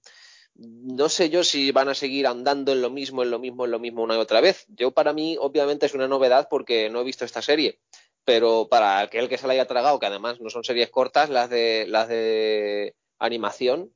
no 0.56 1.10
sé 1.10 1.30
yo 1.30 1.44
si 1.44 1.72
van 1.72 1.90
a 1.90 1.96
seguir 1.96 2.28
andando 2.28 2.72
en 2.72 2.82
lo 2.82 2.90
mismo, 2.90 3.24
en 3.24 3.32
lo 3.32 3.40
mismo, 3.40 3.66
en 3.66 3.72
lo 3.72 3.80
mismo 3.80 4.04
una 4.04 4.16
y 4.16 4.20
otra 4.20 4.42
vez. 4.42 4.66
Yo 4.70 4.92
para 4.92 5.14
mí, 5.14 5.38
obviamente, 5.40 5.86
es 5.86 5.94
una 5.94 6.08
novedad 6.08 6.48
porque 6.50 6.90
no 6.90 7.02
he 7.02 7.04
visto 7.04 7.26
esta 7.26 7.42
serie. 7.42 7.80
Pero 8.26 8.68
para 8.70 9.00
aquel 9.00 9.28
que 9.28 9.38
se 9.38 9.48
la 9.48 9.54
haya 9.54 9.68
tragado, 9.68 10.00
que 10.00 10.06
además 10.06 10.40
no 10.40 10.50
son 10.50 10.64
series 10.64 10.90
cortas, 10.90 11.30
las 11.30 11.50
de, 11.50 11.86
las 11.90 12.08
de 12.08 12.96
animación, 13.20 13.92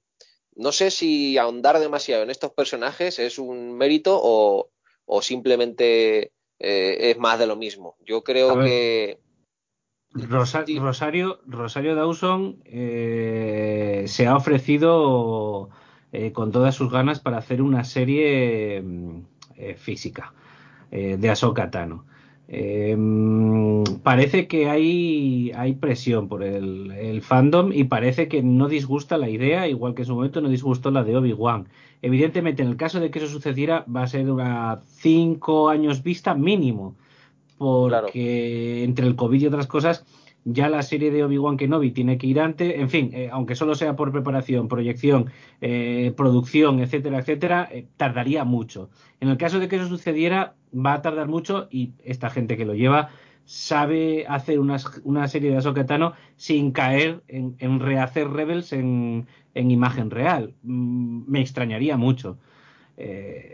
no 0.55 0.71
sé 0.71 0.91
si 0.91 1.37
ahondar 1.37 1.79
demasiado 1.79 2.23
en 2.23 2.31
estos 2.31 2.51
personajes 2.51 3.19
es 3.19 3.37
un 3.37 3.77
mérito 3.77 4.19
o, 4.21 4.71
o 5.05 5.21
simplemente 5.21 6.31
eh, 6.59 7.11
es 7.11 7.17
más 7.17 7.37
de 7.39 7.47
lo 7.47 7.55
mismo. 7.55 7.95
Yo 8.05 8.23
creo 8.23 8.59
que. 8.59 9.19
Rosario, 10.13 11.39
Rosario 11.45 11.95
Dawson 11.95 12.61
eh, 12.65 14.05
se 14.07 14.25
ha 14.25 14.35
ofrecido 14.35 15.69
eh, 16.17 16.31
con 16.31 16.51
todas 16.51 16.75
sus 16.75 16.91
ganas 16.91 17.19
para 17.19 17.37
hacer 17.37 17.61
una 17.61 17.83
serie 17.83 18.81
mm, 18.81 19.21
física 19.75 20.33
de 20.89 21.29
Ahsoka 21.29 21.69
Tano. 21.69 22.05
Em, 22.49 23.83
parece 24.03 24.47
que 24.47 24.69
hay, 24.69 25.51
hay 25.53 25.73
presión 25.73 26.29
por 26.29 26.43
el, 26.43 26.91
el, 26.91 27.21
fandom 27.21 27.73
y 27.73 27.83
parece 27.83 28.29
que 28.29 28.41
no 28.41 28.69
disgusta 28.69 29.17
la 29.17 29.29
idea, 29.29 29.67
igual 29.67 29.93
que 29.93 30.03
en 30.03 30.05
su 30.05 30.15
momento 30.15 30.39
no 30.39 30.47
disgustó 30.47 30.89
la 30.89 31.03
de 31.03 31.17
Obi-Wan. 31.17 31.67
Evidentemente, 32.01 32.61
en 32.63 32.69
el 32.69 32.77
caso 32.77 33.01
de 33.01 33.11
que 33.11 33.19
eso 33.19 33.27
sucediera, 33.27 33.83
va 33.93 34.03
a 34.03 34.07
ser 34.07 34.31
una 34.31 34.79
cinco 34.85 35.69
años 35.69 36.03
vista 36.03 36.35
mínimo, 36.35 36.95
porque 37.57 38.83
entre 38.83 39.07
el 39.07 39.15
COVID 39.15 39.41
y 39.41 39.47
otras 39.47 39.67
cosas, 39.67 40.05
ya 40.49 40.69
la 40.69 40.81
serie 40.81 41.11
de 41.11 41.25
Obi-Wan 41.25 41.57
Kenobi 41.57 41.91
tiene 41.91 42.17
que 42.17 42.27
ir 42.27 42.39
antes, 42.39 42.79
en 42.79 42.89
fin, 42.89 43.09
eh, 43.13 43.29
aunque 43.31 43.53
solo 43.53 43.75
sea 43.75 43.97
por 43.97 44.13
preparación, 44.13 44.69
proyección, 44.69 45.29
eh, 45.59 46.13
producción, 46.15 46.79
etcétera, 46.79 47.19
etcétera, 47.19 47.67
eh, 47.69 47.85
tardaría 47.97 48.45
mucho. 48.45 48.89
En 49.19 49.27
el 49.27 49.37
caso 49.37 49.59
de 49.59 49.67
que 49.67 49.75
eso 49.75 49.87
sucediera, 49.87 50.55
va 50.73 50.93
a 50.93 51.01
tardar 51.01 51.27
mucho 51.27 51.67
y 51.69 51.91
esta 52.03 52.29
gente 52.29 52.55
que 52.55 52.65
lo 52.65 52.75
lleva 52.75 53.09
sabe 53.43 54.25
hacer 54.27 54.59
una, 54.59 55.27
serie 55.27 55.51
de 55.51 55.57
Ahsoka 55.57 55.85
sin 56.37 56.71
caer 56.71 57.23
en, 57.27 57.79
rehacer 57.79 58.29
Rebels 58.29 58.71
en, 58.71 59.27
imagen 59.53 60.11
real. 60.11 60.53
Mm, 60.63 61.29
me 61.29 61.41
extrañaría 61.41 61.97
mucho. 61.97 62.37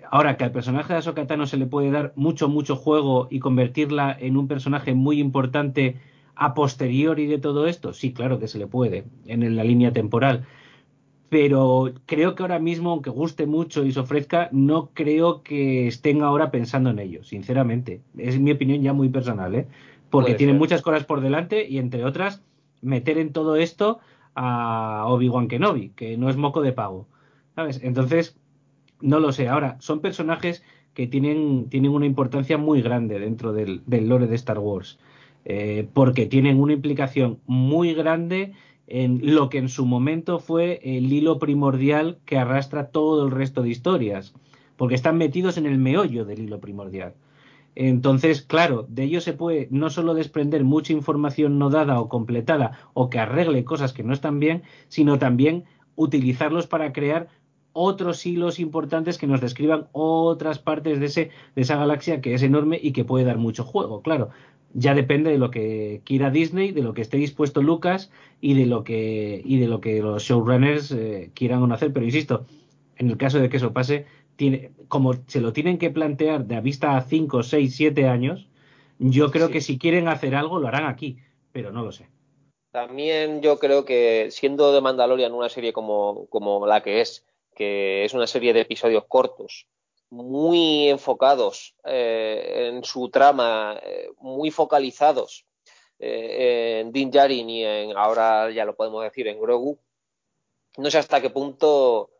Ahora 0.09 0.37
que 0.37 0.45
al 0.45 0.51
personaje 0.51 0.93
de 0.93 0.99
Ahsoka 0.99 1.45
se 1.45 1.57
le 1.57 1.65
puede 1.65 1.91
dar 1.91 2.13
mucho, 2.15 2.49
mucho 2.49 2.75
juego 2.75 3.27
y 3.29 3.39
convertirla 3.39 4.15
en 4.19 4.37
un 4.37 4.47
personaje 4.47 4.93
muy 4.93 5.19
importante 5.19 5.97
a 6.35 6.53
posteriori 6.53 7.27
de 7.27 7.37
todo 7.37 7.67
esto, 7.67 7.93
sí, 7.93 8.13
claro 8.13 8.39
que 8.39 8.47
se 8.47 8.57
le 8.59 8.67
puede 8.67 9.05
en 9.25 9.55
la 9.55 9.63
línea 9.63 9.91
temporal. 9.91 10.45
Pero 11.29 11.91
creo 12.05 12.35
que 12.35 12.43
ahora 12.43 12.59
mismo, 12.59 12.91
aunque 12.91 13.09
guste 13.09 13.47
mucho 13.47 13.83
y 13.85 13.91
se 13.91 13.99
ofrezca, 13.99 14.49
no 14.51 14.91
creo 14.93 15.41
que 15.41 15.87
estén 15.87 16.21
ahora 16.21 16.51
pensando 16.51 16.91
en 16.91 16.99
ello, 16.99 17.23
sinceramente. 17.23 18.01
Es 18.17 18.39
mi 18.39 18.51
opinión 18.51 18.83
ya 18.83 18.93
muy 18.93 19.09
personal, 19.09 19.55
¿eh? 19.55 19.67
Porque 20.11 20.35
tienen 20.35 20.59
muchas 20.59 20.83
cosas 20.83 21.05
por 21.05 21.21
delante 21.21 21.67
y, 21.67 21.79
entre 21.79 22.05
otras, 22.05 22.43
meter 22.81 23.17
en 23.17 23.33
todo 23.33 23.55
esto 23.55 23.99
a 24.35 25.05
Obi-Wan 25.07 25.47
Kenobi, 25.47 25.89
que 25.95 26.17
no 26.17 26.29
es 26.29 26.37
moco 26.37 26.61
de 26.61 26.71
pago. 26.71 27.07
¿Sabes? 27.55 27.81
Entonces, 27.83 28.37
no 29.01 29.19
lo 29.19 29.31
sé. 29.31 29.47
Ahora, 29.47 29.77
son 29.79 30.01
personajes 30.01 30.63
que 30.93 31.07
tienen, 31.07 31.67
tienen 31.69 31.91
una 31.91 32.05
importancia 32.05 32.59
muy 32.59 32.83
grande 32.83 33.17
dentro 33.17 33.53
del, 33.53 33.81
del 33.87 34.07
lore 34.07 34.27
de 34.27 34.35
Star 34.35 34.59
Wars. 34.59 34.99
Eh, 35.45 35.87
porque 35.93 36.25
tienen 36.25 36.59
una 36.59 36.73
implicación 36.73 37.39
muy 37.45 37.93
grande 37.93 38.53
en 38.87 39.35
lo 39.35 39.49
que 39.49 39.57
en 39.57 39.69
su 39.69 39.85
momento 39.85 40.39
fue 40.39 40.79
el 40.83 41.11
hilo 41.11 41.39
primordial 41.39 42.19
que 42.25 42.37
arrastra 42.37 42.89
todo 42.89 43.25
el 43.25 43.31
resto 43.31 43.61
de 43.61 43.69
historias, 43.69 44.33
porque 44.77 44.95
están 44.95 45.17
metidos 45.17 45.57
en 45.57 45.65
el 45.65 45.77
meollo 45.77 46.25
del 46.25 46.41
hilo 46.43 46.59
primordial. 46.59 47.13
Entonces, 47.75 48.41
claro, 48.41 48.85
de 48.87 49.03
ello 49.03 49.19
se 49.19 49.33
puede 49.33 49.67
no 49.71 49.89
solo 49.89 50.13
desprender 50.13 50.63
mucha 50.63 50.93
información 50.93 51.57
no 51.57 51.69
dada 51.69 51.99
o 51.99 52.07
completada 52.07 52.77
o 52.93 53.09
que 53.09 53.19
arregle 53.19 53.63
cosas 53.63 53.93
que 53.93 54.03
no 54.03 54.13
están 54.13 54.39
bien, 54.39 54.63
sino 54.89 55.17
también 55.17 55.63
utilizarlos 55.95 56.67
para 56.67 56.93
crear 56.93 57.27
otros 57.73 58.25
hilos 58.25 58.59
importantes 58.59 59.17
que 59.17 59.27
nos 59.27 59.41
describan 59.41 59.87
otras 59.91 60.59
partes 60.59 60.99
de, 60.99 61.07
ese, 61.07 61.31
de 61.55 61.61
esa 61.61 61.75
galaxia 61.75 62.21
que 62.21 62.33
es 62.33 62.43
enorme 62.43 62.79
y 62.81 62.93
que 62.93 63.03
puede 63.03 63.25
dar 63.25 63.37
mucho 63.37 63.63
juego, 63.63 64.01
claro. 64.01 64.29
Ya 64.75 64.95
depende 64.95 65.29
de 65.29 65.37
lo 65.37 65.51
que 65.51 66.01
quiera 66.03 66.31
Disney, 66.31 66.71
de 66.71 66.81
lo 66.81 66.95
que 66.95 67.01
esté 67.01 67.17
dispuesto 67.17 67.61
Lucas 67.61 68.11
y 68.41 68.55
de 68.55 68.65
lo 68.65 68.83
que, 68.83 69.41
y 69.45 69.59
de 69.59 69.67
lo 69.67 69.81
que 69.81 70.01
los 70.01 70.23
showrunners 70.23 70.91
eh, 70.91 71.29
quieran 71.35 71.61
o 71.61 71.67
no 71.67 71.75
hacer. 71.75 71.93
Pero 71.93 72.05
insisto, 72.05 72.47
en 72.97 73.09
el 73.09 73.17
caso 73.17 73.37
de 73.37 73.49
que 73.49 73.57
eso 73.57 73.71
pase, 73.71 74.07
tiene, 74.35 74.71
como 74.87 75.13
se 75.27 75.41
lo 75.41 75.53
tienen 75.53 75.77
que 75.77 75.91
plantear 75.91 76.45
de 76.45 76.55
a 76.55 76.61
vista 76.61 76.97
a 76.97 77.01
5, 77.01 77.43
6, 77.43 77.75
7 77.75 78.07
años, 78.07 78.47
yo 78.97 79.29
creo 79.31 79.49
que 79.49 79.61
si 79.61 79.77
quieren 79.77 80.07
hacer 80.07 80.35
algo 80.35 80.59
lo 80.59 80.67
harán 80.67 80.85
aquí, 80.85 81.17
pero 81.51 81.71
no 81.71 81.83
lo 81.83 81.91
sé. 81.91 82.07
También 82.71 83.41
yo 83.43 83.59
creo 83.59 83.85
que 83.85 84.29
siendo 84.31 84.73
de 84.73 84.81
Mandalorian 84.81 85.33
una 85.33 85.49
serie 85.49 85.73
como, 85.73 86.25
como 86.29 86.65
la 86.65 86.81
que 86.81 87.01
es, 87.01 87.23
que 87.53 88.05
es 88.05 88.13
una 88.13 88.27
serie 88.27 88.53
de 88.53 88.61
episodios 88.61 89.05
cortos, 89.07 89.67
muy 90.09 90.89
enfocados 90.89 91.75
eh, 91.83 92.69
en 92.69 92.83
su 92.83 93.09
trama, 93.09 93.79
eh, 93.83 94.09
muy 94.19 94.51
focalizados 94.51 95.45
eh, 95.97 96.81
en 96.81 96.91
Din 96.91 97.09
Djarin 97.09 97.49
y 97.49 97.65
en, 97.65 97.97
ahora 97.97 98.51
ya 98.51 98.65
lo 98.65 98.75
podemos 98.75 99.03
decir, 99.03 99.27
en 99.27 99.39
Grogu, 99.39 99.79
no 100.77 100.91
sé 100.91 100.99
hasta 100.99 101.21
qué 101.21 101.29
punto 101.29 102.11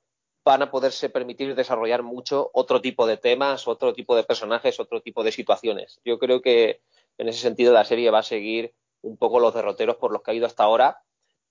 van 0.43 0.61
a 0.61 0.71
poderse 0.71 1.09
permitir 1.09 1.55
desarrollar 1.55 2.03
mucho 2.03 2.49
otro 2.53 2.81
tipo 2.81 3.07
de 3.07 3.17
temas, 3.17 3.67
otro 3.67 3.93
tipo 3.93 4.15
de 4.15 4.23
personajes, 4.23 4.79
otro 4.79 5.01
tipo 5.01 5.23
de 5.23 5.31
situaciones. 5.31 6.01
Yo 6.03 6.19
creo 6.19 6.41
que 6.41 6.81
en 7.17 7.29
ese 7.29 7.39
sentido 7.39 7.73
la 7.73 7.85
serie 7.85 8.09
va 8.09 8.19
a 8.19 8.23
seguir 8.23 8.73
un 9.01 9.17
poco 9.17 9.39
los 9.39 9.53
derroteros 9.53 9.97
por 9.97 10.11
los 10.11 10.21
que 10.21 10.31
ha 10.31 10.33
ido 10.33 10.45
hasta 10.45 10.63
ahora, 10.63 11.01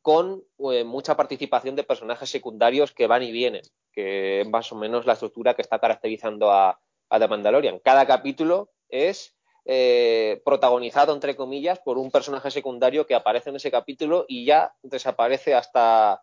con 0.03 0.45
eh, 0.73 0.85
mucha 0.85 1.17
participación 1.17 1.77
de 1.77 1.85
personajes 1.85 2.29
secundarios 2.29 2.93
que 2.93 3.07
van 3.07 3.23
y 3.23 3.31
vienen, 3.31 3.63
que 3.93 4.41
es 4.41 4.49
más 4.49 4.71
o 4.73 4.77
menos 4.77 5.07
la 5.07 5.15
estructura 5.15 5.55
que 5.55 5.63
está 5.63 5.79
caracterizando 5.79 6.51
a, 6.51 6.79
The 7.09 7.29
Mandalorian. 7.29 7.79
Cada 7.79 8.07
capítulo 8.07 8.71
es 8.89 9.37
eh, 9.67 10.41
protagonizado, 10.45 11.13
entre 11.13 11.37
comillas, 11.37 11.79
por 11.79 11.99
un 11.99 12.11
personaje 12.11 12.51
secundario 12.51 13.07
que 13.07 13.15
aparece 13.15 13.51
en 13.51 13.57
ese 13.57 13.71
capítulo 13.71 14.25
y 14.27 14.47
ya 14.47 14.75
desaparece 14.83 15.55
hasta 15.55 16.23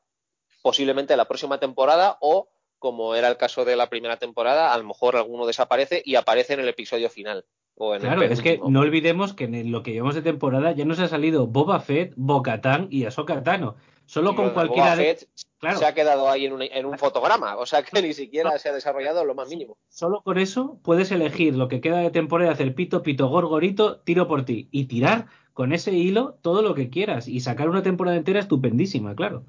posiblemente 0.63 1.15
la 1.15 1.25
próxima 1.25 1.59
temporada 1.59 2.17
o 2.21 2.49
como 2.79 3.13
era 3.13 3.27
el 3.27 3.37
caso 3.37 3.65
de 3.65 3.75
la 3.75 3.89
primera 3.89 4.17
temporada, 4.17 4.73
a 4.73 4.77
lo 4.77 4.85
mejor 4.85 5.15
alguno 5.15 5.45
desaparece 5.45 6.01
y 6.03 6.15
aparece 6.15 6.53
en 6.53 6.61
el 6.61 6.69
episodio 6.69 7.09
final. 7.09 7.45
Claro, 7.99 8.23
es 8.23 8.41
que 8.41 8.59
no 8.67 8.81
olvidemos 8.81 9.33
que 9.33 9.45
en 9.45 9.71
lo 9.71 9.83
que 9.83 9.93
llevamos 9.93 10.15
de 10.15 10.21
temporada 10.21 10.73
ya 10.73 10.85
nos 10.85 10.99
ha 10.99 11.07
salido 11.07 11.47
Boba 11.47 11.79
Fett, 11.79 12.13
Bo-Katan 12.17 12.87
y 12.91 13.05
Ahsoka 13.05 13.41
Tano. 13.43 13.75
Solo 14.05 14.35
con 14.35 14.49
cualquiera 14.51 14.95
de... 14.95 15.17
Claro. 15.59 15.77
se 15.77 15.85
ha 15.85 15.93
quedado 15.93 16.29
ahí 16.29 16.45
en 16.45 16.85
un, 16.85 16.97
fotograma, 16.97 17.57
o 17.57 17.65
sea 17.65 17.83
que 17.83 18.01
ni 18.01 18.13
siquiera 18.13 18.57
se 18.57 18.69
ha 18.69 18.73
desarrollado 18.73 19.25
lo 19.25 19.35
más 19.35 19.49
mínimo. 19.49 19.77
Solo 19.89 20.21
con 20.21 20.37
eso 20.37 20.79
puedes 20.83 21.11
elegir 21.11 21.55
lo 21.55 21.67
que 21.67 21.81
queda 21.81 21.97
de 21.99 22.11
temporada, 22.11 22.51
hacer 22.51 22.73
pito, 22.75 23.03
pito, 23.03 23.27
gorgorito, 23.27 23.99
tiro 23.99 24.27
por 24.27 24.45
ti 24.45 24.69
y 24.71 24.85
tirar 24.85 25.27
con 25.53 25.73
ese 25.73 25.91
hilo 25.91 26.37
todo 26.41 26.61
lo 26.61 26.75
que 26.75 26.89
quieras 26.89 27.27
y 27.27 27.41
sacar 27.41 27.69
una 27.69 27.83
temporada 27.83 28.15
entera 28.15 28.39
estupendísima, 28.39 29.15
claro. 29.15 29.45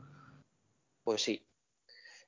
Pues 1.04 1.22
sí, 1.22 1.46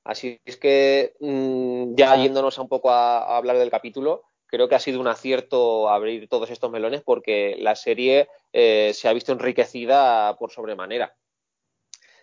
Así 0.05 0.41
es 0.45 0.57
que, 0.57 1.15
mm, 1.21 1.95
ya 1.95 2.17
yéndonos 2.17 2.59
un 2.59 2.69
poco 2.69 2.91
a, 2.91 3.37
hablar 3.37 3.59
del 3.59 3.71
capítulo, 3.71 4.25
creo 4.53 4.69
que 4.69 4.75
ha 4.75 4.81
sido 4.81 5.01
un 5.01 5.09
acierto 5.09 5.89
abrir 5.89 6.29
todos 6.29 6.51
estos 6.51 6.71
melones 6.71 7.01
porque 7.01 7.57
la 7.59 7.75
serie 7.75 8.29
eh, 8.53 8.93
se 8.93 9.09
ha 9.09 9.15
visto 9.15 9.33
enriquecida 9.33 10.37
por 10.37 10.51
sobremanera. 10.51 11.17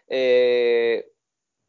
Eh, 0.07 1.09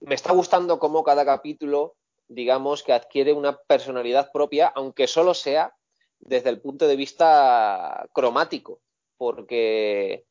me 0.01 0.15
está 0.15 0.35
gustando 0.35 0.79
cómo 0.79 1.03
cada 1.03 1.25
capítulo, 1.25 1.97
digamos, 2.29 2.83
que 2.83 2.93
adquiere 2.93 3.33
una 3.33 3.57
personalidad 3.57 4.33
propia, 4.33 4.67
aunque 4.67 5.07
solo 5.07 5.33
sea 5.33 5.75
desde 6.19 6.51
el 6.51 6.61
punto 6.61 6.87
de 6.87 6.97
vista 6.97 8.07
cromático, 8.13 8.83
porque 9.17 10.27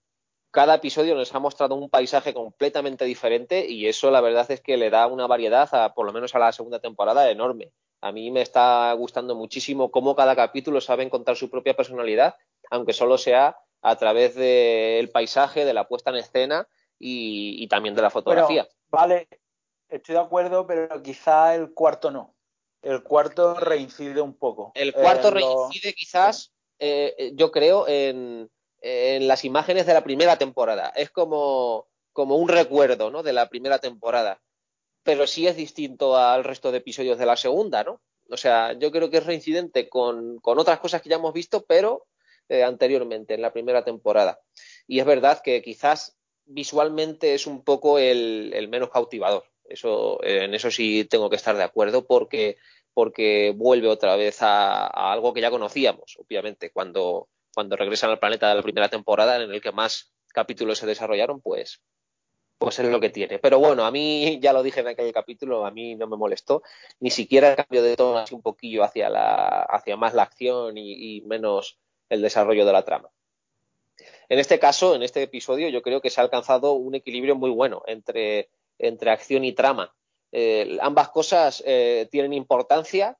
cada 0.51 0.75
episodio 0.75 1.15
nos 1.15 1.33
ha 1.33 1.39
mostrado 1.39 1.73
un 1.73 1.89
paisaje 1.89 2.35
completamente 2.35 3.03
diferente 3.05 3.65
y 3.67 3.87
eso 3.87 4.11
la 4.11 4.21
verdad 4.21 4.51
es 4.51 4.61
que 4.61 4.77
le 4.77 4.91
da 4.91 5.07
una 5.07 5.25
variedad, 5.25 5.67
a, 5.73 5.95
por 5.95 6.05
lo 6.05 6.13
menos 6.13 6.35
a 6.35 6.39
la 6.39 6.51
segunda 6.51 6.79
temporada, 6.79 7.31
enorme. 7.31 7.71
A 8.01 8.11
mí 8.11 8.31
me 8.31 8.41
está 8.41 8.91
gustando 8.93 9.35
muchísimo 9.35 9.91
cómo 9.91 10.15
cada 10.15 10.35
capítulo 10.35 10.81
sabe 10.81 11.03
encontrar 11.03 11.35
su 11.37 11.49
propia 11.49 11.75
personalidad, 11.75 12.35
aunque 12.69 12.93
solo 12.93 13.17
sea 13.17 13.57
a 13.81 13.95
través 13.95 14.35
del 14.35 15.09
paisaje, 15.09 15.65
de 15.65 15.73
la 15.73 15.87
puesta 15.87 16.09
en 16.09 16.17
escena 16.17 16.67
y, 16.97 17.67
también 17.67 17.95
de 17.95 18.01
la 18.01 18.09
fotografía. 18.09 18.67
vale, 18.89 19.27
estoy 19.89 20.15
de 20.15 20.21
acuerdo, 20.21 20.65
pero 20.67 21.01
quizá 21.01 21.55
el 21.55 21.73
cuarto 21.73 22.11
no. 22.11 22.35
El 22.81 23.03
cuarto 23.03 23.55
reincide 23.55 24.21
un 24.21 24.33
poco. 24.33 24.71
El 24.73 24.93
cuarto 24.93 25.31
reincide 25.31 25.93
quizás, 25.93 26.53
eh, 26.79 27.31
yo 27.35 27.51
creo, 27.51 27.85
en 27.87 28.49
en 28.81 29.27
las 29.27 29.45
imágenes 29.45 29.85
de 29.85 29.93
la 29.93 30.03
primera 30.03 30.37
temporada. 30.37 30.91
Es 30.95 31.09
como, 31.09 31.87
como 32.13 32.35
un 32.35 32.47
recuerdo 32.47 33.11
¿no? 33.11 33.23
de 33.23 33.33
la 33.33 33.49
primera 33.49 33.79
temporada. 33.79 34.41
Pero 35.03 35.27
sí 35.27 35.47
es 35.47 35.55
distinto 35.55 36.17
al 36.17 36.43
resto 36.43 36.71
de 36.71 36.79
episodios 36.79 37.17
de 37.17 37.25
la 37.25 37.37
segunda, 37.37 37.83
¿no? 37.83 38.01
O 38.29 38.37
sea, 38.37 38.73
yo 38.73 38.91
creo 38.91 39.09
que 39.09 39.17
es 39.17 39.25
reincidente 39.25 39.89
con, 39.89 40.39
con 40.39 40.59
otras 40.59 40.79
cosas 40.79 41.01
que 41.01 41.09
ya 41.09 41.15
hemos 41.15 41.33
visto, 41.33 41.65
pero 41.65 42.05
eh, 42.47 42.63
anteriormente, 42.63 43.33
en 43.33 43.41
la 43.41 43.53
primera 43.53 43.83
temporada. 43.83 44.39
Y 44.87 44.99
es 44.99 45.05
verdad 45.05 45.41
que 45.43 45.61
quizás 45.61 46.17
visualmente 46.45 47.33
es 47.33 47.47
un 47.47 47.63
poco 47.63 47.99
el, 47.99 48.51
el 48.53 48.67
menos 48.67 48.89
cautivador. 48.89 49.45
Eso, 49.65 50.21
eh, 50.23 50.45
en 50.45 50.53
eso 50.53 50.71
sí 50.71 51.05
tengo 51.05 51.29
que 51.29 51.35
estar 51.35 51.55
de 51.55 51.63
acuerdo 51.63 52.05
porque, 52.05 52.57
porque 52.93 53.53
vuelve 53.55 53.87
otra 53.87 54.15
vez 54.15 54.41
a, 54.41 54.87
a 54.87 55.11
algo 55.11 55.33
que 55.33 55.41
ya 55.41 55.51
conocíamos, 55.51 56.17
obviamente, 56.19 56.71
cuando, 56.71 57.29
cuando 57.53 57.75
regresan 57.75 58.09
al 58.09 58.19
planeta 58.19 58.49
de 58.49 58.55
la 58.55 58.63
primera 58.63 58.89
temporada, 58.89 59.41
en 59.41 59.51
el 59.51 59.61
que 59.61 59.71
más 59.71 60.11
capítulos 60.33 60.79
se 60.79 60.87
desarrollaron, 60.87 61.39
pues, 61.41 61.81
pues 62.59 62.77
es 62.77 62.85
lo 62.85 62.99
que 62.99 63.09
tiene. 63.09 63.39
Pero 63.39 63.57
bueno, 63.57 63.85
a 63.85 63.91
mí, 63.91 64.37
ya 64.41 64.53
lo 64.53 64.61
dije 64.61 64.81
en 64.81 64.89
aquel 64.89 65.11
capítulo, 65.11 65.65
a 65.65 65.71
mí 65.71 65.95
no 65.95 66.07
me 66.07 66.17
molestó, 66.17 66.61
ni 66.99 67.09
siquiera 67.09 67.49
el 67.49 67.55
cambio 67.55 67.81
de 67.81 67.95
tono 67.95 68.19
así 68.19 68.35
un 68.35 68.43
poquillo 68.43 68.83
hacia, 68.83 69.09
la, 69.09 69.63
hacia 69.63 69.97
más 69.97 70.13
la 70.13 70.23
acción 70.23 70.77
y, 70.77 71.21
menos 71.21 71.79
el 72.09 72.21
desarrollo 72.21 72.65
de 72.65 72.73
la 72.73 72.85
trama. 72.85 73.09
En 74.29 74.39
este 74.39 74.59
caso, 74.59 74.93
en 74.93 75.03
este 75.03 75.23
episodio, 75.23 75.69
yo 75.69 75.81
creo 75.81 76.01
que 76.01 76.09
se 76.09 76.21
ha 76.21 76.23
alcanzado 76.23 76.73
un 76.73 76.93
equilibrio 76.95 77.35
muy 77.35 77.49
bueno 77.49 77.81
entre, 77.87 78.49
entre 78.77 79.09
acción 79.09 79.43
y 79.43 79.53
trama. 79.53 79.95
Eh, 80.31 80.77
ambas 80.81 81.09
cosas 81.09 81.63
eh, 81.65 82.07
tienen 82.11 82.33
importancia, 82.33 83.17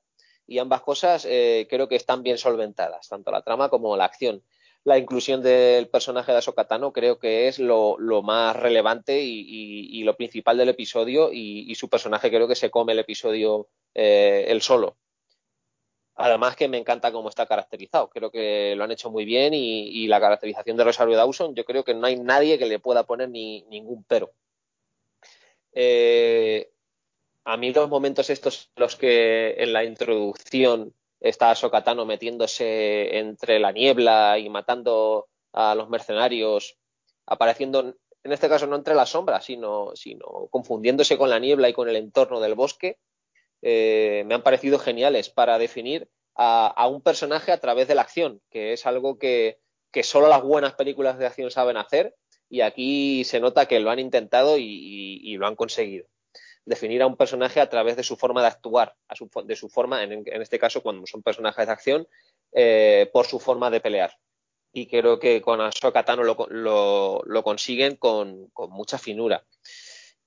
y 0.50 0.58
ambas 0.58 0.82
cosas 0.82 1.26
eh, 1.30 1.68
creo 1.70 1.88
que 1.88 1.96
están 1.96 2.24
bien 2.24 2.40
solventadas, 2.40 3.08
tanto 3.08 3.30
la 3.30 3.44
trama 3.44 3.70
como 3.70 3.96
la 3.96 4.06
acción. 4.06 4.44
La 4.90 4.98
inclusión 4.98 5.44
del 5.44 5.88
personaje 5.88 6.32
de 6.32 6.40
Ahsoka 6.40 6.68
creo 6.92 7.20
que 7.20 7.48
es 7.48 7.60
lo, 7.60 7.96
más 8.24 8.56
relevante 8.56 9.22
y, 9.22 10.02
lo 10.04 10.18
principal 10.18 10.58
del 10.58 10.70
episodio 10.70 11.30
y, 11.32 11.76
su 11.76 11.90
personaje 11.90 12.32
creo 12.32 12.48
que 12.48 12.56
se 12.56 12.72
come 12.72 12.94
el 12.94 13.00
episodio 13.00 13.68
eh, 13.94 14.46
él 14.48 14.64
solo. 14.64 14.98
Además 16.16 16.56
que 16.56 16.68
me 16.68 16.80
encanta 16.80 17.12
cómo 17.12 17.30
está 17.30 17.46
caracterizado, 17.46 18.10
creo 18.10 18.32
que 18.32 18.74
lo 18.76 18.84
han 18.84 18.92
hecho 18.92 19.12
muy 19.12 19.26
bien 19.26 19.54
y, 19.54 20.08
la 20.08 20.20
caracterización 20.20 20.76
de 20.76 20.86
Rosario 20.86 21.16
Dawson 21.16 21.54
yo 21.54 21.66
creo 21.66 21.84
que 21.84 21.94
no 21.94 22.08
hay 22.08 22.16
nadie 22.16 22.58
que 22.58 22.66
le 22.66 22.80
pueda 22.80 23.04
poner 23.04 23.30
ni, 23.30 23.62
ningún 23.70 24.04
pero. 24.06 24.32
Eh, 25.72 26.72
a 27.44 27.58
mí 27.58 27.72
los 27.72 27.88
momentos 27.90 28.32
estos 28.32 28.72
los 28.76 28.96
que 28.96 29.54
en 29.60 29.72
la 29.72 29.84
introducción 29.84 30.96
está 31.20 31.54
Sokatano 31.56 32.06
metiéndose 32.06 33.18
entre 33.18 33.60
la 33.60 33.72
niebla 33.72 34.38
y 34.40 34.50
matando 34.50 35.28
a 35.54 35.76
los 35.76 35.90
mercenarios, 35.90 36.78
apareciendo, 37.26 37.96
en 38.24 38.32
este 38.32 38.50
caso 38.50 38.68
no 38.68 38.76
entre 38.76 38.96
las 38.96 39.10
sombras, 39.10 39.46
sino, 39.46 39.92
sino 39.96 40.48
confundiéndose 40.50 41.18
con 41.18 41.30
la 41.30 41.40
niebla 41.40 41.70
y 41.70 41.74
con 41.74 41.90
el 41.90 41.96
entorno 41.96 42.40
del 42.40 42.56
bosque, 42.56 42.98
eh, 43.62 44.24
me 44.26 44.36
han 44.36 44.44
parecido 44.44 44.80
geniales 44.80 45.30
para 45.30 45.58
definir 45.58 46.10
a, 46.36 46.88
un 46.88 47.02
personaje 47.02 47.52
a 47.52 47.60
través 47.60 47.90
de 47.90 47.96
la 47.96 48.02
acción, 48.02 48.42
que 48.50 48.72
es 48.72 48.86
algo 48.86 49.18
que, 49.18 49.60
que, 49.92 50.04
solo 50.04 50.30
las 50.30 50.42
buenas 50.42 50.74
películas 50.76 51.18
de 51.18 51.26
acción 51.26 51.52
saben 51.52 51.76
hacer, 51.76 52.16
y 52.48 52.62
aquí 52.62 53.26
se 53.26 53.42
nota 53.42 53.66
que 53.66 53.82
lo 53.82 53.92
han 53.92 54.00
intentado 54.00 54.58
y 54.58 55.36
lo 55.38 55.46
han 55.46 55.58
conseguido 55.58 56.08
definir 56.70 57.02
a 57.02 57.08
un 57.08 57.18
personaje 57.18 57.60
a 57.60 57.68
través 57.68 57.96
de 57.98 58.04
su 58.04 58.16
forma 58.16 58.42
de 58.42 58.48
actuar, 58.48 58.96
de 59.44 59.56
su 59.56 59.70
forma, 59.70 60.04
en, 60.04 60.24
este 60.42 60.60
caso, 60.60 60.84
cuando 60.84 61.08
son 61.08 61.24
personajes 61.24 61.66
de 61.66 61.74
acción, 61.74 62.08
eh, 62.52 63.10
por 63.12 63.26
su 63.26 63.40
forma 63.40 63.72
de 63.72 63.82
pelear. 63.82 64.16
Y 64.72 64.86
creo 64.86 65.18
que 65.18 65.42
con 65.42 65.60
Ahsoka 65.62 66.06
Tano 66.06 66.24
lo, 66.24 67.44
consiguen 67.44 67.96
con, 67.96 68.52
mucha 68.70 69.00
finura. 69.00 69.44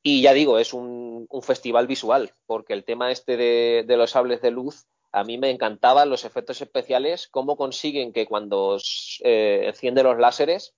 Y 0.03 0.21
ya 0.21 0.33
digo, 0.33 0.59
es 0.59 0.75
un, 0.75 1.29
festival 1.43 1.87
visual, 1.87 2.35
porque 2.45 2.73
el 2.73 2.85
tema 2.85 3.13
este 3.13 3.37
de, 3.37 3.97
los 3.97 4.11
sables 4.11 4.43
de 4.43 4.51
luz, 4.51 4.87
a 5.13 5.23
mí 5.23 5.39
me 5.39 5.51
encantaban 5.51 6.11
los 6.11 6.25
efectos 6.25 6.61
especiales, 6.61 7.29
cómo 7.29 7.57
consiguen 7.57 8.13
que 8.13 8.27
cuando 8.27 8.79
eh, 9.23 9.63
enciende 9.67 10.03
los 10.03 10.19
láseres, 10.19 10.75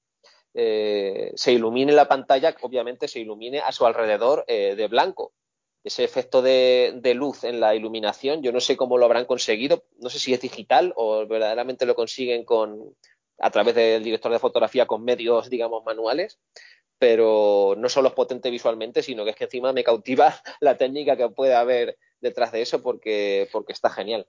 eh, 0.53 1.33
se 1.37 1.53
ilumine 1.53 1.93
la 1.93 2.07
pantalla, 2.07 2.55
obviamente 2.61 3.09
se 3.09 3.21
ilumine 3.21 3.61
a 3.61 3.73
su 3.73 3.87
alrededor 3.87 4.45
de 4.47 4.89
blanco 4.89 5.33
ese 5.85 6.03
efecto 6.03 6.41
de, 6.41 7.13
luz 7.15 7.45
en 7.45 7.61
la 7.61 7.75
iluminación, 7.75 8.43
yo 8.43 8.53
no 8.53 8.61
sé 8.61 8.77
cómo 8.77 8.97
lo 8.97 9.05
habrán 9.05 9.27
conseguido, 9.27 9.85
no 10.01 10.09
sé 10.09 10.19
si 10.19 10.33
es 10.33 10.41
digital 10.41 10.95
o 10.97 11.27
verdaderamente 11.27 11.85
lo 11.85 11.95
consiguen 11.95 12.45
con 12.45 12.97
a 13.39 13.51
través 13.51 13.75
del 13.75 14.03
director 14.03 14.33
de 14.33 14.39
fotografía 14.39 14.87
con 14.87 15.05
medios, 15.05 15.51
digamos, 15.51 15.85
manuales, 15.85 16.39
pero 16.99 17.75
no 17.77 17.89
solo 17.91 18.09
es 18.09 18.15
potente 18.15 18.49
visualmente, 18.49 19.03
sino 19.03 19.25
que 19.25 19.31
es 19.31 19.37
que 19.37 19.45
encima 19.45 19.73
me 19.73 19.85
cautiva 19.85 20.35
la 20.61 20.79
técnica 20.79 21.17
que 21.17 21.29
puede 21.29 21.55
haber 21.55 21.99
detrás 22.21 22.53
de 22.53 22.63
eso 22.63 22.81
porque, 22.81 23.49
porque 23.53 23.75
está 23.75 23.91
genial. 23.91 24.27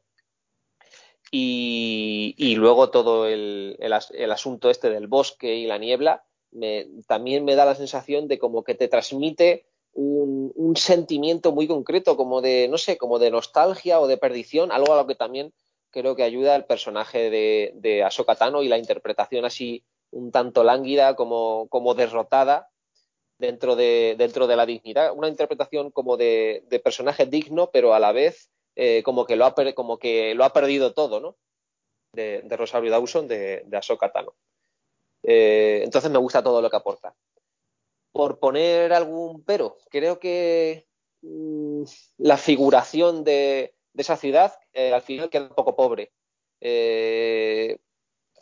Y, 1.32 2.36
y 2.38 2.56
luego 2.56 2.90
todo 2.90 3.28
el, 3.28 3.78
el, 3.80 3.94
el, 4.14 4.32
asunto 4.32 4.70
este 4.70 4.90
del 4.90 5.08
bosque 5.08 5.56
y 5.56 5.66
la 5.66 5.78
niebla 5.78 6.24
me, 6.52 6.88
también 7.08 7.46
me 7.46 7.56
da 7.56 7.66
la 7.66 7.76
sensación 7.76 8.28
de 8.28 8.38
como 8.38 8.64
que 8.64 8.76
te 8.76 8.88
transmite 8.88 9.66
un, 9.96 10.52
un, 10.56 10.76
sentimiento 10.76 11.52
muy 11.52 11.68
concreto, 11.68 12.16
como 12.16 12.42
de, 12.42 12.68
no 12.68 12.78
sé, 12.78 12.98
como 12.98 13.18
de 13.18 13.32
nostalgia 13.32 14.00
o 14.00 14.08
de 14.08 14.18
perdición, 14.18 14.72
algo 14.72 14.94
a 14.94 14.98
lo 14.98 15.08
que 15.08 15.16
también 15.16 15.54
creo 15.90 16.16
que 16.16 16.24
ayuda 16.24 16.56
el 16.56 16.66
personaje 16.66 17.30
de, 17.30 17.72
de 17.76 18.04
Ahsoka 18.04 18.36
Tano 18.36 18.62
y 18.62 18.68
la 18.68 18.78
interpretación 18.78 19.46
así 19.46 19.84
un 20.12 20.32
tanto 20.32 20.64
lánguida, 20.64 21.16
como, 21.16 21.68
como 21.70 21.94
derrotada 21.94 22.70
dentro 23.38 23.76
de, 23.76 24.16
dentro 24.18 24.48
de 24.48 24.56
la 24.56 24.66
dignidad. 24.66 25.14
Una 25.14 25.30
interpretación 25.30 25.92
como 25.92 26.18
de, 26.18 26.66
personaje 26.84 27.26
digno, 27.26 27.70
pero 27.72 27.94
a 27.94 28.00
la 28.00 28.12
vez 28.12 28.50
eh, 28.76 29.04
como, 29.04 29.26
que 29.26 29.36
lo 29.36 29.46
ha, 29.46 29.56
como 29.74 29.98
que 29.98 30.36
lo 30.36 30.44
ha 30.44 30.54
perdido 30.54 30.94
todo, 30.94 31.20
¿no? 31.20 31.38
De, 32.14 32.42
Rosario 32.50 32.92
Dawson, 32.92 33.28
de, 33.28 33.64
de 33.66 33.82
Tano. 34.14 34.36
Eh, 35.24 35.82
entonces 35.84 36.12
me 36.12 36.20
gusta 36.20 36.44
todo 36.44 36.62
lo 36.62 36.70
que 36.70 36.78
aporta. 36.78 37.16
Por 38.16 38.40
poner 38.40 38.94
algún 38.94 39.44
pero, 39.44 39.78
creo 39.90 40.20
que 40.20 40.88
mmm, 41.22 41.84
la 42.18 42.38
figuración 42.38 43.26
de, 43.26 43.76
esa 43.94 44.16
ciudad 44.16 44.58
eh, 44.72 44.94
al 44.94 45.02
final 45.02 45.30
queda 45.30 45.50
un 45.50 45.56
poco 45.56 45.76
pobre. 45.76 46.14
Eh, 46.62 47.78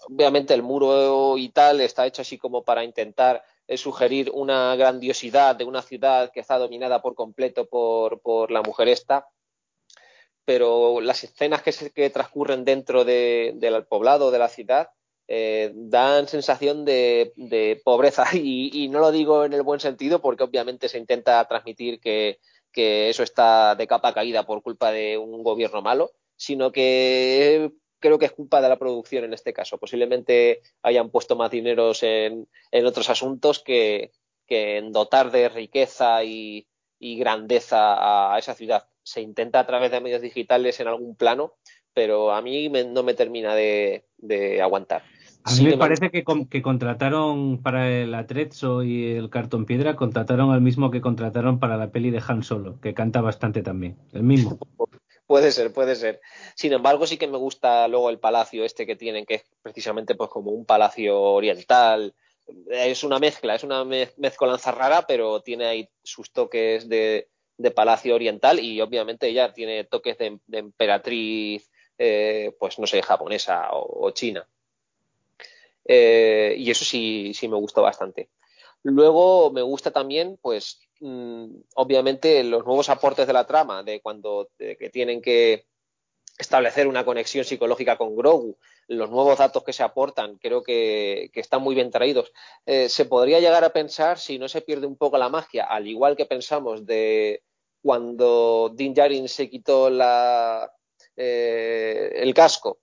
obviamente 0.08 0.54
el 0.54 0.62
muro 0.62 1.40
y 1.40 1.50
tal 1.50 1.82
está 1.82 2.06
hecho 2.06 2.22
así 2.22 2.38
como 2.38 2.64
para 2.64 2.84
intentar 2.84 3.44
eh, 3.66 3.78
sugerir 3.78 4.30
una 4.32 4.76
grandiosidad 4.76 5.56
de 5.56 5.64
una 5.64 5.82
ciudad 5.82 6.32
que 6.32 6.42
está 6.42 6.60
dominada 6.60 7.02
por 7.02 7.16
completo 7.16 7.66
por, 7.66 8.22
por 8.22 8.52
la 8.52 8.62
mujer 8.62 8.90
esta, 8.90 9.28
pero 10.46 11.02
las 11.02 11.24
escenas 11.24 11.64
que, 11.64 11.72
se, 11.72 11.92
que 11.92 12.12
transcurren 12.12 12.64
dentro 12.64 13.06
de, 13.06 13.54
del 13.56 13.88
poblado 13.88 14.30
de 14.30 14.38
la 14.38 14.50
ciudad 14.50 14.92
eh, 15.36 15.72
dan 15.74 16.28
sensación 16.28 16.86
de, 16.86 17.82
pobreza 17.84 18.24
y, 18.36 18.88
no 18.90 19.00
lo 19.00 19.12
digo 19.12 19.46
en 19.46 19.54
el 19.54 19.64
buen 19.64 19.80
sentido 19.80 20.22
porque 20.22 20.44
obviamente 20.44 20.88
se 20.90 21.00
intenta 21.00 21.44
transmitir 21.48 22.00
que, 22.00 22.40
eso 22.76 23.24
está 23.24 23.74
de 23.76 23.88
capa 23.88 24.14
caída 24.14 24.46
por 24.46 24.62
culpa 24.62 24.92
de 24.92 25.18
un 25.18 25.42
gobierno 25.42 25.82
malo, 25.82 26.12
sino 26.36 26.72
que 26.72 27.72
creo 28.00 28.20
que 28.20 28.26
es 28.26 28.32
culpa 28.32 28.62
de 28.62 28.70
la 28.70 28.78
producción 28.78 29.24
en 29.24 29.34
este 29.34 29.54
caso. 29.54 29.80
Posiblemente 29.80 30.62
hayan 30.84 31.10
puesto 31.10 31.36
más 31.36 31.50
dineros 31.50 32.04
en, 32.04 32.48
en 32.72 32.86
otros 32.86 33.10
asuntos 33.10 33.60
que, 33.60 34.12
en 34.48 34.92
dotar 34.92 35.32
de 35.32 35.50
riqueza 35.50 36.24
y, 36.24 36.68
y, 37.00 37.18
grandeza 37.18 38.34
a 38.34 38.38
esa 38.38 38.54
ciudad. 38.54 38.88
Se 39.02 39.22
intenta 39.22 39.60
a 39.60 39.66
través 39.66 39.90
de 39.90 40.02
medios 40.02 40.22
digitales 40.22 40.80
en 40.80 40.88
algún 40.88 41.16
plano, 41.16 41.56
pero 41.92 42.32
a 42.32 42.42
mí 42.44 42.70
me, 42.70 42.84
no 42.84 43.02
me 43.02 43.16
termina 43.16 43.56
de 43.56 44.04
aguantar. 44.62 45.04
A 45.46 45.52
mí 45.52 45.58
sí, 45.58 45.66
me 45.66 45.78
parece 45.78 46.10
que, 46.10 46.24
que, 46.50 46.62
contrataron 46.62 47.62
para 47.62 47.90
el 47.90 48.16
Atrezzo 48.16 48.82
y 48.84 49.12
el 49.12 49.30
Cartón 49.30 49.66
Piedra, 49.66 49.98
contrataron 49.98 50.52
al 50.52 50.62
mismo 50.62 50.90
que 50.90 51.02
contrataron 51.02 51.60
para 51.60 51.76
la 51.76 51.92
peli 51.92 52.12
de 52.12 52.24
Han 52.26 52.44
Solo, 52.44 52.80
que 52.80 52.94
canta 52.94 53.20
bastante 53.20 53.62
también. 53.62 53.98
El 54.14 54.24
mismo. 54.24 54.58
puede 55.28 55.52
ser, 55.52 55.74
puede 55.74 55.96
ser. 55.96 56.22
Sin 56.56 56.72
embargo, 56.72 57.06
sí 57.06 57.18
que 57.18 57.28
me 57.28 57.38
gusta 57.38 57.88
luego 57.90 58.10
el 58.10 58.20
palacio 58.20 58.64
este 58.64 58.86
que 58.86 58.96
tienen, 58.96 59.26
que 59.26 59.36
es 59.36 59.44
precisamente 59.62 60.16
pues 60.16 60.30
como 60.30 60.52
un 60.52 60.66
palacio 60.66 61.20
oriental. 61.20 62.16
Es 62.70 63.04
una 63.04 63.20
mezcla, 63.20 63.56
es 63.56 63.64
una 63.64 63.84
mezcolanza 63.84 64.72
rara, 64.72 65.06
pero 65.08 65.42
tiene 65.42 65.66
ahí 65.66 65.90
sus 66.04 66.32
toques 66.32 66.88
de, 66.88 67.28
de 67.58 67.72
palacio 67.72 68.16
oriental 68.16 68.60
y 68.60 68.80
obviamente 68.80 69.28
ella 69.28 69.52
tiene 69.52 69.84
toques 69.84 70.18
de, 70.18 70.40
de 70.48 70.58
emperatriz, 70.58 71.70
eh, 71.98 72.56
pues 72.60 72.80
no 72.80 72.88
sé, 72.88 73.02
japonesa 73.02 73.72
o, 73.72 74.08
o 74.08 74.12
china. 74.12 74.48
Eh, 75.86 76.56
y 76.58 76.72
eso 76.72 76.86
sí, 76.86 77.34
sí 77.34 77.48
me 77.48 77.58
gustó 77.58 77.82
bastante. 77.82 78.30
Luego 78.84 79.52
me 79.52 79.62
gusta 79.62 79.92
también, 79.92 80.38
pues, 80.42 80.80
mmm, 81.00 81.48
obviamente, 81.76 82.44
los 82.44 82.66
nuevos 82.66 82.90
aportes 82.90 83.28
de 83.28 83.34
la 83.34 83.46
trama, 83.46 83.84
de 83.84 84.02
cuando 84.02 84.50
que 84.58 84.90
tienen 84.90 85.22
que 85.22 85.66
establecer 86.38 86.88
una 86.88 87.06
conexión 87.06 87.46
psicológica 87.46 87.98
con 87.98 88.16
Grogu, 88.16 88.58
los 88.88 89.10
nuevos 89.10 89.38
datos 89.38 89.64
que 89.64 89.74
se 89.74 89.84
aportan, 89.84 90.38
creo 90.38 90.64
que, 90.64 91.30
que 91.34 91.40
están 91.40 91.62
muy 91.62 91.76
bien 91.76 91.92
traídos. 91.92 92.32
Eh, 92.66 92.90
se 92.90 93.06
podría 93.06 93.40
llegar 93.40 93.64
a 93.64 93.74
pensar 93.74 94.20
si 94.20 94.40
no 94.40 94.50
se 94.50 94.62
pierde 94.62 94.88
un 94.88 94.98
poco 94.98 95.18
la 95.18 95.30
magia, 95.30 95.66
al 95.66 95.88
igual 95.88 96.16
que 96.16 96.26
pensamos 96.26 96.86
de 96.86 97.44
cuando 97.82 98.72
Din 98.74 98.94
Djarin 98.94 99.28
se 99.30 99.50
quitó 99.50 99.90
la, 99.90 100.72
eh, 101.16 102.12
el 102.16 102.34
casco 102.34 102.80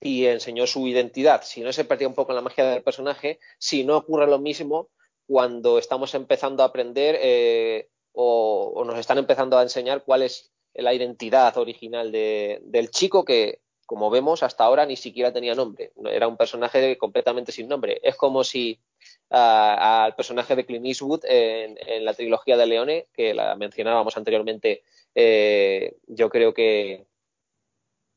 y 0.00 0.26
enseñó 0.26 0.66
su 0.66 0.86
identidad, 0.86 1.42
si 1.42 1.62
no 1.62 1.72
se 1.72 1.84
perdía 1.84 2.08
un 2.08 2.14
poco 2.14 2.32
la 2.32 2.42
magia 2.42 2.64
del 2.64 2.82
personaje, 2.82 3.40
si 3.58 3.84
no 3.84 3.96
ocurre 3.96 4.26
lo 4.26 4.38
mismo 4.38 4.90
cuando 5.26 5.78
estamos 5.78 6.14
empezando 6.14 6.62
a 6.62 6.66
aprender 6.66 7.18
eh, 7.20 7.88
o, 8.12 8.72
o, 8.76 8.84
nos 8.84 8.98
están 8.98 9.18
empezando 9.18 9.58
a 9.58 9.62
enseñar 9.62 10.04
cuál 10.04 10.22
es 10.22 10.52
la 10.74 10.94
identidad 10.94 11.56
original 11.56 12.12
de, 12.12 12.60
del 12.64 12.90
chico 12.90 13.24
que, 13.24 13.60
como 13.86 14.10
vemos, 14.10 14.42
hasta 14.42 14.64
ahora 14.64 14.84
ni 14.84 14.96
siquiera 14.96 15.32
tenía 15.32 15.54
nombre. 15.54 15.92
Era 16.04 16.28
un 16.28 16.36
personaje 16.36 16.98
completamente 16.98 17.52
sin 17.52 17.68
nombre. 17.68 18.00
Es 18.02 18.16
como 18.16 18.44
si 18.44 18.80
uh, 19.30 19.36
al 19.36 20.14
personaje 20.14 20.56
de 20.56 20.66
Clint 20.66 20.86
Eastwood 20.86 21.24
en, 21.24 21.78
en, 21.86 22.04
la 22.04 22.14
trilogía 22.14 22.56
de 22.56 22.66
Leone, 22.66 23.08
que 23.14 23.32
la 23.32 23.54
mencionábamos 23.56 24.16
anteriormente, 24.16 24.82
eh, 25.14 25.96
yo 26.06 26.28
creo 26.28 26.52
que, 26.52 27.06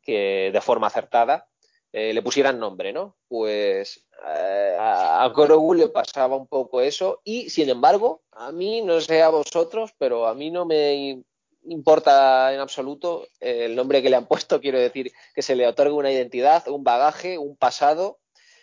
que 0.01 0.49
de 0.51 0.61
forma 0.61 0.87
acertada, 0.87 1.48
eh, 1.91 2.13
le 2.13 2.21
pusieran 2.21 2.59
nombre, 2.59 2.93
¿no? 2.93 3.17
Pues 3.27 4.07
eh, 4.27 4.75
a, 4.79 5.23
a 5.23 5.73
le 5.75 5.87
pasaba 5.89 6.35
un 6.35 6.47
poco 6.47 6.81
eso 6.81 7.21
y, 7.23 7.49
sin 7.49 7.69
embargo, 7.69 8.23
a 8.31 8.51
mí, 8.51 8.81
no 8.81 9.01
sé 9.01 9.21
a 9.21 9.29
vosotros, 9.29 9.93
pero 9.97 10.27
a 10.27 10.33
mí 10.33 10.51
no 10.51 10.65
me 10.65 11.23
importa 11.63 12.53
en 12.53 12.59
absoluto 12.59 13.27
eh, 13.39 13.65
el 13.65 13.75
nombre 13.75 14.01
que 14.01 14.09
le 14.09 14.15
han 14.15 14.27
puesto, 14.27 14.61
quiero 14.61 14.79
decir 14.79 15.11
que 15.33 15.41
se 15.41 15.55
le 15.55 15.67
otorgue 15.67 15.93
una 15.93 16.11
identidad, 16.11 16.67
un 16.67 16.83
bagaje, 16.83 17.37
un 17.37 17.55
pasado 17.55 18.19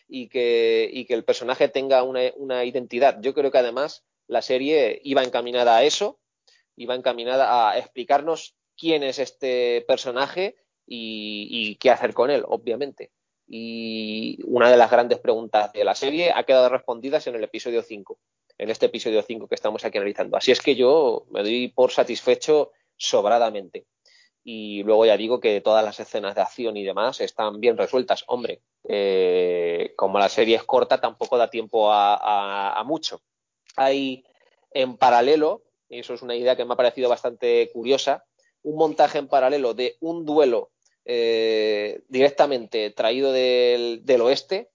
y 0.09 0.29
que, 0.29 0.89
y 0.93 1.05
que 1.05 1.15
el 1.15 1.25
personaje 1.25 1.69
tenga 1.69 2.03
una, 2.03 2.65
identidad. 2.65 3.19
Yo 3.21 3.35
creo 3.35 3.51
que 3.51 3.59
además 3.59 4.05
la 4.29 4.43
serie 4.43 5.01
iba 5.05 5.25
encaminada 5.25 5.77
a 5.77 5.85
eso, 5.85 6.21
iba 6.77 6.95
encaminada 6.95 7.71
a 7.71 7.79
explicarnos 7.79 8.55
quién 8.77 9.03
es 9.03 9.19
este 9.19 9.85
personaje 9.89 10.57
y, 10.87 11.77
qué 11.77 11.91
hacer 11.91 12.15
con 12.15 12.31
él, 12.31 12.45
obviamente. 12.47 13.11
Y 13.49 14.39
una 14.45 14.71
de 14.71 14.77
las 14.77 14.91
grandes 14.91 15.19
preguntas 15.19 15.73
de 15.73 15.85
la 15.85 15.95
serie 15.95 16.33
ha 16.33 16.43
quedado 16.45 16.69
respondidas 16.69 17.27
en 17.27 17.37
el 17.37 17.45
episodio 17.45 17.83
5, 17.83 18.19
en 18.59 18.71
este 18.71 18.87
episodio 18.87 19.23
5 19.23 19.47
que 19.47 19.55
estamos 19.55 19.85
aquí 19.85 19.99
analizando. 19.99 20.37
Así 20.37 20.51
es 20.51 20.61
que 20.61 20.75
yo 20.75 21.27
me 21.31 21.43
doy 21.43 21.69
por 21.69 21.93
satisfecho 21.93 22.73
sobradamente. 22.97 23.87
Y 24.43 24.83
luego 24.85 25.07
ya 25.07 25.17
digo 25.17 25.41
que 25.41 25.61
todas 25.61 25.85
las 25.85 25.99
escenas 25.99 26.35
de 26.35 26.41
acción 26.41 26.77
y 26.77 26.85
demás 26.85 27.21
están 27.21 27.61
bien 27.61 27.77
resueltas. 27.77 28.25
Hombre, 28.29 28.63
eh, 28.89 29.93
como 29.97 30.19
la 30.19 30.29
serie 30.29 30.57
es 30.57 30.65
corta, 30.65 31.01
tampoco 31.01 31.37
da 31.37 31.51
tiempo 31.51 31.91
a, 31.91 32.15
a, 32.15 32.79
a 32.79 32.85
mucho. 32.85 33.21
Hay 33.77 34.25
en 34.71 34.97
paralelo, 34.97 35.63
y 35.89 35.99
eso 36.01 36.15
es 36.15 36.23
una 36.23 36.37
idea 36.37 36.57
que 36.57 36.65
me 36.65 36.75
ha 36.75 36.77
parecido 36.77 37.09
bastante 37.09 37.71
curiosa, 37.73 38.25
un 38.63 38.77
montaje 38.77 39.19
en 39.19 39.29
paralelo 39.29 39.75
de 39.75 39.97
un 40.01 40.25
duelo 40.25 40.71
eh, 41.09 42.03
directamente 42.09 42.91
traído 42.91 43.31
del, 43.31 44.03
oeste 44.21 44.71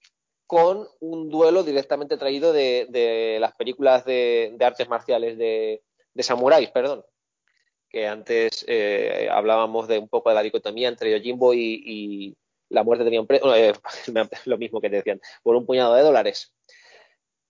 con 0.47 0.87
un 1.01 1.29
duelo 1.29 1.63
directamente 1.63 2.15
traído 2.15 2.53
de, 2.53 3.37
las 3.41 3.53
películas 3.53 4.05
de, 4.05 4.55
artes 4.61 4.87
marciales 4.87 5.37
de, 5.37 5.81
samuráis, 6.19 6.69
perdón. 6.69 7.03
Que 7.89 8.07
antes 8.07 8.63
eh, 8.69 9.27
hablábamos 9.29 9.89
de 9.89 9.99
un 9.99 10.07
poco 10.07 10.29
de 10.29 10.35
la 10.35 10.43
dicotomía 10.43 10.87
entre 10.87 11.11
Yojimbo 11.11 11.53
y, 11.53 12.37
la 12.69 12.83
muerte 12.85 13.03
tenía 13.03 13.19
un 13.19 13.27
precio, 13.27 13.51
lo 14.45 14.57
mismo 14.57 14.79
que 14.79 14.89
te 14.89 14.95
decían, 14.95 15.19
por 15.43 15.57
un 15.57 15.65
puñado 15.65 15.93
de 15.95 16.03
dólares. 16.03 16.53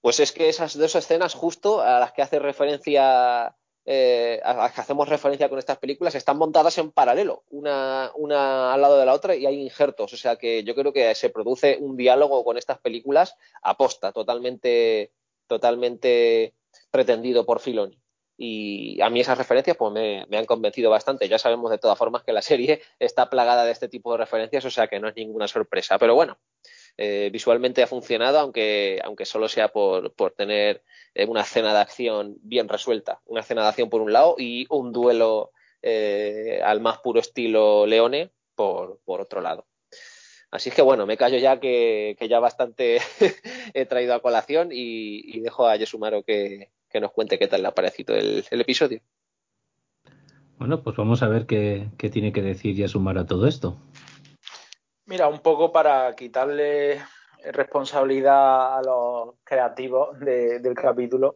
Pues 0.01 0.19
es 0.19 0.31
que 0.31 0.49
esas 0.49 0.75
dos 0.75 0.95
escenas 0.95 1.35
justo 1.35 1.81
a 1.81 1.99
las 1.99 2.13
que 2.13 2.23
hace 2.23 2.39
referencia 2.39 3.55
eh, 3.85 4.39
a 4.43 4.53
las 4.53 4.73
que 4.73 4.81
hacemos 4.81 5.09
referencia 5.09 5.49
con 5.49 5.57
estas 5.57 5.79
películas 5.79 6.13
están 6.13 6.37
montadas 6.37 6.77
en 6.77 6.91
paralelo, 6.91 7.43
una, 7.49 8.11
una 8.15 8.73
al 8.73 8.81
lado 8.81 8.99
de 8.99 9.05
la 9.05 9.13
otra 9.13 9.35
y 9.35 9.45
hay 9.45 9.59
injertos. 9.59 10.13
O 10.13 10.17
sea 10.17 10.35
que 10.35 10.63
yo 10.63 10.75
creo 10.75 10.93
que 10.93 11.15
se 11.15 11.29
produce 11.29 11.77
un 11.79 11.97
diálogo 11.97 12.43
con 12.43 12.57
estas 12.57 12.79
películas 12.79 13.35
aposta, 13.63 14.11
totalmente, 14.11 15.11
totalmente 15.47 16.53
pretendido 16.91 17.45
por 17.45 17.59
Filoni. 17.59 17.99
y 18.37 19.01
a 19.01 19.09
mí 19.09 19.19
esas 19.19 19.37
referencias 19.37 19.77
pues 19.77 19.91
me, 19.91 20.37
han 20.37 20.45
convencido 20.45 20.89
bastante. 20.89 21.27
Ya 21.27 21.39
sabemos 21.39 21.71
de 21.71 21.77
todas 21.79 21.97
formas 21.97 22.23
que 22.23 22.33
la 22.33 22.41
serie 22.41 22.81
está 22.99 23.29
plagada 23.29 23.65
de 23.65 23.71
este 23.71 23.89
tipo 23.89 24.11
de 24.11 24.19
referencias, 24.19 24.63
o 24.65 24.71
sea 24.71 24.87
que 24.87 24.99
no 24.99 25.07
es 25.09 25.15
ninguna 25.15 25.47
sorpresa. 25.47 25.97
Pero 25.97 26.13
bueno, 26.15 26.37
eh, 26.97 27.29
visualmente 27.31 27.83
ha 27.83 27.87
funcionado, 27.87 28.39
aunque, 28.39 28.99
aunque 29.03 29.25
solo 29.25 29.47
sea 29.47 29.69
por, 29.69 30.13
por 30.13 30.31
tener 30.31 30.83
eh, 31.15 31.25
una 31.25 31.41
escena 31.41 31.73
de 31.73 31.79
acción 31.79 32.37
bien 32.41 32.69
resuelta. 32.69 33.21
Una 33.25 33.41
escena 33.41 33.63
de 33.63 33.69
acción 33.69 33.89
por 33.89 34.01
un 34.01 34.13
lado 34.13 34.35
y 34.37 34.65
un 34.69 34.91
duelo 34.91 35.51
eh, 35.81 36.61
al 36.63 36.79
más 36.79 36.99
puro 36.99 37.19
estilo 37.19 37.85
Leone 37.85 38.31
por, 38.55 38.99
por 39.03 39.21
otro 39.21 39.41
lado. 39.41 39.65
Así 40.51 40.69
que 40.69 40.81
bueno, 40.81 41.05
me 41.05 41.15
callo 41.15 41.37
ya 41.37 41.59
que, 41.59 42.17
ya 42.29 42.39
bastante 42.39 42.99
he 43.73 43.85
traído 43.85 44.13
a 44.13 44.21
colación 44.21 44.69
y, 44.71 45.39
dejo 45.39 45.65
a 45.65 45.77
Yesumaro 45.77 46.23
que, 46.23 46.69
que, 46.89 46.99
nos 46.99 47.11
cuente 47.11 47.39
qué 47.39 47.47
tal 47.47 47.61
le 47.61 47.69
ha 47.69 47.73
parecido 47.73 48.15
el, 48.15 48.43
episodio. 48.51 48.99
Bueno, 50.59 50.83
pues 50.83 50.95
vamos 50.97 51.23
a 51.23 51.29
ver 51.29 51.45
qué, 51.45 51.89
tiene 52.11 52.33
que 52.33 52.41
decir 52.41 52.75
Yesumaro 52.75 53.21
a 53.21 53.25
todo 53.25 53.47
esto. 53.47 53.77
Mira, 55.11 55.27
un 55.27 55.39
poco 55.39 55.73
para 55.73 56.15
quitarle 56.15 57.01
responsabilidad 57.51 58.77
a 58.77 58.81
los 58.81 59.35
creativos 59.43 60.17
del 60.17 60.73
capítulo, 60.73 61.35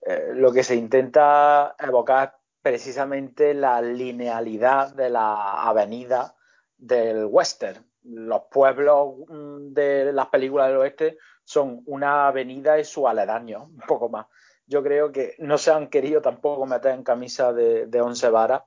eh, 0.00 0.32
lo 0.34 0.52
que 0.52 0.64
se 0.64 0.74
intenta 0.74 1.76
evocar 1.78 2.36
precisamente 2.60 3.54
la 3.54 3.80
linealidad 3.80 4.92
de 4.94 5.08
la 5.08 5.62
avenida 5.62 6.34
del 6.76 7.26
western 7.26 7.86
los 8.04 8.42
pueblos 8.50 9.14
mm, 9.28 9.72
de 9.72 10.12
las 10.12 10.26
películas 10.26 10.68
del 10.68 10.78
oeste 10.78 11.18
son 11.44 11.82
una 11.86 12.26
avenida 12.28 12.78
y 12.78 12.84
su 12.84 13.06
aledaño, 13.06 13.64
un 13.72 13.86
poco 13.86 14.08
más. 14.08 14.26
Yo 14.66 14.82
creo 14.82 15.12
que 15.12 15.34
no 15.38 15.58
se 15.58 15.70
han 15.70 15.88
querido 15.88 16.20
tampoco 16.20 16.66
meter 16.66 16.92
en 16.92 17.02
camisa 17.02 17.52
de, 17.52 18.00
once 18.00 18.28
varas 18.30 18.62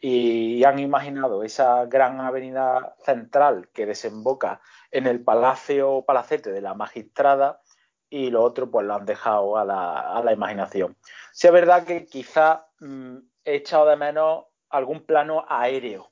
y 0.00 0.64
han 0.64 0.78
imaginado 0.78 1.42
esa 1.44 1.84
gran 1.84 2.20
avenida 2.20 2.96
central 3.04 3.68
que 3.72 3.86
desemboca 3.86 4.60
en 4.90 5.06
el 5.06 5.22
palacio 5.22 6.04
palacete 6.06 6.52
de 6.52 6.62
la 6.62 6.74
magistrada 6.74 7.60
y 8.08 8.30
lo 8.30 8.42
otro 8.42 8.70
pues 8.70 8.86
lo 8.86 8.94
han 8.94 9.06
dejado 9.06 9.56
a 9.56 9.64
la, 9.64 10.32
imaginación. 10.32 10.96
Si 11.32 11.46
es 11.46 11.52
verdad 11.52 11.84
que 11.84 12.06
quizá 12.06 12.66
mm, 12.80 13.18
he 13.44 13.54
echado 13.56 13.86
de 13.86 13.96
menos 13.96 14.46
algún 14.70 15.04
plano 15.04 15.44
aéreo 15.48 16.10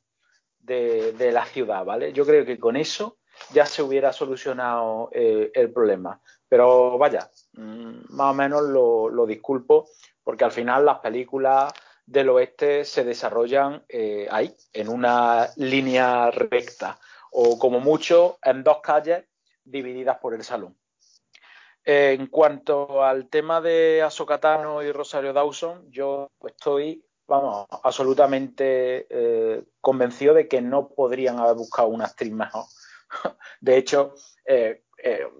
de, 0.60 1.30
la 1.32 1.44
ciudad, 1.46 1.84
¿vale? 1.84 2.12
Yo 2.12 2.26
creo 2.26 2.44
que 2.44 2.58
con 2.58 2.76
eso 2.76 3.18
ya 3.52 3.66
se 3.66 3.82
hubiera 3.82 4.12
solucionado 4.12 5.08
eh, 5.12 5.50
el 5.54 5.72
problema. 5.72 6.20
Pero 6.48 6.98
vaya, 6.98 7.30
mm, 7.54 8.14
más 8.14 8.30
o 8.30 8.34
menos 8.34 8.62
lo, 8.62 9.26
disculpo, 9.26 9.88
porque 10.22 10.44
al 10.44 10.52
final 10.52 10.84
las 10.84 10.98
películas 10.98 11.72
del 12.08 12.30
oeste 12.30 12.86
se 12.86 13.04
desarrollan 13.04 13.84
eh, 13.88 14.26
ahí, 14.30 14.54
en 14.72 14.88
una 14.88 15.48
línea 15.56 16.30
recta, 16.30 16.98
o 17.30 17.58
como 17.58 17.80
mucho 17.80 18.38
en 18.42 18.64
dos 18.64 18.78
calles 18.82 19.24
divididas 19.62 20.18
por 20.18 20.34
el 20.34 20.42
salón. 20.42 20.74
en 21.84 22.26
cuanto 22.26 23.02
al 23.04 23.28
tema 23.28 23.60
de 23.60 24.02
Azokatano 24.02 24.82
y 24.82 24.92
Rosario 24.92 25.32
Dawson, 25.32 25.90
yo 25.90 26.30
estoy 26.46 27.04
vamos, 27.26 27.66
absolutamente 27.82 29.06
eh, 29.10 29.62
convencido 29.80 30.32
de 30.32 30.48
que 30.48 30.62
no 30.62 30.88
podrían 30.88 31.38
haber 31.38 31.56
buscado 31.56 31.88
una 31.88 32.06
actriz 32.06 32.32
mejor. 32.32 32.64
De 33.60 33.76
hecho, 33.76 34.14
eh, 34.46 34.82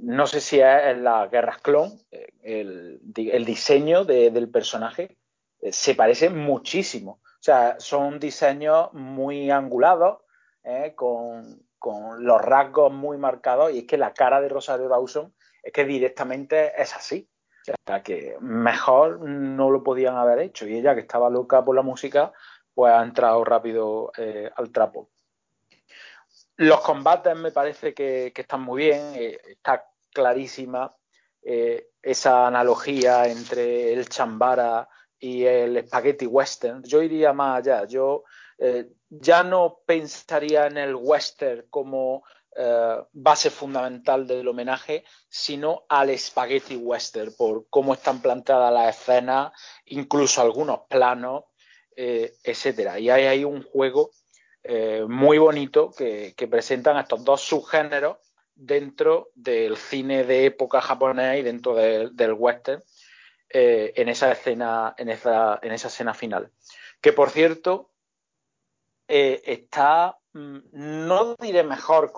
no 0.01 0.27
sé 0.27 0.41
si 0.41 0.61
es 0.61 0.85
en 0.85 1.05
las 1.05 1.31
guerras 1.31 1.61
clon, 1.63 1.99
el, 2.43 3.01
diseño 3.45 4.05
del 4.05 4.49
personaje 4.51 5.18
se 5.71 5.95
parece 5.95 6.31
muchísimo. 6.31 7.21
O 7.23 7.43
sea, 7.43 7.77
son 7.79 8.19
diseños 8.19 8.93
muy 8.93 9.51
angulados, 9.51 10.19
con, 10.97 11.63
con, 11.79 12.25
los 12.25 12.43
rasgos 12.43 12.93
muy 12.93 13.17
marcados, 13.17 13.73
y 13.73 13.79
es 13.79 13.85
que 13.87 13.97
la 13.97 14.13
cara 14.13 14.41
de 14.41 14.51
Rosario 14.51 14.89
Dawson 14.89 15.33
es 15.63 15.73
que 15.73 15.85
directamente 15.85 16.81
es 16.81 16.95
así. 16.95 17.29
O 17.69 17.75
sea, 17.87 18.03
que 18.03 18.37
mejor 18.41 19.21
no 19.21 19.71
lo 19.71 19.83
podían 19.83 20.17
haber 20.17 20.41
hecho. 20.41 20.67
Y 20.67 20.77
ella, 20.77 20.95
que 20.95 21.03
estaba 21.03 21.31
loca 21.31 21.65
por 21.65 21.75
la 21.75 21.83
música, 21.83 22.33
pues 22.75 22.93
ha 22.93 23.03
entrado 23.03 23.45
rápido 23.45 24.13
eh, 24.17 24.51
al 24.55 24.71
trapo. 24.71 25.11
Los 26.57 26.81
combates 26.81 27.37
me 27.37 27.51
parece 27.51 27.95
que, 27.95 28.33
están 28.35 28.63
muy 28.63 28.85
bien, 28.85 29.13
eh, 29.15 29.39
está 29.49 29.87
clarísima 30.13 30.95
eh, 31.43 31.91
esa 32.03 32.47
analogía 32.47 33.27
entre 33.27 33.93
el 33.93 34.09
chambara 34.09 34.89
y 35.19 35.45
el 35.45 35.87
spaghetti 35.87 36.27
western. 36.27 36.83
Yo 36.85 37.03
iría 37.03 37.33
más 37.33 37.59
allá, 37.59 37.87
yo 37.87 38.25
ya 39.09 39.43
no 39.43 39.81
pensaría 39.87 40.67
en 40.67 40.77
el 40.79 40.95
western 40.95 41.67
como 41.71 42.25
eh, 42.61 42.97
base 43.13 43.51
fundamental 43.51 44.27
del 44.27 44.49
homenaje, 44.49 45.05
sino 45.29 45.85
al 45.89 46.19
spaghetti 46.19 46.75
western, 46.75 47.33
por 47.37 47.69
cómo 47.71 47.95
están 47.95 48.21
planteadas 48.21 48.73
las 48.73 48.99
escenas, 48.99 49.53
incluso 49.85 50.43
algunos 50.43 50.81
planos, 50.89 51.45
eh, 51.95 52.35
etcétera. 52.43 52.99
Y 52.99 53.11
hay 53.11 53.45
un 53.45 53.63
juego 53.63 54.11
eh, 54.65 55.05
muy 55.09 55.39
bonito 55.39 55.93
que, 55.97 56.35
presentan 56.51 56.99
estos 56.99 57.23
dos 57.23 57.43
subgéneros 57.43 58.17
dentro 58.57 59.31
del 59.37 59.77
cine 59.77 60.25
de 60.25 60.47
época 60.47 60.81
japonés 60.81 61.39
y 61.39 61.43
dentro 61.43 61.77
del 61.77 62.33
western 62.33 62.83
en 63.51 64.09
esa 64.09 64.33
escena, 64.33 64.95
en 64.99 65.09
esa, 65.09 65.59
en 65.63 65.73
esa 65.73 65.89
escena 65.89 66.15
final. 66.15 66.51
Que 67.01 67.13
por 67.13 67.31
cierto, 67.31 67.91
está 69.07 70.19
Mm, 70.39 70.59
no 71.09 71.35
diré 71.37 71.65
mejor 71.65 72.13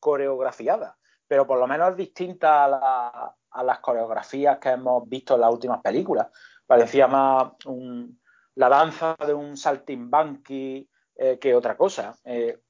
coreografiada, 0.00 0.96
pero 1.26 1.46
por 1.46 1.58
lo 1.58 1.66
menos 1.66 1.96
distinta 1.96 2.64
a, 2.64 3.34
las 3.62 3.80
coreografías 3.80 4.58
que 4.58 4.70
hemos 4.70 5.08
visto 5.08 5.34
en 5.34 5.40
las 5.40 5.52
últimas 5.52 5.82
películas. 5.82 6.28
Parecía 6.66 7.08
más 7.08 7.52
la 8.54 8.68
danza 8.68 9.16
de 9.26 9.34
un 9.34 9.56
saltimbanqui 9.56 10.88
eh, 11.16 11.38
que 11.38 11.54
otra 11.54 11.76
cosa. 11.76 12.16
Eh, 12.24 12.60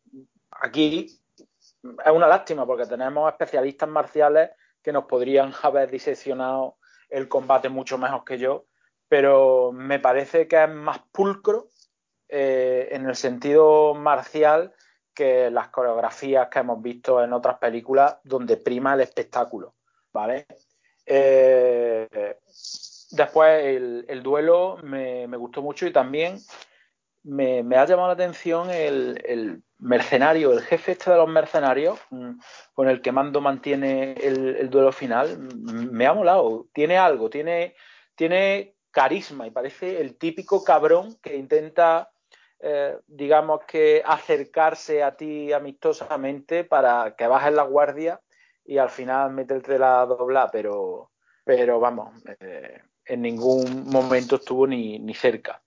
aquí 0.50 1.06
es 1.06 2.12
una 2.12 2.26
lástima 2.26 2.66
porque 2.66 2.86
tenemos 2.86 3.30
especialistas 3.30 3.88
marciales 3.88 4.50
que 4.82 4.92
nos 4.92 5.04
podrían 5.04 5.52
haber 5.62 5.90
diseccionado 5.90 6.78
el 7.09 7.28
combate 7.28 7.68
mucho 7.68 7.98
mejor 7.98 8.24
que 8.24 8.38
yo, 8.38 8.66
pero 9.09 9.72
me 9.72 9.98
parece 9.98 10.46
que 10.46 10.62
es 10.62 10.70
más 10.70 11.00
pulcro 11.12 11.68
eh, 12.28 12.88
en 12.92 13.06
el 13.06 13.16
sentido 13.16 13.94
marcial 13.94 14.74
que 15.14 15.50
las 15.50 15.68
coreografías 15.68 16.48
que 16.48 16.61
hemos 16.61 16.80
visto 16.80 17.22
en 17.22 17.32
otras 17.32 17.59
películas 17.59 18.18
donde 18.22 18.56
prima 18.56 18.94
el 18.94 19.00
espectáculo, 19.00 19.74
¿vale? 20.12 20.46
Eh, 21.04 22.36
después 23.11 23.64
el, 23.64 24.22
duelo 24.22 24.76
me, 24.82 25.26
gustó 25.38 25.62
mucho 25.62 25.86
y 25.86 25.92
también 25.92 26.38
me, 27.24 27.60
ha 27.76 27.84
llamado 27.86 28.08
la 28.08 28.14
atención 28.14 28.70
el, 28.70 29.62
mercenario, 29.80 30.52
el 30.52 30.62
jefe 30.62 30.92
este 30.92 31.10
de 31.10 31.16
los 31.16 31.28
mercenarios, 31.28 31.98
mm, 32.10 32.32
con 32.74 32.88
el 32.88 33.00
que 33.00 33.12
Mando 33.12 33.40
mantiene 33.40 34.14
el, 34.14 34.68
duelo 34.70 34.92
final, 34.92 35.38
mm, 35.38 35.90
me 35.92 36.06
ha 36.06 36.14
molado, 36.14 36.66
tiene 36.72 36.98
algo, 36.98 37.30
tiene, 37.30 37.74
tiene 38.16 38.74
carisma 38.90 39.46
y 39.46 39.50
parece 39.50 40.00
el 40.00 40.16
típico 40.16 40.64
cabrón 40.64 41.16
que 41.22 41.36
intenta 41.36 42.10
eh, 42.60 42.98
digamos 43.06 43.60
que 43.68 44.02
acercarse 44.04 45.04
a 45.04 45.16
ti 45.16 45.52
amistosamente 45.52 46.64
para 46.64 47.14
que 47.16 47.28
bajes 47.28 47.52
la 47.52 47.62
guardia 47.62 48.20
y 48.64 48.78
al 48.78 48.90
final 48.90 49.32
meterte 49.32 49.78
la 49.78 50.04
dobla, 50.06 50.48
pero, 50.50 51.12
pero 51.44 51.78
vamos, 51.78 52.20
eh, 52.40 52.82
en 53.04 53.22
ningún 53.22 53.88
momento 53.88 54.36
estuvo 54.36 54.66
ni, 54.66 54.98
ni, 54.98 55.14
cerca. 55.14 55.62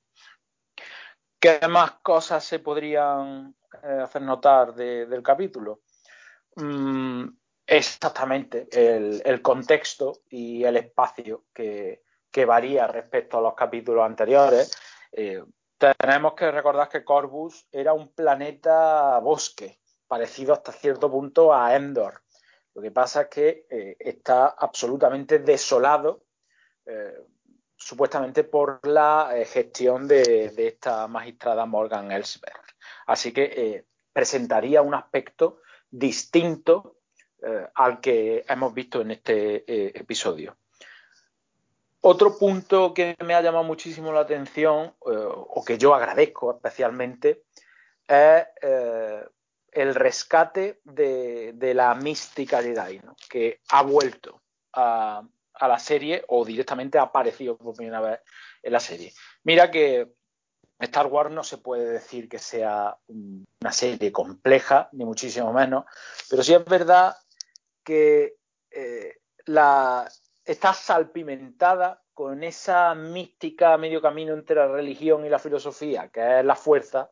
¿Qué 1.41 1.59
más 1.67 1.91
cosas 2.03 2.43
se 2.45 2.59
podrían 2.59 3.55
eh, 3.83 3.99
hacer 4.03 4.21
notar 4.21 4.73
del 4.73 5.23
capítulo? 5.23 5.81
Mm, 6.55 7.27
exactamente, 7.65 8.67
el, 8.71 9.41
contexto 9.41 10.21
y 10.29 10.63
el 10.63 10.77
espacio 10.77 11.45
que, 11.53 12.03
varía 12.45 12.87
respecto 12.87 13.39
a 13.39 13.41
los 13.41 13.55
capítulos 13.55 14.05
anteriores 14.05 14.71
tenemos 15.97 16.33
que 16.33 16.51
recordar 16.51 16.89
que 16.89 17.03
Corvus 17.03 17.67
era 17.71 17.93
un 17.93 18.13
planeta 18.13 19.17
bosque, 19.19 19.79
parecido 20.07 20.53
hasta 20.53 20.71
cierto 20.71 21.09
punto 21.09 21.53
a 21.53 21.75
Endor. 21.75 22.21
Lo 22.73 22.81
que 22.81 22.91
pasa 22.91 23.23
es 23.23 23.27
que 23.27 23.65
eh, 23.69 23.95
está 23.99 24.47
absolutamente 24.49 25.39
desolado, 25.39 26.23
eh, 26.85 27.13
supuestamente 27.81 28.43
por 28.43 28.85
la 28.87 29.31
eh, 29.33 29.45
gestión 29.45 30.07
de, 30.07 30.53
esta 30.57 31.07
magistrada 31.07 31.65
Morgan 31.65 32.11
Elsberg. 32.11 32.61
Así 33.07 33.33
que 33.33 33.85
presentaría 34.13 34.81
un 34.81 34.93
aspecto 34.93 35.61
distinto 35.89 36.97
al 37.73 37.99
que 37.99 38.45
hemos 38.47 38.71
visto 38.73 39.01
en 39.01 39.11
este 39.11 39.99
episodio. 39.99 40.55
otro 42.01 42.37
punto 42.37 42.93
que 42.93 43.15
me 43.25 43.33
ha 43.33 43.41
llamado 43.41 43.63
muchísimo 43.63 44.11
la 44.11 44.21
atención, 44.21 44.93
eh, 45.07 45.27
o 45.27 45.63
que 45.65 45.77
yo 45.77 45.95
agradezco 45.95 46.53
especialmente, 46.53 47.43
es 48.07 48.45
eh, 48.61 49.23
el 49.71 49.95
rescate 49.95 50.81
de, 50.83 51.73
la 51.73 51.95
mística 51.95 52.61
Jedi, 52.61 52.99
¿no? 52.99 53.15
que 53.29 53.61
ha 53.69 53.83
vuelto 53.83 54.41
a, 54.73 55.23
la 55.67 55.79
serie 55.79 56.23
o 56.27 56.45
directamente 56.45 56.97
ha 56.97 57.03
aparecido 57.03 57.57
por 57.57 57.75
primera 57.75 58.01
vez 58.01 58.19
en 58.63 58.73
la 58.73 58.79
serie. 58.79 59.13
Mira 59.43 59.69
que 59.69 60.11
Star 60.79 61.07
Wars 61.07 61.31
no 61.31 61.43
se 61.43 61.57
puede 61.57 61.87
decir 61.89 62.27
que 62.27 62.39
sea 62.39 62.97
una 63.07 63.71
serie 63.71 64.11
compleja, 64.11 64.89
ni 64.93 65.05
muchísimo 65.05 65.53
menos, 65.53 65.85
pero 66.29 66.43
sí 66.43 66.53
es 66.53 66.65
verdad 66.65 67.15
que 67.83 68.37
eh, 68.71 69.17
la, 69.45 70.09
está 70.43 70.73
salpimentada 70.73 72.03
con 72.13 72.43
esa 72.43 72.93
mística 72.95 73.77
medio 73.77 74.01
camino 74.01 74.33
entre 74.33 74.55
la 74.55 74.67
religión 74.67 75.25
y 75.25 75.29
la 75.29 75.39
filosofía, 75.39 76.09
que 76.09 76.39
es 76.39 76.45
la 76.45 76.55
fuerza, 76.55 77.11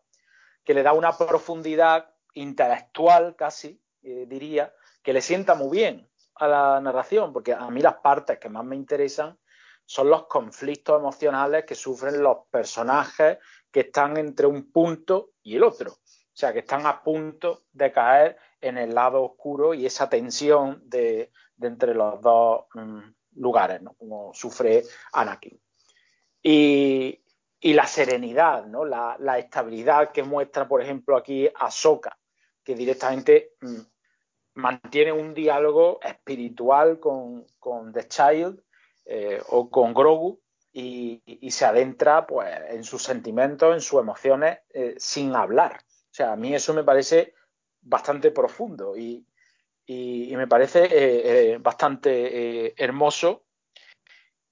que 0.64 0.74
le 0.74 0.84
da 0.84 0.94
una 0.94 1.18
profundidad 1.18 2.14
intelectual 2.34 3.36
casi, 3.36 3.82
eh, 4.04 4.26
diría, 4.28 4.74
que 5.02 5.14
le 5.14 5.22
sienta 5.22 5.56
muy 5.56 5.78
bien 5.78 6.09
a 6.40 6.48
la 6.48 6.82
narración, 6.82 7.34
porque 7.34 7.54
a 7.54 7.70
mí 7.70 7.82
las 7.82 7.96
partes 7.96 8.40
que 8.40 8.50
más 8.50 8.66
me 8.66 8.76
interesan 8.76 9.38
son 9.86 10.10
los 10.10 10.28
conflictos 10.28 11.00
emocionales 11.00 11.66
que 11.66 11.76
sufren 11.76 12.22
los 12.22 12.46
personajes 12.50 13.40
que 13.72 13.82
están 13.82 14.18
entre 14.18 14.48
un 14.48 14.72
punto 14.72 15.32
y 15.44 15.56
el 15.56 15.64
otro. 15.64 15.92
O 15.92 16.40
sea, 16.40 16.54
que 16.54 16.60
están 16.60 16.86
a 16.86 17.04
punto 17.04 17.64
de 17.74 17.92
caer 17.92 18.38
en 18.62 18.78
el 18.78 18.94
lado 18.94 19.24
oscuro 19.24 19.74
y 19.74 19.86
esa 19.86 20.10
tensión 20.10 20.82
de, 20.86 21.32
entre 21.60 21.94
los 21.94 22.22
dos 22.22 22.66
mm, 22.74 23.00
lugares, 23.36 23.82
¿no? 23.82 23.94
Como 23.96 24.34
sufre 24.34 24.84
Anakin. 25.14 25.60
Y, 26.42 27.20
la 27.62 27.86
serenidad, 27.86 28.66
¿no? 28.68 28.86
La, 28.86 29.38
estabilidad 29.38 30.12
que 30.12 30.24
muestra, 30.24 30.68
por 30.68 30.82
ejemplo, 30.82 31.18
aquí 31.18 31.50
Ahsoka, 31.56 32.18
que 32.64 32.74
directamente 32.74 33.56
mm, 33.60 33.80
mantiene 34.60 35.12
un 35.12 35.34
diálogo 35.34 36.00
espiritual 36.04 37.00
con, 37.00 37.46
The 37.94 38.08
Child 38.08 38.62
eh, 39.06 39.42
o 39.50 39.70
con 39.70 39.94
Grogu 39.94 40.40
y, 40.72 41.22
se 41.50 41.66
adentra 41.66 42.28
pues, 42.28 42.50
en 42.70 42.84
sus 42.84 43.04
sentimientos, 43.04 43.74
en 43.74 43.82
sus 43.82 44.00
emociones, 44.00 44.60
eh, 44.70 44.96
sin 44.98 45.36
hablar. 45.36 45.80
O 45.82 46.14
sea, 46.14 46.34
a 46.34 46.36
mí 46.36 46.54
eso 46.54 46.74
me 46.74 46.84
parece 46.84 47.34
bastante 47.82 48.32
profundo 48.32 48.96
y, 48.96 49.26
y, 49.86 50.36
me 50.36 50.48
parece 50.48 50.88
eh, 50.92 51.58
bastante 51.58 52.82
hermoso. 52.82 53.44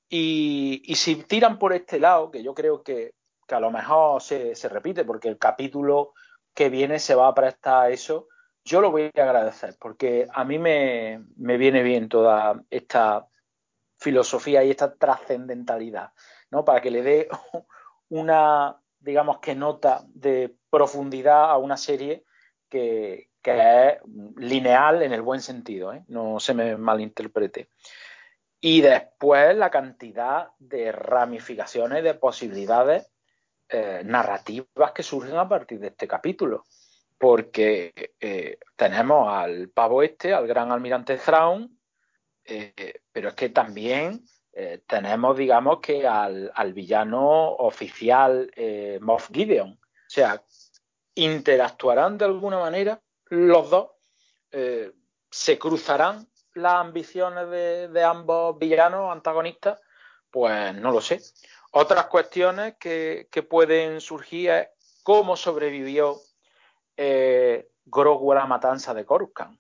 Y, 0.09 0.95
si 0.95 1.15
tiran 1.23 1.59
por 1.59 1.73
este 1.73 1.99
lado, 1.99 2.31
que 2.31 2.41
yo 2.41 2.53
creo 2.53 2.81
que, 2.83 3.13
a 3.49 3.59
lo 3.59 3.71
mejor 3.71 4.21
se, 4.21 4.53
repite, 4.69 5.05
porque 5.05 5.27
el 5.27 5.37
capítulo 5.37 6.13
que 6.53 6.69
viene 6.69 6.99
se 6.99 7.15
va 7.15 7.27
a 7.27 7.33
prestar 7.33 7.85
a 7.85 7.89
eso, 7.89 8.27
yo 8.67 8.81
lo 8.81 8.91
voy 8.91 9.09
a 9.15 9.23
agradecer, 9.23 9.77
porque 9.79 10.27
a 10.31 10.43
mí 10.43 10.59
me, 10.59 11.23
viene 11.37 11.83
bien 11.83 12.09
toda 12.09 12.61
esta 12.69 13.27
filosofía 13.97 14.63
y 14.63 14.71
esta 14.71 14.93
trascendentalidad, 14.93 16.11
¿no? 16.51 16.65
Para 16.65 16.81
que 16.81 16.91
le 16.91 17.01
dé 17.01 17.29
una, 18.09 18.77
digamos 18.99 19.39
que 19.39 19.55
nota 19.55 20.03
de 20.09 20.53
profundidad 20.69 21.49
a 21.49 21.57
una 21.57 21.77
serie 21.77 22.25
que, 22.69 23.29
que 23.41 23.87
es 23.87 23.97
lineal 24.35 25.01
en 25.01 25.13
el 25.13 25.21
buen 25.21 25.41
sentido, 25.41 25.93
¿eh? 25.93 26.03
no 26.09 26.39
se 26.39 26.53
me 26.53 26.75
malinterprete. 26.75 27.69
Y 28.59 28.81
después 28.81 29.55
la 29.55 29.69
cantidad 29.69 30.49
de 30.59 30.91
ramificaciones, 30.91 32.03
de 32.03 32.15
posibilidades 32.15 33.09
eh, 33.69 34.01
narrativas 34.03 34.91
que 34.93 35.03
surgen 35.03 35.37
a 35.37 35.47
partir 35.47 35.79
de 35.79 35.87
este 35.87 36.07
capítulo. 36.07 36.65
Porque 37.17 38.13
eh, 38.19 38.59
tenemos 38.75 39.27
al 39.27 39.69
pavo 39.69 40.03
este, 40.03 40.33
al 40.33 40.47
gran 40.47 40.71
almirante 40.71 41.17
Thrawn, 41.17 41.79
pero 43.11 43.29
es 43.29 43.35
que 43.35 43.49
también 43.49 44.23
tenemos, 44.85 45.35
digamos, 45.35 45.79
que 45.81 46.07
al, 46.07 46.51
al 46.55 46.73
villano 46.73 47.49
oficial 47.55 48.49
Moff 49.01 49.29
Gideon. 49.31 49.71
O 49.71 50.09
sea, 50.09 50.41
interactuarán 51.17 52.17
de 52.17 52.25
alguna 52.25 52.59
manera 52.59 53.01
los 53.25 53.69
dos, 53.69 53.89
eh, 54.51 54.93
se 55.29 55.57
cruzarán 55.57 56.27
las 56.53 56.73
ambiciones 56.75 57.49
de, 57.49 58.03
ambos 58.03 58.57
villanos 58.57 59.11
antagonistas, 59.11 59.79
pues 60.31 60.73
no 60.75 60.91
lo 60.91 61.01
sé. 61.01 61.19
Otras 61.71 62.05
cuestiones 62.05 62.75
que, 62.79 63.27
pueden 63.49 63.99
surgir 63.99 64.49
es 64.51 64.67
cómo 65.03 65.35
sobrevivió 65.35 66.17
eh, 66.97 67.69
Grogu 67.85 68.31
a 68.33 68.35
la 68.35 68.45
matanza 68.45 68.93
de 68.93 69.05
Coruscant. 69.05 69.57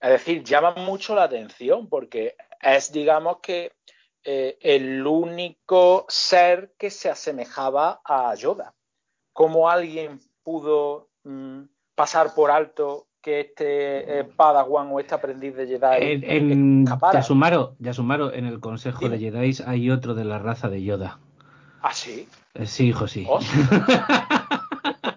Es 0.00 0.10
decir, 0.10 0.42
llama 0.42 0.74
mucho 0.74 1.14
la 1.14 1.24
atención 1.24 1.88
porque 1.88 2.36
es, 2.60 2.90
digamos 2.90 3.38
que, 3.40 3.72
eh, 4.24 4.56
el 4.60 5.06
único 5.06 6.06
ser 6.08 6.74
que 6.78 6.90
se 6.90 7.10
asemejaba 7.10 8.00
a 8.04 8.34
Yoda. 8.34 8.74
¿Cómo 9.32 9.68
alguien 9.68 10.20
pudo 10.42 11.10
mm, 11.24 11.62
pasar 11.94 12.34
por 12.34 12.50
alto 12.50 13.06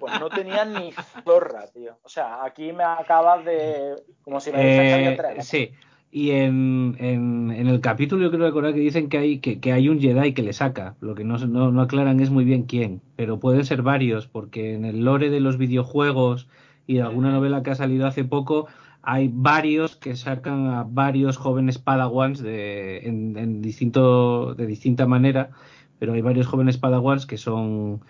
pues 0.08 0.20
no 0.20 0.30
tenía 0.30 0.66
ni 0.66 0.92
zorra, 1.24 1.68
tío. 1.68 1.98
O 2.04 2.10
sea, 2.10 2.44
aquí 2.44 2.72
me 2.72 2.84
acabas 2.84 3.44
de... 3.46 3.96
como 4.24 4.40
si 4.40 4.52
me 4.52 5.12
eh, 5.12 5.16
tres. 5.18 5.48
Sí. 5.48 5.72
Y 6.10 6.32
en, 6.32 6.96
en, 7.00 7.52
en, 7.52 7.68
el 7.68 7.82
capítulo 7.82 8.24
yo 8.24 8.32
creo 8.32 8.46
recordar 8.48 8.74
que 8.74 8.80
dicen 8.80 9.10
que 9.10 9.18
hay, 9.18 9.40
que, 9.40 9.60
que, 9.60 9.74
hay 9.74 9.90
un 9.90 10.00
Jedi 10.00 10.34
que 10.34 10.42
le 10.42 10.54
saca. 10.54 10.96
Lo 11.02 11.16
que 11.16 11.24
no, 11.24 11.38
no, 11.38 11.72
no 11.72 11.82
aclaran 11.82 12.20
es 12.22 12.30
muy 12.30 12.46
bien 12.46 12.64
quién. 12.64 13.02
Pero 13.16 13.40
pueden 13.40 13.66
ser 13.66 13.82
varios, 13.82 14.28
porque 14.28 14.74
en 14.74 14.86
el 14.86 15.04
lore 15.04 15.30
de 15.30 15.42
los 15.42 15.58
videojuegos 15.58 16.48
y 16.88 16.96
de 16.96 17.02
alguna 17.02 17.32
novela 17.32 17.62
que 17.62 17.72
ha 17.72 17.76
salido 17.76 18.08
hace 18.08 18.24
poco, 18.24 18.68
hay 19.10 19.30
varios 19.32 19.96
que 19.96 20.18
sacan 20.18 20.68
a 20.68 20.84
varios 20.84 21.38
jóvenes 21.38 21.78
padawans 21.78 22.42
de, 22.42 23.08
en, 23.08 23.62
distinto, 23.62 24.54
de 24.54 24.66
distinta 24.66 25.06
manera, 25.06 25.52
pero 25.98 26.12
hay 26.12 26.22
varios 26.22 26.48
jóvenes 26.48 26.78
padawans 26.78 27.26
que 27.26 27.38
son 27.38 28.02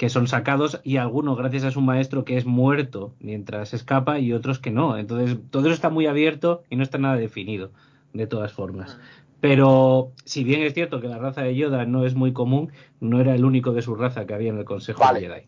que 0.00 0.08
son 0.08 0.28
sacados 0.28 0.80
y 0.82 0.96
algunos 0.96 1.36
gracias 1.36 1.62
a 1.64 1.70
su 1.70 1.82
maestro 1.82 2.24
que 2.24 2.38
es 2.38 2.46
muerto 2.46 3.12
mientras 3.20 3.74
escapa 3.74 4.18
y 4.18 4.32
otros 4.32 4.58
que 4.58 4.70
no. 4.70 4.96
Entonces 4.96 5.36
todo 5.50 5.66
eso 5.66 5.74
está 5.74 5.90
muy 5.90 6.06
abierto 6.06 6.62
y 6.70 6.76
no 6.76 6.82
está 6.82 6.96
nada 6.96 7.16
definido 7.16 7.70
de 8.14 8.26
todas 8.26 8.50
formas. 8.50 8.96
Pero 9.42 10.12
si 10.24 10.42
bien 10.42 10.62
es 10.62 10.72
cierto 10.72 11.02
que 11.02 11.08
la 11.08 11.18
raza 11.18 11.42
de 11.42 11.54
Yoda 11.54 11.84
no 11.84 12.06
es 12.06 12.14
muy 12.14 12.32
común, 12.32 12.72
no 12.98 13.20
era 13.20 13.34
el 13.34 13.44
único 13.44 13.72
de 13.72 13.82
su 13.82 13.94
raza 13.94 14.24
que 14.24 14.32
había 14.32 14.48
en 14.48 14.56
el 14.56 14.64
Consejo 14.64 15.04
de 15.12 15.20
Jedi. 15.20 15.42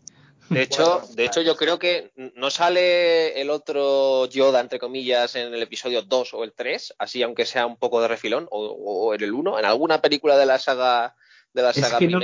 De 0.50 0.61
hecho, 0.61 1.00
de 1.14 1.24
hecho, 1.24 1.40
yo 1.40 1.57
creo 1.57 1.78
que 1.78 2.12
no 2.36 2.50
sale 2.50 3.40
el 3.40 3.48
otro 3.48 4.26
Yoda, 4.26 4.61
entre 4.61 4.78
comillas, 4.78 5.34
en 5.34 5.55
el 5.55 5.62
episodio 5.62 6.03
2 6.03 6.34
o 6.34 6.44
el 6.44 6.53
3, 6.53 6.96
así 6.98 7.22
aunque 7.22 7.46
sea 7.46 7.64
un 7.64 7.78
poco 7.78 8.03
de 8.03 8.09
refilón, 8.09 8.48
o, 8.50 9.14
en 9.14 9.22
el 9.22 9.32
1, 9.32 9.61
en 9.61 9.64
alguna 9.64 10.03
película 10.03 10.36
de 10.36 10.44
la 10.44 10.59
saga 10.59 11.16
de 11.55 11.62
la 11.62 11.72
saga 11.72 11.98
es 11.98 11.98
que 11.98 12.09
No 12.09 12.20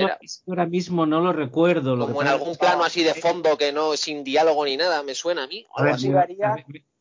ahora 0.49 0.67
mismo 0.67 1.07
no 1.07 1.21
lo 1.21 1.33
recuerdo. 1.33 1.99
Como 1.99 2.23
en 2.23 2.29
algún 2.29 2.57
plano 2.57 2.85
así 2.85 3.03
de 3.03 3.15
fondo 3.15 3.57
que 3.57 3.73
no, 3.73 3.97
sin 3.97 4.25
diálogo 4.25 4.65
ni 4.65 4.77
nada, 4.77 5.03
me 5.03 5.15
suena 5.15 5.45
a 5.45 5.47
mí. 5.47 5.67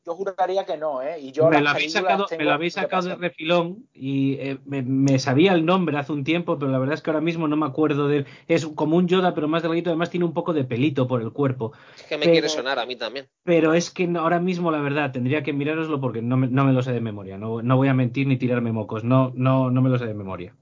Yo 0.08 0.16
juraría 0.16 0.66
que 0.66 0.78
no, 0.78 1.02
¿eh? 1.02 1.20
Y 1.20 1.34
yo 1.34 1.50
me, 1.50 1.60
lo 1.60 1.70
habéis 1.70 1.92
sacado, 1.92 2.28
me 2.38 2.46
lo 2.46 2.54
habéis 2.54 2.76
sacado 2.76 3.10
de 3.10 3.16
refilón 3.18 3.90
y 3.94 4.36
eh, 4.36 4.58
me, 4.66 5.20
sabía 5.20 5.52
el 5.52 5.66
nombre 5.66 5.98
hace 5.98 6.14
un 6.14 6.24
tiempo, 6.24 6.58
pero 6.58 6.72
la 6.72 6.80
verdad 6.80 6.94
es 6.94 7.02
que 7.02 7.10
ahora 7.10 7.20
mismo 7.20 7.50
no 7.50 7.58
me 7.58 7.66
acuerdo 7.66 8.08
de 8.08 8.20
él. 8.20 8.26
Es 8.48 8.66
como 8.68 8.96
un 8.96 9.10
Yoda, 9.10 9.36
pero 9.36 9.50
más 9.50 9.64
delgadito, 9.64 9.90
además 9.90 10.10
tiene 10.10 10.26
un 10.26 10.34
poco 10.34 10.54
de 10.54 10.64
pelito 10.64 11.10
por 11.10 11.22
el 11.22 11.34
cuerpo. 11.34 11.74
Es 11.98 12.04
que 12.04 12.18
me 12.18 12.32
quiere 12.32 12.48
sonar 12.48 12.80
a 12.80 12.86
mí 12.86 12.96
también. 12.96 13.28
Pero 13.44 13.74
es 13.74 13.92
que 13.92 14.10
ahora 14.18 14.40
mismo, 14.40 14.72
la 14.72 14.80
verdad, 14.80 15.12
tendría 15.12 15.44
que 15.44 15.52
mirároslo 15.52 16.00
porque 16.00 16.22
no 16.22 16.38
me, 16.38 16.48
no 16.48 16.64
me 16.64 16.72
lo 16.72 16.82
sé 16.84 16.94
de 16.94 17.02
memoria. 17.02 17.38
No, 17.38 17.62
no 17.62 17.76
voy 17.76 17.90
a 17.90 17.94
mentir 17.94 18.28
ni 18.28 18.38
tirarme 18.38 18.72
mocos. 18.72 19.04
No, 19.04 19.34
no, 19.36 19.70
no 19.72 19.82
me 19.82 19.90
lo 19.90 20.00
sé 20.00 20.06
de 20.06 20.14
memoria. 20.14 20.56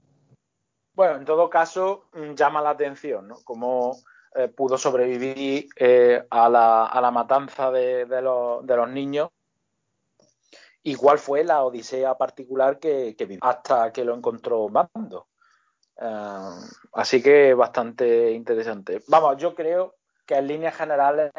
Bueno, 0.96 1.16
en 1.16 1.26
todo 1.26 1.50
caso, 1.50 2.06
mm, 2.14 2.32
llama 2.32 2.62
la 2.62 2.70
atención, 2.70 3.28
¿no? 3.28 3.36
Como 3.44 3.98
eh, 4.34 4.48
pudo 4.48 4.78
sobrevivir 4.78 5.68
eh, 5.76 6.26
a, 6.30 6.48
la, 6.48 7.10
matanza 7.12 7.70
de, 7.70 8.06
los, 8.22 8.88
niños 8.88 9.28
igual 10.84 11.18
fue 11.18 11.44
la 11.44 11.64
odisea 11.64 12.16
particular 12.16 12.78
que, 12.78 13.14
vivió 13.18 13.40
hasta 13.42 13.92
que 13.92 14.04
lo 14.04 14.14
encontró 14.14 14.68
Mando. 14.70 15.28
Eh, 15.98 16.50
así 16.94 17.22
que 17.22 17.52
bastante 17.52 18.30
interesante. 18.32 19.02
Vamos, 19.08 19.36
yo 19.36 19.54
creo 19.54 19.96
que 20.24 20.36
en 20.36 20.46
líneas 20.46 20.76
generales 20.76 21.30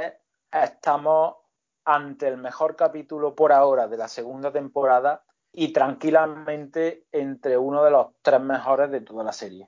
estamos 0.51 1.35
ante 1.83 2.27
el 2.27 2.37
mejor 2.37 2.75
capítulo 2.75 3.33
por 3.33 3.51
ahora 3.51 3.87
de 3.87 3.97
la 3.97 4.07
segunda 4.07 4.51
temporada 4.51 5.23
y 5.59 5.73
tranquilamente 5.73 7.07
entre 7.11 7.57
uno 7.57 7.83
de 7.83 7.89
los 7.89 8.09
tres 8.21 8.39
mejores 8.39 8.91
de 8.91 9.01
toda 9.01 9.23
la 9.23 9.33
serie. 9.33 9.67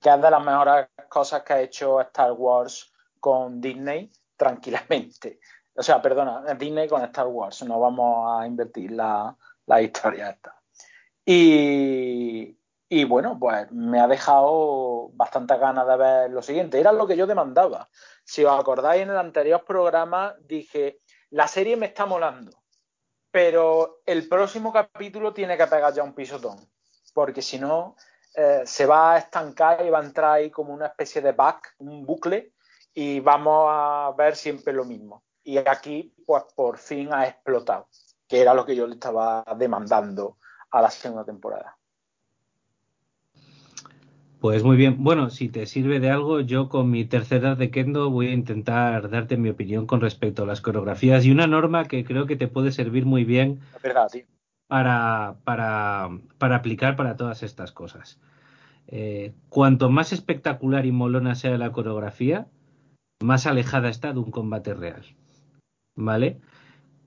Que 0.00 0.08
es 0.08 0.22
de 0.22 0.30
las 0.30 0.42
mejores 0.42 0.88
cosas 1.10 1.42
que 1.42 1.52
ha 1.52 1.60
hecho 1.60 2.00
Star 2.00 2.32
Wars 2.32 2.90
con 3.20 3.60
Disney, 3.60 4.10
tranquilamente. 4.34 5.38
O 5.74 5.82
sea, 5.82 6.00
perdona, 6.00 6.54
Disney 6.54 6.88
con 6.88 7.02
Star 7.04 7.26
Wars, 7.26 7.62
no 7.64 7.78
vamos 7.78 8.40
a 8.40 8.46
invertir 8.46 8.92
la, 8.92 9.36
la 9.66 9.82
historia 9.82 10.30
esta. 10.30 10.58
Y, 11.22 12.58
y 12.88 13.04
bueno, 13.04 13.38
pues 13.38 13.70
me 13.72 14.00
ha 14.00 14.08
dejado 14.08 15.10
bastantes 15.12 15.60
ganas 15.60 15.86
de 15.86 15.96
ver 15.98 16.30
lo 16.30 16.40
siguiente. 16.40 16.80
Era 16.80 16.92
lo 16.92 17.06
que 17.06 17.18
yo 17.18 17.26
demandaba. 17.26 17.90
Si 18.24 18.42
os 18.42 18.58
acordáis, 18.58 19.02
en 19.02 19.10
el 19.10 19.18
anterior 19.18 19.62
programa 19.66 20.34
dije, 20.46 21.02
la 21.28 21.46
serie 21.46 21.76
me 21.76 21.84
está 21.84 22.06
molando, 22.06 22.52
pero 23.36 24.00
el 24.06 24.26
próximo 24.30 24.72
capítulo 24.72 25.34
tiene 25.34 25.58
que 25.58 25.66
pegar 25.66 25.92
ya 25.92 26.02
un 26.02 26.14
pisotón, 26.14 26.56
porque 27.12 27.42
si 27.42 27.58
no, 27.58 27.94
eh, 28.34 28.62
se 28.64 28.86
va 28.86 29.12
a 29.12 29.18
estancar 29.18 29.84
y 29.84 29.90
va 29.90 29.98
a 29.98 30.04
entrar 30.04 30.32
ahí 30.32 30.50
como 30.50 30.72
una 30.72 30.86
especie 30.86 31.20
de 31.20 31.32
back, 31.32 31.74
un 31.80 32.06
bucle, 32.06 32.54
y 32.94 33.20
vamos 33.20 33.66
a 33.68 34.14
ver 34.16 34.36
siempre 34.36 34.72
lo 34.72 34.86
mismo. 34.86 35.22
Y 35.44 35.58
aquí, 35.58 36.14
pues 36.24 36.44
por 36.54 36.78
fin 36.78 37.12
ha 37.12 37.26
explotado, 37.26 37.88
que 38.26 38.40
era 38.40 38.54
lo 38.54 38.64
que 38.64 38.74
yo 38.74 38.86
le 38.86 38.94
estaba 38.94 39.44
demandando 39.58 40.38
a 40.70 40.80
la 40.80 40.90
segunda 40.90 41.26
temporada. 41.26 41.75
Pues 44.40 44.62
muy 44.62 44.76
bien. 44.76 45.02
Bueno, 45.02 45.30
si 45.30 45.48
te 45.48 45.66
sirve 45.66 45.98
de 45.98 46.10
algo, 46.10 46.40
yo 46.40 46.68
con 46.68 46.90
mi 46.90 47.04
tercera 47.04 47.54
de 47.54 47.70
Kendo 47.70 48.10
voy 48.10 48.28
a 48.28 48.32
intentar 48.32 49.08
darte 49.08 49.36
mi 49.36 49.48
opinión 49.48 49.86
con 49.86 50.00
respecto 50.00 50.42
a 50.42 50.46
las 50.46 50.60
coreografías 50.60 51.24
y 51.24 51.30
una 51.30 51.46
norma 51.46 51.86
que 51.86 52.04
creo 52.04 52.26
que 52.26 52.36
te 52.36 52.48
puede 52.48 52.70
servir 52.70 53.06
muy 53.06 53.24
bien 53.24 53.60
Para, 54.68 55.36
para, 55.44 56.10
para, 56.38 56.56
aplicar 56.56 56.96
para 56.96 57.16
todas 57.16 57.42
estas 57.42 57.72
cosas. 57.72 58.20
Eh, 58.88 59.32
cuanto 59.48 59.88
más 59.90 60.12
espectacular 60.12 60.84
y 60.86 60.92
molona 60.92 61.34
sea 61.34 61.56
la 61.56 61.72
coreografía, 61.72 62.46
más 63.22 63.46
alejada 63.46 63.88
está 63.88 64.12
de 64.12 64.18
un 64.18 64.30
combate 64.30 64.74
real. 64.74 65.02
¿Vale? 65.94 66.40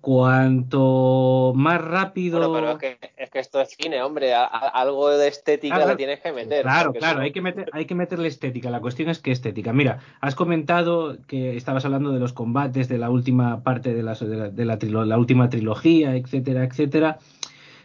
cuanto 0.02 1.54
más 1.56 1.82
rápido. 1.82 2.50
Bueno, 2.50 2.54
pero 2.54 2.72
es 2.72 3.00
que, 3.00 3.19
es 3.30 3.32
que 3.32 3.40
esto 3.40 3.62
es 3.62 3.70
cine, 3.70 4.02
hombre. 4.02 4.34
algo 4.34 5.10
de 5.10 5.28
estética 5.28 5.86
le 5.86 5.96
tienes 5.96 6.20
que 6.20 6.34
meter. 6.34 6.64
Claro, 6.64 6.94
claro, 6.94 7.22
hay, 7.22 7.32
que 7.32 7.42
meter, 7.42 7.70
hay 7.74 7.86
que 7.86 7.96
meterle 7.96 8.28
estética. 8.28 8.72
La 8.72 8.82
cuestión 8.82 9.10
es 9.10 9.20
que 9.20 9.32
estética. 9.32 9.72
Mira, 9.72 10.00
has 10.20 10.36
comentado 10.36 11.18
que 11.28 11.56
estabas 11.56 11.86
hablando 11.86 12.12
de 12.12 12.20
los 12.20 12.34
combates 12.34 12.88
de 12.88 12.98
la 12.98 13.10
última 13.10 13.62
parte 13.62 13.94
de 13.94 14.04
la, 14.04 14.16
de 14.16 14.66
la, 14.66 14.78
la 15.06 15.18
última 15.18 15.50
trilogía, 15.50 16.16
etcétera, 16.16 16.64
etcétera 16.64 17.20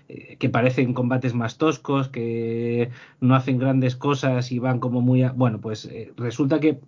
eh, 0.08 0.36
que 0.38 0.48
parecen 0.48 0.94
combates 0.94 1.34
más 1.34 1.58
toscos, 1.58 2.08
que 2.08 2.90
no 3.20 3.34
hacen 3.34 3.58
grandes 3.58 3.96
cosas 3.96 4.50
y 4.50 4.58
van 4.58 4.80
como 4.80 5.02
muy... 5.02 5.24
Bueno, 5.34 5.60
pues 5.60 5.84
eh, 5.86 6.12
resulta 6.16 6.58
que 6.58 6.78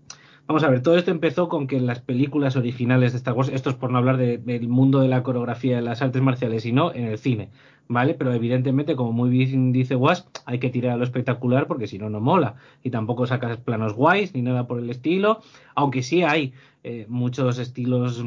Vamos 0.47 0.63
a 0.63 0.71
ver, 0.71 0.81
todo 0.81 0.97
esto 0.97 1.11
empezó 1.11 1.49
con 1.49 1.67
que 1.67 1.77
en 1.77 1.87
las 1.87 2.01
películas 2.01 2.55
originales 2.55 3.13
de 3.13 3.19
Star 3.19 3.35
Wars, 3.35 3.49
esto 3.53 3.69
es 3.71 3.75
por 3.75 3.91
no 3.91 3.99
hablar 3.99 4.17
del 4.17 4.69
mundo 4.69 5.01
de 5.01 5.09
la 5.09 5.25
coreografía 5.25 5.75
de 5.75 5.83
las 5.83 6.03
artes 6.03 6.23
marciales, 6.23 6.63
sino 6.63 6.95
en 6.95 7.07
el 7.07 7.19
cine, 7.19 7.51
¿vale? 7.89 8.15
Pero 8.15 8.33
evidentemente, 8.33 8.97
como 8.97 9.13
muy 9.13 9.31
bien 9.31 9.73
dice 9.73 9.97
Was, 9.97 10.29
hay 10.45 10.59
que 10.59 10.71
tirar 10.71 10.93
a 10.93 10.97
lo 10.97 11.05
espectacular 11.05 11.67
porque 11.67 11.87
si 11.87 11.99
no, 11.99 12.11
no 12.11 12.21
mola. 12.21 12.57
Y 12.83 12.91
tampoco 12.91 13.27
sacas 13.27 13.59
planos 13.59 13.95
guays 13.95 14.35
ni 14.35 14.43
nada 14.43 14.67
por 14.67 14.79
el 14.79 14.91
estilo, 14.91 15.41
aunque 15.75 16.03
sí 16.03 16.23
hay 16.23 16.53
eh, 16.83 17.07
muchos 17.09 17.59
estilos 17.59 18.25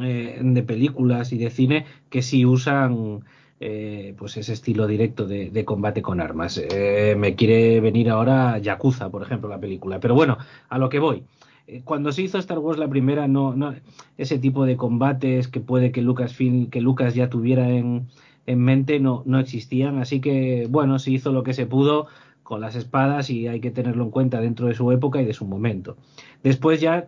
eh, 0.00 0.38
de 0.42 0.62
películas 0.62 1.32
y 1.32 1.38
de 1.38 1.50
cine 1.50 1.86
que 2.08 2.22
sí 2.22 2.44
usan 2.44 3.20
eh, 3.60 4.14
pues 4.18 4.36
ese 4.36 4.52
estilo 4.52 4.86
directo 4.86 5.26
de, 5.26 5.64
combate 5.64 6.02
con 6.02 6.20
armas. 6.20 6.60
Me 7.16 7.34
quiere 7.34 7.80
venir 7.80 8.10
ahora 8.10 8.58
Yakuza, 8.58 9.10
por 9.10 9.22
ejemplo, 9.22 9.48
la 9.48 9.60
película. 9.60 10.00
Pero 10.00 10.14
bueno, 10.14 10.38
a 10.68 10.78
lo 10.78 10.88
que 10.88 10.98
voy. 10.98 11.24
Cuando 11.84 12.10
se 12.10 12.22
hizo 12.22 12.38
Star 12.38 12.58
Wars 12.58 12.78
la 12.78 12.88
primera, 12.88 13.28
no, 13.28 13.54
no 13.54 13.72
ese 14.18 14.38
tipo 14.38 14.66
de 14.66 14.76
combates 14.76 15.46
que 15.46 15.60
puede 15.60 15.92
que 15.92 16.02
Lucasfilm, 16.02 16.68
que 16.70 16.80
Lucas 16.80 17.14
ya 17.14 17.30
tuviera 17.30 17.70
en, 17.70 18.08
en 18.46 18.60
mente, 18.60 19.00
no, 19.00 19.22
no 19.26 19.38
existían. 19.38 19.98
Así 19.98 20.20
que, 20.20 20.66
bueno, 20.68 20.98
se 20.98 21.10
hizo 21.10 21.32
lo 21.32 21.42
que 21.42 21.54
se 21.54 21.66
pudo 21.66 22.06
con 22.42 22.60
las 22.60 22.74
espadas 22.74 23.30
y 23.30 23.46
hay 23.48 23.60
que 23.60 23.70
tenerlo 23.70 24.04
en 24.04 24.10
cuenta 24.10 24.40
dentro 24.40 24.66
de 24.66 24.74
su 24.74 24.90
época 24.92 25.22
y 25.22 25.24
de 25.24 25.32
su 25.32 25.46
momento. 25.46 25.96
Después 26.42 26.80
ya 26.80 27.06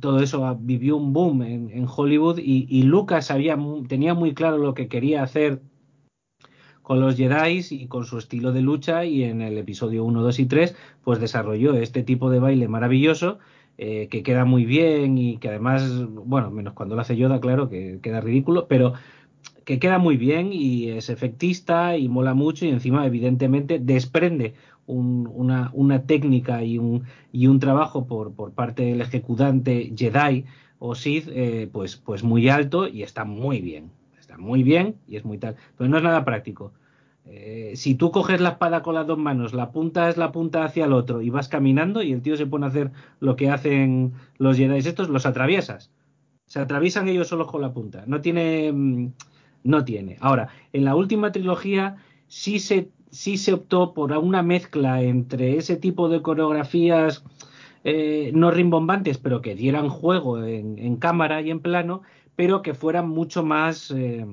todo 0.00 0.20
eso 0.20 0.56
vivió 0.60 0.96
un 0.96 1.12
boom 1.12 1.42
en, 1.42 1.86
Hollywood 1.88 2.38
y, 2.38 2.66
y 2.68 2.82
Lucas 2.82 3.30
había, 3.30 3.56
tenía 3.88 4.14
muy 4.14 4.34
claro 4.34 4.58
lo 4.58 4.74
que 4.74 4.88
quería 4.88 5.22
hacer 5.22 5.62
con 6.82 7.00
los 7.00 7.16
Jedi 7.16 7.64
y 7.70 7.86
con 7.88 8.04
su 8.04 8.18
estilo 8.18 8.52
de 8.52 8.60
lucha 8.60 9.04
y 9.04 9.24
en 9.24 9.42
el 9.42 9.58
episodio 9.58 10.04
1, 10.04 10.22
2 10.22 10.38
y 10.38 10.46
3 10.46 10.76
pues 11.02 11.20
desarrolló 11.20 11.74
este 11.74 12.02
tipo 12.02 12.30
de 12.30 12.38
baile 12.38 12.68
maravilloso 12.68 13.38
eh, 13.78 14.08
que 14.08 14.22
queda 14.22 14.46
muy 14.46 14.64
bien 14.64 15.18
y 15.18 15.36
que 15.36 15.48
además, 15.48 16.06
bueno, 16.08 16.50
menos 16.50 16.72
cuando 16.72 16.94
lo 16.94 17.02
hace 17.02 17.16
Yoda, 17.16 17.40
claro, 17.40 17.68
que 17.68 17.98
queda 18.02 18.22
ridículo, 18.22 18.68
pero 18.68 18.94
que 19.66 19.78
queda 19.78 19.98
muy 19.98 20.16
bien 20.16 20.54
y 20.54 20.88
es 20.88 21.10
efectista 21.10 21.98
y 21.98 22.08
mola 22.08 22.32
mucho 22.32 22.64
y 22.64 22.70
encima 22.70 23.04
evidentemente 23.04 23.78
desprende 23.78 24.54
una, 24.86 25.70
una, 25.74 26.06
técnica 26.06 26.64
y 26.64 26.78
un, 26.78 27.04
y 27.32 27.48
un 27.48 27.60
trabajo 27.60 28.06
por, 28.06 28.32
por 28.32 28.52
parte 28.52 28.84
del 28.84 29.02
ejecutante 29.02 29.92
Jedi 29.94 30.46
o 30.78 30.94
Sith 30.94 31.28
eh, 31.28 31.68
pues, 31.70 31.96
pues 31.96 32.22
muy 32.22 32.48
alto 32.48 32.88
y 32.88 33.02
está 33.02 33.24
muy 33.26 33.60
bien 33.60 33.90
muy 34.38 34.62
bien 34.62 34.96
y 35.06 35.16
es 35.16 35.24
muy 35.24 35.38
tal, 35.38 35.56
pero 35.76 35.88
no 35.90 35.96
es 35.98 36.02
nada 36.02 36.24
práctico. 36.24 36.72
Eh, 37.24 37.72
si 37.74 37.96
tú 37.96 38.12
coges 38.12 38.40
la 38.40 38.50
espada 38.50 38.82
con 38.82 38.94
las 38.94 39.06
dos 39.06 39.18
manos, 39.18 39.52
la 39.52 39.72
punta 39.72 40.08
es 40.08 40.16
la 40.16 40.30
punta 40.30 40.64
hacia 40.64 40.84
el 40.84 40.92
otro 40.92 41.22
y 41.22 41.30
vas 41.30 41.48
caminando 41.48 42.02
y 42.02 42.12
el 42.12 42.22
tío 42.22 42.36
se 42.36 42.46
pone 42.46 42.66
a 42.66 42.68
hacer 42.68 42.92
lo 43.18 43.34
que 43.34 43.50
hacen 43.50 44.12
los 44.38 44.56
Jedi 44.56 44.78
estos, 44.78 45.08
los 45.08 45.26
atraviesas. 45.26 45.90
Se 46.46 46.60
atraviesan 46.60 47.08
ellos 47.08 47.28
solos 47.28 47.50
con 47.50 47.60
la 47.60 47.72
punta. 47.72 48.04
No 48.06 48.20
tiene. 48.20 49.12
No 49.66 49.84
tiene. 49.84 50.16
Ahora, 50.20 50.48
en 50.72 50.84
la 50.84 50.94
última 50.94 51.32
trilogía 51.32 51.96
sí 52.28 52.58
se, 52.60 52.90
sí 53.10 53.36
se 53.36 53.52
optó 53.52 53.92
por 53.94 54.12
una 54.12 54.42
mezcla 54.42 55.02
entre 55.02 55.56
ese 55.56 55.76
tipo 55.76 56.08
de 56.08 56.22
coreografías 56.22 57.24
eh, 57.84 58.30
no 58.34 58.50
rimbombantes, 58.50 59.18
pero 59.18 59.42
que 59.42 59.54
dieran 59.54 59.88
juego 59.88 60.42
en 60.44 60.96
cámara 60.96 61.40
y 61.40 61.50
en 61.50 61.60
plano, 61.60 62.02
pero 62.36 62.62
que 62.62 62.74
fueran 62.74 63.08
mucho 63.08 63.44
más 63.44 63.90
eh, 63.90 64.24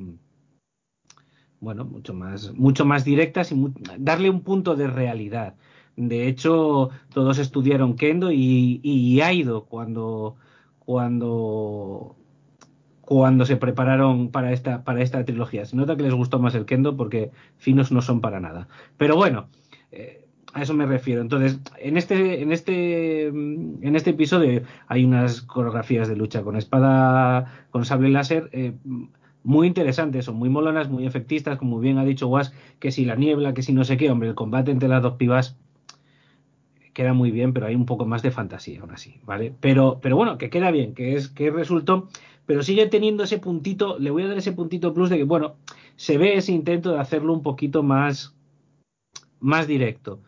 bueno 1.64 1.86
mucho 1.86 2.14
más 2.14 2.54
mucho 2.54 2.86
más 2.86 3.06
directas 3.06 3.52
y 3.52 3.56
darle 3.98 4.30
un 4.30 4.42
punto 4.42 4.76
de 4.76 4.88
realidad 4.88 5.56
de 5.96 6.28
hecho 6.28 6.90
todos 7.14 7.40
estudiaron 7.40 7.96
kendo 7.96 8.32
y, 8.32 8.82
y 8.84 9.22
Aido 9.22 9.66
cuando 9.66 10.36
cuando 10.80 12.18
cuando 13.14 13.46
se 13.46 13.58
prepararon 13.58 14.32
para 14.32 14.52
esta 14.52 14.84
para 14.84 15.04
esta 15.04 15.24
trilogía 15.24 15.66
se 15.66 15.76
nota 15.76 15.96
que 15.96 16.02
les 16.02 16.16
gustó 16.16 16.40
más 16.40 16.56
el 16.56 16.66
kendo 16.66 16.98
porque 16.98 17.30
finos 17.58 17.92
no 17.92 18.02
son 18.02 18.22
para 18.22 18.40
nada 18.40 18.68
pero 18.98 19.16
bueno 19.16 19.50
eh, 19.92 20.24
a 20.54 20.62
eso 20.62 20.74
me 20.76 20.86
refiero. 20.86 21.22
Entonces, 21.22 21.60
en 21.80 21.98
este, 21.98 22.42
en 22.44 22.52
este, 22.52 23.26
en 23.28 23.96
este 23.96 24.12
episodio 24.12 24.62
hay 24.88 25.04
unas 25.04 25.42
coreografías 25.42 26.08
de 26.08 26.16
lucha 26.16 26.44
con 26.44 26.56
espada, 26.56 27.66
con 27.72 27.86
sable 27.86 28.10
láser, 28.10 28.50
eh, 28.52 28.74
muy 29.44 29.68
interesantes, 29.68 30.26
son 30.26 30.36
muy 30.36 30.50
molonas, 30.50 30.90
muy 30.90 31.08
efectistas, 31.08 31.58
como 31.58 31.80
bien 31.80 31.98
ha 31.98 32.06
dicho 32.06 32.28
Was, 32.28 32.54
que 32.80 32.92
si 32.92 33.04
la 33.04 33.16
niebla, 33.16 33.56
que 33.56 33.64
si 33.64 33.74
no 33.74 33.84
sé 33.84 33.98
qué, 33.98 34.12
hombre, 34.12 34.30
el 34.30 34.36
combate 34.36 34.70
entre 34.70 34.90
las 34.90 35.02
dos 35.02 35.16
pibas 35.16 35.58
queda 36.94 37.14
muy 37.14 37.32
bien, 37.32 37.54
pero 37.54 37.66
hay 37.66 37.76
un 37.76 37.86
poco 37.86 38.06
más 38.06 38.22
de 38.22 38.32
fantasía 38.32 38.82
aún 38.82 38.92
así, 38.92 39.20
¿vale? 39.26 39.54
Pero, 39.60 40.00
pero 40.02 40.16
bueno, 40.16 40.38
que 40.38 40.50
queda 40.50 40.72
bien, 40.72 40.94
que 40.94 41.16
es, 41.16 41.28
que 41.28 41.50
resultó, 41.50 42.08
pero 42.46 42.64
sigue 42.64 42.88
teniendo 42.88 43.24
ese 43.24 43.40
puntito, 43.40 43.98
le 44.00 44.12
voy 44.12 44.24
a 44.24 44.28
dar 44.28 44.38
ese 44.38 44.52
puntito 44.52 44.94
plus 44.94 45.10
de 45.10 45.18
que, 45.18 45.24
bueno, 45.24 45.56
se 45.96 46.18
ve 46.18 46.36
ese 46.36 46.52
intento 46.52 46.92
de 46.92 47.00
hacerlo 47.00 47.34
un 47.34 47.42
poquito 47.42 47.84
más, 47.84 48.36
más 49.40 49.68
directo. 49.68 50.20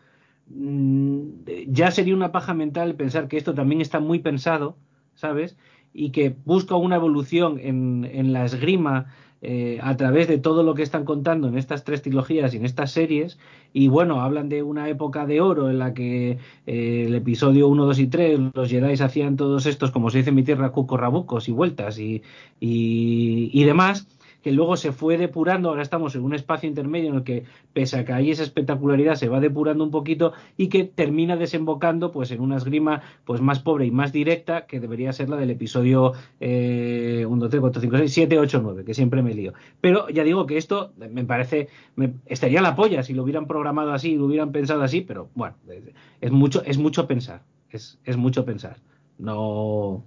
Mm, 0.48 1.44
ya 1.68 1.90
sería 1.90 2.14
una 2.14 2.32
paja 2.32 2.54
mental 2.54 2.94
pensar 2.94 3.28
que 3.28 3.36
esto 3.36 3.54
también 3.54 3.80
está 3.80 4.00
muy 4.00 4.20
pensado, 4.20 4.76
¿sabes? 5.14 5.56
Y 5.92 6.10
que 6.10 6.36
busca 6.44 6.76
una 6.76 6.96
evolución 6.96 7.58
en, 7.58 8.32
la 8.32 8.44
esgrima 8.44 9.12
eh, 9.42 9.78
a 9.82 9.96
través 9.96 10.28
de 10.28 10.38
todo 10.38 10.62
lo 10.62 10.74
que 10.74 10.82
están 10.82 11.04
contando 11.04 11.48
en 11.48 11.58
estas 11.58 11.84
tres 11.84 12.02
trilogías 12.02 12.54
y 12.54 12.56
en 12.56 12.64
estas 12.64 12.90
series. 12.90 13.38
Y 13.72 13.88
bueno, 13.88 14.22
hablan 14.22 14.48
de 14.48 14.62
una 14.62 14.88
época 14.88 15.26
de 15.26 15.40
oro 15.40 15.68
en 15.70 15.78
la 15.78 15.92
que 15.94 16.38
eh, 16.66 17.04
el 17.06 17.14
episodio 17.14 17.68
1, 17.68 17.84
2 17.84 17.98
y 17.98 18.06
3, 18.06 18.40
los 18.54 18.70
Jedi 18.70 18.94
hacían 18.94 19.36
todos 19.36 19.66
estos, 19.66 19.90
como 19.90 20.10
se 20.10 20.18
dice 20.18 20.30
en 20.30 20.36
mi 20.36 20.42
tierra, 20.42 20.72
cucorrabucos 20.72 21.48
y 21.48 21.52
vueltas 21.52 21.98
y, 21.98 22.22
y 22.60 23.64
demás 23.64 24.06
que 24.46 24.52
luego 24.52 24.76
se 24.76 24.92
fue 24.92 25.18
depurando, 25.18 25.70
ahora 25.70 25.82
estamos 25.82 26.14
en 26.14 26.22
un 26.22 26.32
espacio 26.32 26.68
intermedio 26.68 27.10
en 27.10 27.16
el 27.16 27.24
que, 27.24 27.42
pese 27.72 27.98
a 27.98 28.04
que 28.04 28.12
hay 28.12 28.30
esa 28.30 28.44
espectacularidad, 28.44 29.16
se 29.16 29.28
va 29.28 29.40
depurando 29.40 29.82
un 29.82 29.90
poquito 29.90 30.34
y 30.56 30.68
que 30.68 30.84
termina 30.84 31.36
desembocando 31.36 32.12
pues 32.12 32.30
en 32.30 32.40
una 32.40 32.58
esgrima 32.58 33.02
pues 33.24 33.40
más 33.40 33.58
pobre 33.58 33.86
y 33.86 33.90
más 33.90 34.12
directa 34.12 34.66
que 34.66 34.78
debería 34.78 35.12
ser 35.12 35.30
la 35.30 35.36
del 35.36 35.50
episodio 35.50 36.12
eh, 36.38 37.26
1, 37.28 37.40
2, 37.40 37.50
3, 37.50 37.60
4, 37.60 37.80
5, 37.80 37.96
6, 37.98 38.12
7, 38.12 38.38
8, 38.38 38.60
9, 38.62 38.84
que 38.84 38.94
siempre 38.94 39.20
me 39.20 39.34
lío. 39.34 39.52
Pero 39.80 40.08
ya 40.10 40.22
digo 40.22 40.46
que 40.46 40.58
esto 40.58 40.92
me 40.96 41.24
parece, 41.24 41.66
me, 41.96 42.12
estaría 42.26 42.62
la 42.62 42.76
polla 42.76 43.02
si 43.02 43.14
lo 43.14 43.24
hubieran 43.24 43.48
programado 43.48 43.94
así, 43.94 44.14
lo 44.14 44.26
hubieran 44.26 44.52
pensado 44.52 44.84
así, 44.84 45.00
pero 45.00 45.28
bueno, 45.34 45.56
es 46.20 46.30
mucho, 46.30 46.62
es 46.64 46.78
mucho 46.78 47.08
pensar, 47.08 47.42
es, 47.68 47.98
es 48.04 48.16
mucho 48.16 48.44
pensar. 48.44 48.76
No, 49.18 50.04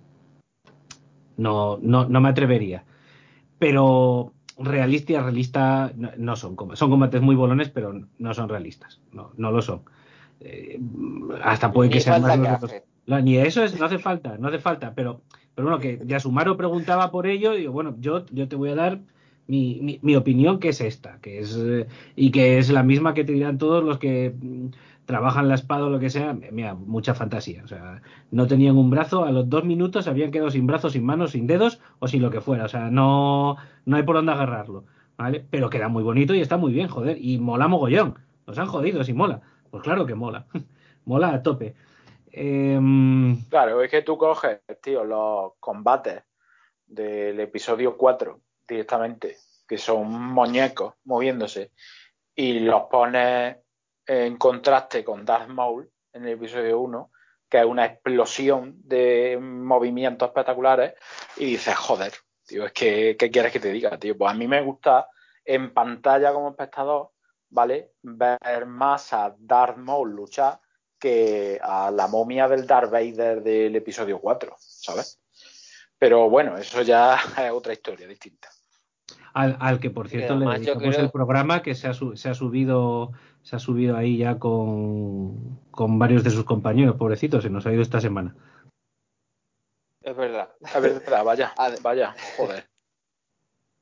no, 1.36 1.78
no, 1.82 2.06
no 2.08 2.22
me 2.22 2.30
atrevería 2.30 2.86
pero 3.60 4.34
realista 4.58 5.14
y 5.14 5.18
realista 5.18 5.94
no, 5.96 6.36
son 6.36 6.58
son 6.74 6.90
combates 6.90 7.22
muy 7.22 7.36
bolones 7.36 7.70
pero 7.70 7.94
no 8.18 8.34
son 8.34 8.50
realistas 8.50 9.00
no, 9.14 9.32
no 9.38 9.52
lo 9.52 9.62
son. 9.62 9.82
Eh, 10.42 10.80
hasta 11.44 11.72
puede 11.72 11.90
que 11.90 12.00
sean 12.00 12.22
más 12.22 13.24
ni 13.24 13.38
eso 13.38 13.64
es, 13.64 13.78
no 13.80 13.86
hace 13.86 14.00
falta 14.00 14.38
no 14.38 14.48
hace 14.48 14.60
falta 14.60 14.94
pero 14.96 15.22
pero 15.56 15.68
bueno 15.68 15.82
que 15.82 16.02
Yasumaro 16.06 16.56
preguntaba 16.56 17.12
por 17.12 17.28
ello 17.28 17.54
y 17.54 17.60
digo 17.62 17.74
bueno 17.74 17.96
yo 18.00 18.26
yo 18.28 18.48
te 18.48 18.56
voy 18.56 18.70
a 18.70 18.76
dar 18.76 19.00
mi, 19.48 20.00
mi, 20.04 20.16
opinión 20.16 20.60
que 20.60 20.70
es 20.70 20.80
esta 20.80 21.20
que 21.22 21.40
es 21.40 21.58
eh, 21.58 21.88
y 22.16 22.32
que 22.32 22.60
es 22.60 22.70
la 22.70 22.84
misma 22.84 23.14
que 23.14 23.24
te 23.24 23.34
dirán 23.34 23.58
todos 23.58 23.84
los 23.84 23.98
que 23.98 24.34
trabajan 25.10 25.48
la 25.48 25.56
espada 25.56 25.86
o 25.86 25.90
lo 25.90 25.98
que 25.98 26.12
sea, 26.12 26.34
mira, 26.34 26.76
mucha 26.76 27.16
fantasía. 27.16 27.64
O 27.64 27.68
sea, 27.68 28.00
no 28.30 28.46
tenían 28.46 28.78
un 28.78 28.92
brazo, 28.92 29.26
a 29.26 29.32
los 29.32 29.50
dos 29.50 29.64
minutos 29.64 30.08
habían 30.08 30.30
quedado 30.30 30.52
sin 30.52 30.68
brazos, 30.68 30.94
sin 30.94 31.04
manos, 31.04 31.32
sin 31.32 31.48
dedos 31.48 31.82
o 31.98 32.08
sin 32.08 32.22
lo 32.22 32.30
que 32.30 32.42
fuera. 32.42 32.66
O 32.66 32.68
sea, 32.68 32.92
no, 32.92 33.58
no 33.86 33.98
hay 33.98 34.04
por 34.04 34.18
dónde 34.18 34.34
agarrarlo. 34.34 34.84
¿Vale? 35.18 35.44
Pero 35.50 35.72
queda 35.72 35.88
muy 35.88 36.04
bonito 36.04 36.36
y 36.36 36.42
está 36.42 36.58
muy 36.58 36.72
bien, 36.72 36.90
joder. 36.90 37.18
Y 37.20 37.40
mola 37.40 37.68
mogollón. 37.68 38.20
Nos 38.46 38.60
han 38.60 38.68
jodido 38.68 39.04
si 39.04 39.14
mola. 39.14 39.42
Pues 39.72 39.82
claro 39.82 40.06
que 40.06 40.14
mola. 40.14 40.46
mola 41.06 41.30
a 41.34 41.42
tope. 41.42 41.74
Em, 42.32 43.44
claro, 43.46 43.82
es 43.82 43.90
que 43.90 44.04
tú 44.04 44.16
coges, 44.16 44.60
tío, 44.80 45.04
los 45.04 45.54
combates 45.60 46.22
del 46.86 47.40
episodio 47.40 47.98
4 47.98 48.40
directamente, 48.68 49.38
que 49.68 49.80
son 49.80 50.12
muñecos 50.12 50.94
moviéndose, 51.06 51.72
y 52.36 52.60
los 52.60 52.84
pones 52.92 53.58
en 54.10 54.38
contraste 54.38 55.04
con 55.04 55.24
Darth 55.24 55.50
Maul 55.50 55.88
en 56.14 56.26
el 56.26 56.34
episodio 56.34 56.80
1, 56.80 57.12
que 57.48 57.60
es 57.60 57.66
una 57.66 57.86
explosión 57.86 58.76
de 58.84 59.38
movimientos 59.40 60.28
espectaculares, 60.28 60.96
y 61.38 61.46
dices, 61.46 61.76
joder, 61.76 62.14
tío, 62.44 62.66
es 62.66 62.72
que, 62.72 63.16
¿qué 63.16 63.30
quieres 63.30 63.54
que 63.54 63.60
te 63.60 63.72
diga, 63.72 64.00
tío? 64.00 64.18
Pues 64.18 64.32
a 64.32 64.34
mí 64.34 64.48
me 64.48 64.64
gusta 64.64 65.08
en 65.46 65.72
pantalla 65.76 66.34
como 66.34 66.50
espectador, 66.50 67.12
¿vale? 67.52 67.92
Ver 68.02 68.66
más 68.66 69.14
a 69.14 69.36
Darth 69.38 69.78
Maul 69.78 70.10
luchar 70.10 70.60
que 70.98 71.60
a 71.62 71.92
la 71.92 72.08
momia 72.08 72.48
del 72.48 72.66
Darth 72.66 72.90
Vader 72.90 73.44
del 73.44 73.76
episodio 73.76 74.20
4, 74.20 74.56
¿sabes? 74.58 75.22
Pero 76.00 76.32
bueno, 76.32 76.58
eso 76.58 76.82
ya 76.82 77.14
es 77.46 77.52
otra 77.52 77.74
historia 77.74 78.08
distinta. 78.08 78.50
Al, 79.34 79.80
que 79.80 79.92
por 79.92 80.10
cierto 80.10 80.36
le 80.36 80.48
dedicamos 80.48 80.98
el 80.98 81.12
programa 81.12 81.62
que 81.62 81.76
se 81.76 81.88
ha, 81.88 81.94
se 81.94 82.30
ha 82.30 82.34
subido 82.34 83.12
se 83.44 83.56
ha 83.56 83.60
subido 83.60 83.96
ahí 83.96 84.18
ya 84.18 84.40
con, 84.40 85.60
varios 85.72 86.24
de 86.24 86.30
sus 86.30 86.46
compañeros, 86.46 86.96
pobrecitos, 86.96 87.44
se 87.44 87.50
nos 87.50 87.66
ha 87.66 87.74
ido 87.74 87.82
esta 87.82 88.02
semana. 88.02 88.36
Es 90.02 90.16
verdad. 90.16 90.50
Es 90.62 90.82
verdad, 90.82 91.24
vaya, 91.24 91.54
vaya, 91.82 92.16
joder. 92.38 92.68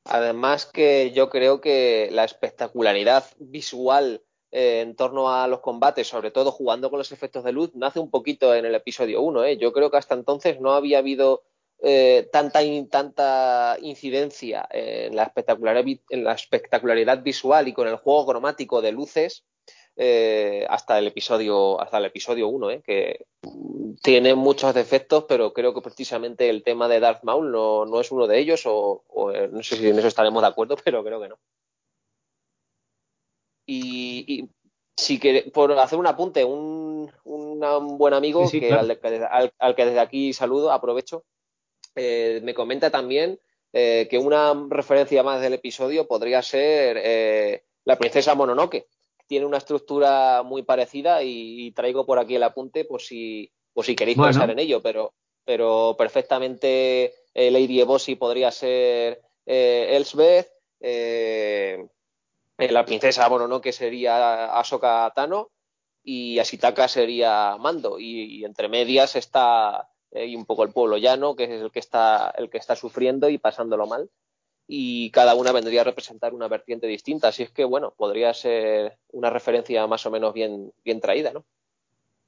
Además 0.04 0.66
que 0.66 1.12
yo 1.12 1.28
creo 1.28 1.60
que 1.60 2.08
la 2.12 2.24
espectacularidad 2.24 3.24
visual 3.38 4.22
eh, 4.50 4.80
en 4.80 4.96
torno 4.96 5.30
a 5.30 5.46
los 5.46 5.60
combates, 5.60 6.08
sobre 6.08 6.30
todo 6.30 6.50
jugando 6.50 6.88
con 6.88 6.98
los 6.98 7.12
efectos 7.12 7.44
de 7.44 7.52
luz, 7.52 7.72
nace 7.74 8.00
un 8.00 8.10
poquito 8.10 8.54
en 8.54 8.64
el 8.64 8.74
episodio 8.74 9.20
1. 9.20 9.44
¿eh? 9.44 9.58
Yo 9.58 9.72
creo 9.72 9.90
que 9.90 9.98
hasta 9.98 10.14
entonces 10.14 10.60
no 10.60 10.72
había 10.72 10.98
habido 10.98 11.42
eh, 11.80 12.28
tanta, 12.32 12.60
tanta 12.90 13.76
incidencia 13.80 14.66
en 14.70 15.14
la, 15.14 15.24
espectacularidad, 15.24 16.00
en 16.10 16.24
la 16.24 16.32
espectacularidad 16.32 17.22
visual 17.22 17.68
y 17.68 17.72
con 17.72 17.86
el 17.86 17.96
juego 17.96 18.26
cromático 18.26 18.82
de 18.82 18.92
luces 18.92 19.44
eh, 20.00 20.64
hasta 20.68 20.98
el 20.98 21.08
episodio 21.08 21.80
hasta 21.80 21.98
el 21.98 22.04
episodio 22.04 22.48
1, 22.48 22.70
eh, 22.70 22.82
que 22.84 23.26
tiene 24.02 24.34
muchos 24.36 24.72
defectos, 24.74 25.24
pero 25.28 25.52
creo 25.52 25.74
que 25.74 25.80
precisamente 25.80 26.48
el 26.48 26.62
tema 26.62 26.88
de 26.88 27.00
Darth 27.00 27.24
Maul 27.24 27.50
no, 27.50 27.84
no 27.84 28.00
es 28.00 28.12
uno 28.12 28.26
de 28.26 28.38
ellos, 28.38 28.62
o, 28.64 29.02
no 29.50 29.62
sé 29.62 29.76
si 29.76 29.88
en 29.88 29.98
eso 29.98 30.08
estaremos 30.08 30.42
de 30.42 30.48
acuerdo, 30.48 30.76
pero 30.84 31.02
creo 31.02 31.20
que 31.20 31.28
no. 31.28 31.38
Y, 33.66 34.48
si 34.96 35.18
que, 35.18 35.50
por 35.52 35.72
hacer 35.72 35.98
un 35.98 36.06
apunte, 36.06 36.44
un, 36.44 37.10
buen 37.24 38.14
amigo 38.14 38.48
que, 38.50 38.72
al, 38.72 38.98
al, 39.58 39.74
que 39.76 39.84
desde 39.84 40.00
aquí 40.00 40.32
saludo, 40.32 40.72
aprovecho, 40.72 41.24
eh, 41.98 42.40
me 42.44 42.54
comenta 42.54 42.90
también 42.90 43.40
eh, 43.72 44.06
que 44.08 44.18
una 44.18 44.54
referencia 44.70 45.24
más 45.24 45.40
del 45.40 45.54
episodio 45.54 46.06
podría 46.06 46.42
ser 46.42 46.96
eh, 47.02 47.64
la 47.84 47.98
princesa 47.98 48.36
Mononoke. 48.36 48.86
Tiene 49.26 49.44
una 49.44 49.58
estructura 49.58 50.42
muy 50.44 50.62
parecida 50.62 51.22
y, 51.22 51.72
traigo 51.72 52.06
por 52.06 52.18
aquí 52.18 52.36
el 52.36 52.44
apunte 52.44 52.84
por 52.84 53.02
si, 53.02 53.52
por 53.74 53.84
si 53.84 53.94
queréis 53.94 54.16
pensar 54.16 54.48
en 54.50 54.58
ello, 54.58 54.80
pero, 54.80 55.12
pero 55.44 55.96
perfectamente 55.98 57.12
Lady 57.34 57.80
Ebosi 57.80 58.14
podría 58.14 58.50
ser 58.50 59.20
Elsbeth, 59.44 60.48
la 62.56 62.84
princesa 62.86 63.28
Mononoke 63.28 63.70
sería 63.70 64.58
Ahsoka 64.58 65.12
Tano 65.14 65.50
y 66.02 66.38
Asitaka 66.38 66.88
sería 66.88 67.58
Mando 67.58 67.98
y 67.98 68.46
entre 68.46 68.68
medias 68.68 69.14
está 69.14 69.90
eh, 70.10 70.26
y 70.26 70.36
un 70.36 70.46
poco 70.46 70.64
el 70.64 70.72
pueblo 70.72 70.96
llano, 70.96 71.36
que 71.36 71.44
es 71.44 71.62
el 71.62 71.70
que 71.70 71.78
está, 71.78 72.30
el 72.36 72.50
que 72.50 72.58
está 72.58 72.76
sufriendo 72.76 73.28
y 73.28 73.38
pasándolo 73.38 73.86
mal. 73.86 74.10
Y 74.66 75.10
cada 75.10 75.34
una 75.34 75.52
vendría 75.52 75.80
a 75.80 75.84
representar 75.84 76.34
una 76.34 76.48
vertiente 76.48 76.86
distinta. 76.86 77.28
Así 77.28 77.42
es 77.42 77.50
que, 77.50 77.64
bueno, 77.64 77.94
podría 77.96 78.34
ser 78.34 78.98
una 79.12 79.30
referencia 79.30 79.86
más 79.86 80.04
o 80.04 80.10
menos 80.10 80.34
bien, 80.34 80.72
bien 80.84 81.00
traída, 81.00 81.32
¿no? 81.32 81.44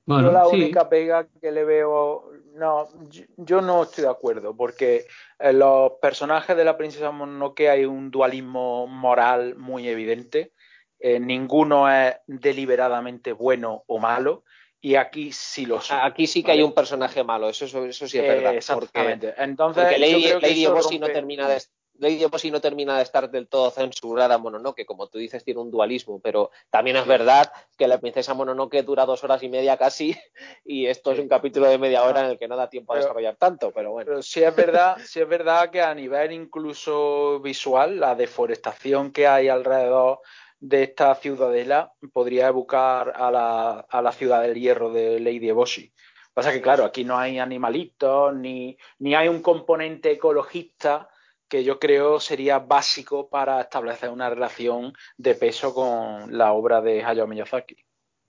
Bueno, 0.07 0.33
la 0.33 0.49
única 0.49 0.89
pega 0.89 1.28
que 1.41 1.53
le 1.53 1.62
veo, 1.62 2.33
no, 2.55 2.89
yo, 3.37 3.61
no 3.61 3.85
estoy 3.85 4.05
de 4.05 4.11
acuerdo, 4.11 4.57
porque 4.57 5.07
en 5.39 5.61
los 5.61 5.93
personajes 6.03 6.57
de 6.57 6.64
la 6.64 6.76
princesa 6.76 7.12
Mononoke 7.12 7.68
hay 7.68 7.85
un 7.85 8.11
dualismo 8.11 8.89
moral 8.89 9.55
muy 9.57 9.89
evidente. 9.89 10.53
Eh, 10.99 11.20
ninguno 11.20 11.89
es 11.89 12.16
deliberadamente 12.26 13.33
bueno 13.33 13.85
o 13.87 13.99
malo 13.99 14.43
y 14.81 14.95
aquí 14.95 15.31
sí 15.33 15.66
lo 15.66 15.81
son. 15.81 15.99
Aquí 16.03 16.26
sí 16.26 16.43
que 16.43 16.53
hay 16.53 16.62
un 16.62 16.72
personaje 16.72 17.22
malo, 17.22 17.49
eso, 17.49 17.64
eso, 17.64 18.09
sí 18.09 18.18
es 18.18 18.24
verdad. 18.24 18.55
exactamente. 18.55 19.35
Entonces, 19.37 19.99
Lady, 19.99 20.33
Lady 20.41 20.99
no 20.99 21.09
termina 21.09 21.49
de 21.49 21.61
Lady 22.01 22.51
no 22.51 22.61
termina 22.61 22.97
de 22.97 23.03
estar 23.03 23.31
del 23.31 23.47
todo 23.47 23.70
censurada 23.70 24.39
Mononoke, 24.39 24.87
como 24.87 25.09
tú 25.09 25.18
dices, 25.18 25.45
tiene 25.45 25.61
un 25.61 25.70
dualismo, 25.70 26.18
pero 26.20 26.51
también 26.70 26.97
es 26.97 27.07
verdad 27.07 27.53
que 27.76 27.87
la 27.87 28.01
princesa 28.01 28.33
Mononoke 28.33 28.83
dura 28.83 29.05
dos 29.05 29.22
horas 29.22 29.43
y 29.43 29.51
media 29.51 29.76
casi, 29.76 30.16
y 30.64 30.87
esto 30.87 31.12
es 31.12 31.18
un 31.18 31.28
capítulo 31.28 31.68
de 31.68 31.76
media 31.76 32.03
hora 32.05 32.20
en 32.20 32.31
el 32.31 32.39
que 32.39 32.49
no 32.49 32.57
da 32.57 32.70
tiempo 32.70 32.95
a 32.95 32.97
desarrollar 32.97 33.37
tanto, 33.37 33.70
pero 33.70 33.93
bueno. 33.93 34.07
Pero 34.09 34.22
sí 34.22 34.43
es 34.43 34.57
verdad, 34.57 34.97
sí 35.05 35.20
es 35.20 35.28
verdad 35.28 35.70
que 35.70 35.83
a 35.83 35.95
nivel 35.95 36.33
incluso 36.33 37.39
visual, 37.41 38.01
la 38.01 38.14
deforestación 38.14 39.12
que 39.12 39.26
hay 39.26 39.49
alrededor 39.49 40.20
de 40.61 40.83
esta 40.85 41.15
ciudadela 41.15 41.93
podría 42.13 42.49
evocar 42.49 43.13
a 43.17 43.31
la, 43.31 43.81
a 43.81 44.03
la 44.03 44.13
ciudad 44.13 44.43
del 44.43 44.55
hierro 44.55 44.93
de 44.93 45.19
Lady 45.19 45.49
Eboshi. 45.49 45.93
Pasa 46.33 46.53
que, 46.53 46.61
claro, 46.63 46.85
aquí 46.85 47.05
no 47.05 47.19
hay 47.19 47.39
animalitos, 47.39 48.35
ni, 48.35 48.77
ni 48.99 49.15
hay 49.15 49.29
un 49.29 49.43
componente 49.43 50.13
ecologista 50.13 51.09
que 51.49 51.65
yo 51.65 51.81
creo 51.81 52.21
sería 52.21 52.61
básico 52.61 53.29
para 53.29 53.61
establecer 53.61 54.11
una 54.11 54.31
relación 54.31 54.95
de 55.17 55.35
peso 55.35 55.75
con 55.75 56.39
la 56.39 56.53
obra 56.53 56.81
de 56.81 57.03
Hayao 57.03 57.27
Miyazaki. 57.27 57.77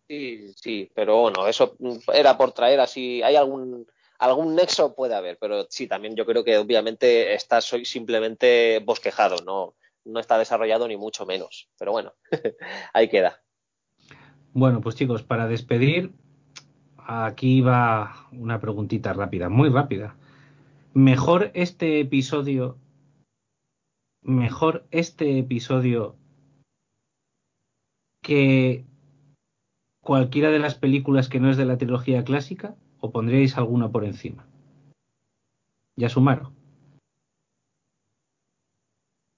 Sí, 0.07 0.51
sí, 0.55 0.91
pero 0.93 1.21
bueno, 1.21 1.47
eso 1.47 1.77
era 2.11 2.37
por 2.37 2.51
traer 2.51 2.79
así, 2.79 3.21
hay 3.21 3.35
algún 3.35 3.87
algún 4.17 4.55
nexo 4.55 4.93
puede 4.93 5.15
haber, 5.15 5.37
pero 5.39 5.65
sí, 5.69 5.87
también 5.87 6.15
yo 6.15 6.25
creo 6.25 6.43
que 6.43 6.57
obviamente 6.57 7.33
está 7.33 7.59
soy 7.61 7.85
simplemente 7.85 8.79
bosquejado, 8.83 9.37
no 9.43 9.75
no 10.05 10.19
está 10.19 10.37
desarrollado 10.37 10.87
ni 10.87 10.97
mucho 10.97 11.25
menos. 11.25 11.69
Pero 11.77 11.91
bueno, 11.91 12.13
ahí 12.93 13.09
queda. 13.09 13.41
Bueno, 14.53 14.81
pues 14.81 14.95
chicos, 14.95 15.23
para 15.23 15.47
despedir, 15.47 16.11
aquí 16.97 17.61
va 17.61 18.27
una 18.31 18.59
preguntita 18.59 19.13
rápida, 19.13 19.49
muy 19.49 19.69
rápida. 19.69 20.15
Mejor 20.93 21.51
este 21.53 22.01
episodio, 22.01 22.77
mejor 24.21 24.85
este 24.91 25.39
episodio 25.39 26.17
que 28.21 28.85
cualquiera 30.01 30.51
de 30.51 30.59
las 30.59 30.75
películas 30.75 31.29
que 31.29 31.39
no 31.39 31.49
es 31.49 31.57
de 31.57 31.65
la 31.65 31.77
trilogía 31.77 32.23
clásica, 32.23 32.75
o 32.99 33.11
pondríais 33.11 33.57
alguna 33.57 33.91
por 33.91 34.05
encima. 34.05 34.45
Ya 35.95 36.09
sumaron. 36.09 36.60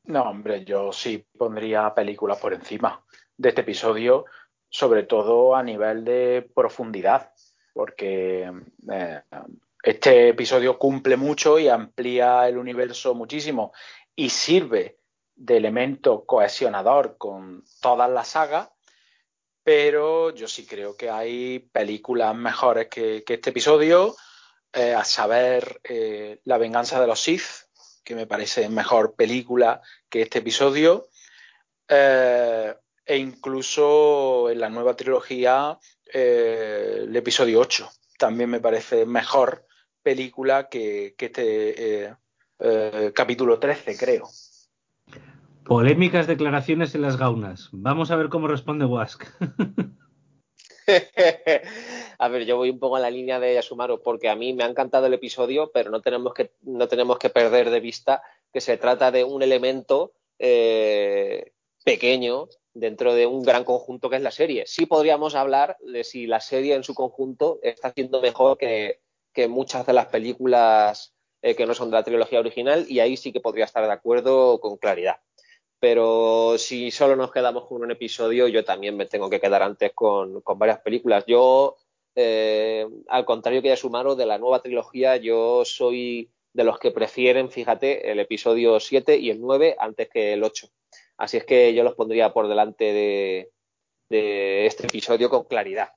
No, 0.06 0.24
hombre, 0.24 0.66
yo 0.66 0.91
sí 0.91 1.26
pondría 1.38 1.93
películas 1.93 2.38
por 2.38 2.54
encima 2.54 3.04
de 3.38 3.49
este 3.49 3.62
episodio, 3.62 4.26
sobre 4.70 5.04
todo 5.04 5.56
a 5.56 5.64
nivel 5.64 6.04
de 6.04 6.49
profundidad, 6.54 7.32
porque 7.74 8.51
eh, 8.91 9.22
este 9.82 10.30
episodio 10.30 10.78
cumple 10.78 11.16
mucho 11.16 11.58
y 11.58 11.70
amplía 11.70 12.47
el 12.47 12.58
universo 12.58 13.16
muchísimo 13.16 13.72
y 14.16 14.30
sirve 14.30 14.99
de 15.36 15.58
elemento 15.58 16.26
cohesionador 16.26 17.18
con 17.18 17.64
todas 17.82 18.10
las 18.10 18.28
sagas, 18.28 18.70
pero 19.64 20.32
yo 20.32 20.49
sí 20.49 20.66
creo 20.66 20.97
que 20.97 21.10
hay 21.10 21.60
películas 21.60 22.36
mejores 22.36 22.88
que, 22.88 23.24
este 23.26 23.49
episodio, 23.49 24.16
eh, 24.74 24.93
a 24.93 25.06
saber 25.06 25.80
eh, 25.86 26.41
La 26.43 26.58
venganza 26.58 26.99
de 26.99 27.08
los 27.08 27.22
Sith, 27.22 27.62
que 28.04 28.16
me 28.16 28.28
parece 28.28 28.70
mejor 28.70 29.16
película 29.16 29.82
que 30.10 30.22
este 30.22 30.39
episodio, 30.39 31.08
eh, 31.88 32.74
e 33.06 33.18
incluso 33.18 34.49
en 34.49 34.60
la 34.60 34.70
nueva 34.70 34.95
trilogía 34.95 35.78
el 36.06 37.16
episodio 37.16 37.60
8 37.60 37.89
también 38.20 38.49
me 38.49 38.60
parece 38.60 39.06
mejor 39.06 39.66
película 40.04 40.70
que, 40.70 41.16
que 41.18 41.26
este 41.26 42.16
capítulo 43.14 43.60
13, 43.60 43.97
creo. 43.97 44.30
Polémicas 45.66 46.28
declaraciones 46.28 46.93
en 46.93 47.01
las 47.01 47.18
gaunas. 47.18 47.70
Vamos 47.72 48.12
a 48.12 48.16
ver 48.18 48.30
cómo 48.30 48.47
responde 48.47 48.86
Wask. 48.86 49.26
a 52.24 52.30
ver, 52.30 52.45
yo 52.45 52.55
voy 52.55 52.69
un 52.69 52.80
poco 52.80 52.95
en 52.95 53.03
la 53.03 53.11
línea 53.11 53.38
de 53.38 53.53
Yasumaro 53.53 54.01
porque 54.01 54.30
a 54.30 54.36
mí 54.36 54.53
me 54.53 54.63
ha 54.63 54.67
encantado 54.67 55.07
el 55.07 55.13
episodio, 55.13 55.71
pero 55.74 55.91
no 55.91 56.01
tenemos 56.01 56.34
que, 56.34 56.51
no 56.61 56.88
tenemos 56.88 57.17
que 57.17 57.30
perder 57.30 57.69
de 57.69 57.82
vista 57.82 58.24
que 58.53 58.61
se 58.61 58.78
trata 58.78 59.11
de 59.11 59.26
un 59.26 59.43
elemento 59.43 60.13
eh, 60.39 61.51
pequeño 61.84 62.47
dentro 62.74 63.13
de 63.13 63.26
un 63.26 63.43
gran 63.43 63.65
conjunto 63.65 64.09
que 64.09 64.15
es 64.15 64.21
la 64.21 64.32
serie. 64.32 64.63
Sí 64.67 64.86
podríamos 64.86 65.36
hablar 65.36 65.76
de 65.82 66.05
si 66.05 66.26
la 66.26 66.39
serie 66.39 66.76
en 66.76 66.86
su 66.86 66.93
conjunto 66.95 67.59
está 67.61 67.91
siendo 67.91 68.21
mejor 68.21 68.57
que, 68.57 69.01
muchas 69.49 69.86
de 69.86 69.91
las 69.91 70.05
películas 70.05 71.13
eh, 71.41 71.55
que 71.55 71.65
no 71.65 71.74
son 71.74 71.89
de 71.89 71.97
la 71.97 72.03
trilogía 72.03 72.39
original 72.39 72.86
y 72.88 73.01
ahí 73.01 73.17
sí 73.17 73.34
que 73.34 73.41
podría 73.41 73.65
estar 73.65 73.86
de 73.86 73.91
acuerdo 73.91 74.61
con 74.61 74.78
claridad 74.78 75.17
pero 75.84 76.57
si 76.57 76.91
solo 76.91 77.17
nos 77.17 77.30
quedamos 77.30 77.65
con 77.65 77.82
un 77.82 77.91
episodio, 77.91 78.47
yo 78.47 78.63
también 78.63 78.95
me 78.95 79.05
tengo 79.05 79.30
que 79.30 79.41
quedar 79.41 79.61
antes 79.63 79.91
con, 79.93 80.41
varias 80.55 80.80
películas. 80.80 81.26
Yo, 81.28 81.76
eh, 82.16 82.88
al 83.07 83.26
contrario 83.26 83.61
que 83.61 83.70
ya 83.70 83.78
sumaron 83.78 84.18
de 84.18 84.26
la 84.26 84.38
nueva 84.38 84.61
trilogía, 84.61 85.18
yo 85.18 85.64
soy 85.66 86.30
de 86.53 86.64
los 86.64 86.80
que 86.80 86.91
prefieren, 86.91 87.49
fíjate, 87.49 88.11
el 88.11 88.20
episodio 88.20 88.80
7 88.80 89.18
y 89.18 89.30
el 89.30 89.41
9 89.41 89.76
antes 89.80 90.09
que 90.09 90.34
el 90.34 90.43
8. 90.43 90.68
Así 91.18 91.38
es 91.38 91.45
que 91.45 91.74
yo 91.74 91.84
los 91.84 91.95
pondría 91.95 92.34
por 92.34 92.47
delante 92.47 93.49
de 94.09 94.66
este 94.66 94.86
episodio 94.86 95.30
con 95.30 95.45
claridad. 95.45 95.89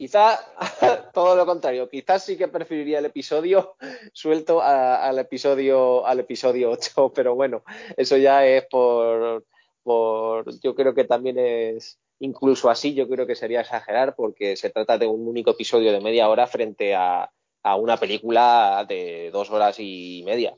Quizá 0.00 0.40
todo 1.12 1.36
lo 1.36 1.44
contrario, 1.44 1.86
quizás 1.90 2.24
sí 2.24 2.38
que 2.38 2.48
preferiría 2.48 3.00
el 3.00 3.04
episodio 3.04 3.76
suelto 4.14 4.62
al 4.62 5.18
episodio 5.18 6.06
al 6.06 6.20
episodio 6.20 6.70
8, 6.70 7.12
pero 7.14 7.34
bueno, 7.34 7.62
eso 7.98 8.16
ya 8.16 8.46
es 8.46 8.64
por, 8.70 9.44
por 9.82 10.58
yo 10.60 10.74
creo 10.74 10.94
que 10.94 11.04
también 11.04 11.38
es 11.38 11.98
incluso 12.20 12.70
así, 12.70 12.94
yo 12.94 13.08
creo 13.08 13.26
que 13.26 13.34
sería 13.34 13.60
exagerar 13.60 14.14
porque 14.14 14.56
se 14.56 14.70
trata 14.70 14.96
de 14.96 15.06
un 15.06 15.26
único 15.26 15.50
episodio 15.50 15.92
de 15.92 16.00
media 16.00 16.28
hora 16.28 16.46
frente 16.46 16.94
a, 16.94 17.30
una 17.78 17.98
película 17.98 18.86
de 18.88 19.30
dos 19.32 19.50
horas 19.50 19.76
y 19.78 20.22
media. 20.24 20.54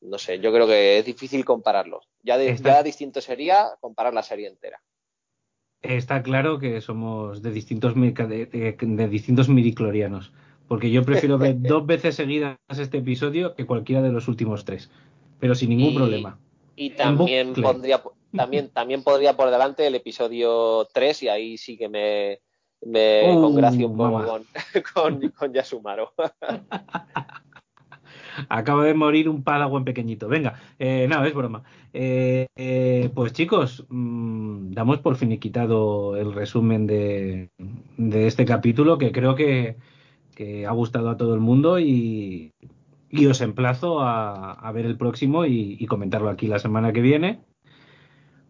No 0.00 0.18
sé, 0.18 0.40
yo 0.40 0.52
creo 0.52 0.66
que 0.66 0.98
es 0.98 1.04
difícil 1.04 1.44
compararlos. 1.44 2.08
Ya, 2.22 2.36
ya 2.36 2.82
distinto 2.82 3.20
sería 3.20 3.76
comparar 3.80 4.12
la 4.12 4.22
serie 4.22 4.48
entera 4.48 4.80
está 5.94 6.22
claro 6.22 6.58
que 6.58 6.80
somos 6.80 7.42
de 7.42 7.50
distintos 7.50 7.94
de, 7.94 9.08
distintos 9.10 9.48
midiclorianos, 9.48 10.32
porque 10.68 10.90
yo 10.90 11.04
prefiero 11.04 11.38
ver 11.38 11.56
dos 11.60 11.86
veces 11.86 12.16
seguidas 12.16 12.58
este 12.68 12.98
episodio 12.98 13.54
que 13.54 13.66
cualquiera 13.66 14.02
de 14.02 14.12
los 14.12 14.28
últimos 14.28 14.64
tres, 14.64 14.90
pero 15.38 15.54
sin 15.54 15.70
ningún 15.70 15.94
problema. 15.94 16.38
Y 16.74 16.90
también 16.90 17.54
pondría 17.54 18.02
también 18.36 18.70
también 18.74 19.02
podría 19.02 19.36
por 19.36 19.50
delante 19.50 19.86
el 19.86 19.94
episodio 19.94 20.86
3 20.92 21.22
y 21.24 21.28
ahí 21.28 21.58
sí 21.58 21.76
que 21.76 21.88
me 21.88 22.40
me 22.82 23.34
uh, 23.34 23.40
congracio 23.40 23.88
un 23.88 23.96
poco 23.96 24.24
con, 24.24 24.44
con, 24.94 25.30
con 25.30 25.52
Yasumaro. 25.52 26.12
Acaba 28.48 28.84
de 28.84 28.94
morir 28.94 29.28
un 29.28 29.42
padawan 29.42 29.84
pequeñito. 29.84 30.28
Venga, 30.28 30.60
eh, 30.78 31.06
no, 31.08 31.24
es 31.24 31.34
broma. 31.34 31.62
Eh, 31.92 32.46
eh, 32.56 33.10
pues 33.14 33.32
chicos, 33.32 33.86
mm, 33.88 34.72
damos 34.72 34.98
por 34.98 35.16
finiquitado 35.16 36.16
el 36.16 36.32
resumen 36.32 36.86
de, 36.86 37.50
este 37.98 38.44
capítulo 38.44 38.98
que 38.98 39.12
creo 39.12 39.34
que, 39.34 39.76
ha 40.66 40.72
gustado 40.72 41.08
a 41.08 41.16
todo 41.16 41.34
el 41.34 41.40
mundo 41.40 41.78
y, 41.80 42.52
os 43.28 43.40
emplazo 43.40 44.00
a, 44.00 44.70
ver 44.72 44.84
el 44.84 44.98
próximo 44.98 45.46
y, 45.46 45.84
comentarlo 45.86 46.28
aquí 46.28 46.46
la 46.46 46.58
semana 46.58 46.92
que 46.92 47.00
viene. 47.00 47.40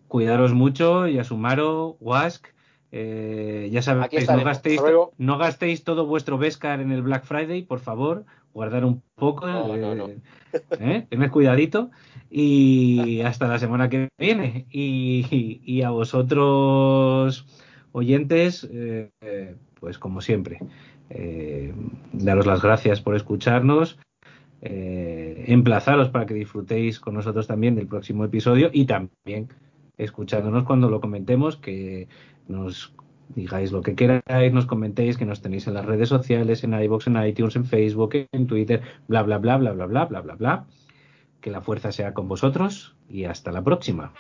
Cuidaros 0.09 0.52
mucho, 0.52 1.07
y 1.09 1.14
Yasumaro, 1.14 1.96
Wask. 2.00 2.46
ya 2.92 3.82
sabéis, 3.82 4.28
no 4.28 4.44
gastéis, 4.44 4.80
no 5.18 5.38
gastéis 5.38 5.84
todo 5.84 6.07
vuestro 6.07 6.38
Vescar 6.38 6.80
en 6.80 6.92
el 6.92 7.02
Black 7.02 7.24
Friday, 7.24 7.62
por 7.62 7.80
favor 7.80 8.24
guardar 8.57 8.86
un 8.86 9.02
poco, 9.16 9.46
eh, 9.46 10.16
eh, 10.80 11.07
tened 11.11 11.30
cuidadito 11.30 11.90
y 12.30 13.20
hasta 13.20 13.48
la 13.48 13.59
semana 13.59 13.90
que 13.90 14.09
viene. 14.18 14.64
Y, 14.70 15.82
a 15.82 15.90
vosotros, 15.90 17.44
oyentes, 17.92 18.66
eh, 18.72 19.11
pues 19.78 19.98
como 19.98 20.22
siempre, 20.22 20.59
daros 22.12 22.46
las 22.46 22.62
gracias 22.62 23.02
por 23.02 23.14
escucharnos. 23.14 23.98
emplazaros 24.62 26.09
para 26.09 26.24
que 26.24 26.32
disfrutéis 26.32 26.98
con 26.98 27.12
nosotros 27.12 27.46
también 27.46 27.74
del 27.74 27.86
próximo 27.86 28.24
episodio 28.24 28.70
y 28.72 28.86
también 28.86 29.48
escuchándonos 29.99 30.64
cuando 30.64 30.88
lo 30.88 31.01
comentemos, 31.01 31.57
que 31.57 32.09
nos 32.49 32.94
digáis 33.28 33.72
lo 33.72 33.82
que 33.82 33.94
queráis, 33.94 34.53
nos 34.53 34.66
comentéis, 34.66 35.16
que 35.16 35.26
nos 35.26 35.42
tenéis 35.42 35.66
en 35.66 35.74
las 35.74 35.84
redes 35.84 36.09
sociales, 36.09 36.64
en 36.64 36.74
iBox, 36.74 37.09
en 37.09 37.24
iTunes, 37.24 37.57
en 37.57 37.64
Facebook, 37.64 38.28
en 38.30 38.47
Twitter, 38.47 38.82
bla, 39.09 39.22
bla, 39.22 39.38
bla, 39.38 39.57
bla, 39.57 39.72
bla, 39.72 39.86
bla, 39.86 40.05
bla, 40.05 40.20
bla, 40.20 40.34
bla. 40.34 40.66
Que 41.40 41.51
la 41.51 41.61
fuerza 41.61 41.92
sea 41.92 42.14
con 42.14 42.28
vosotros 42.28 42.97
y 43.09 43.24
hasta 43.24 43.53
la 43.53 43.62
próxima. 43.62 44.12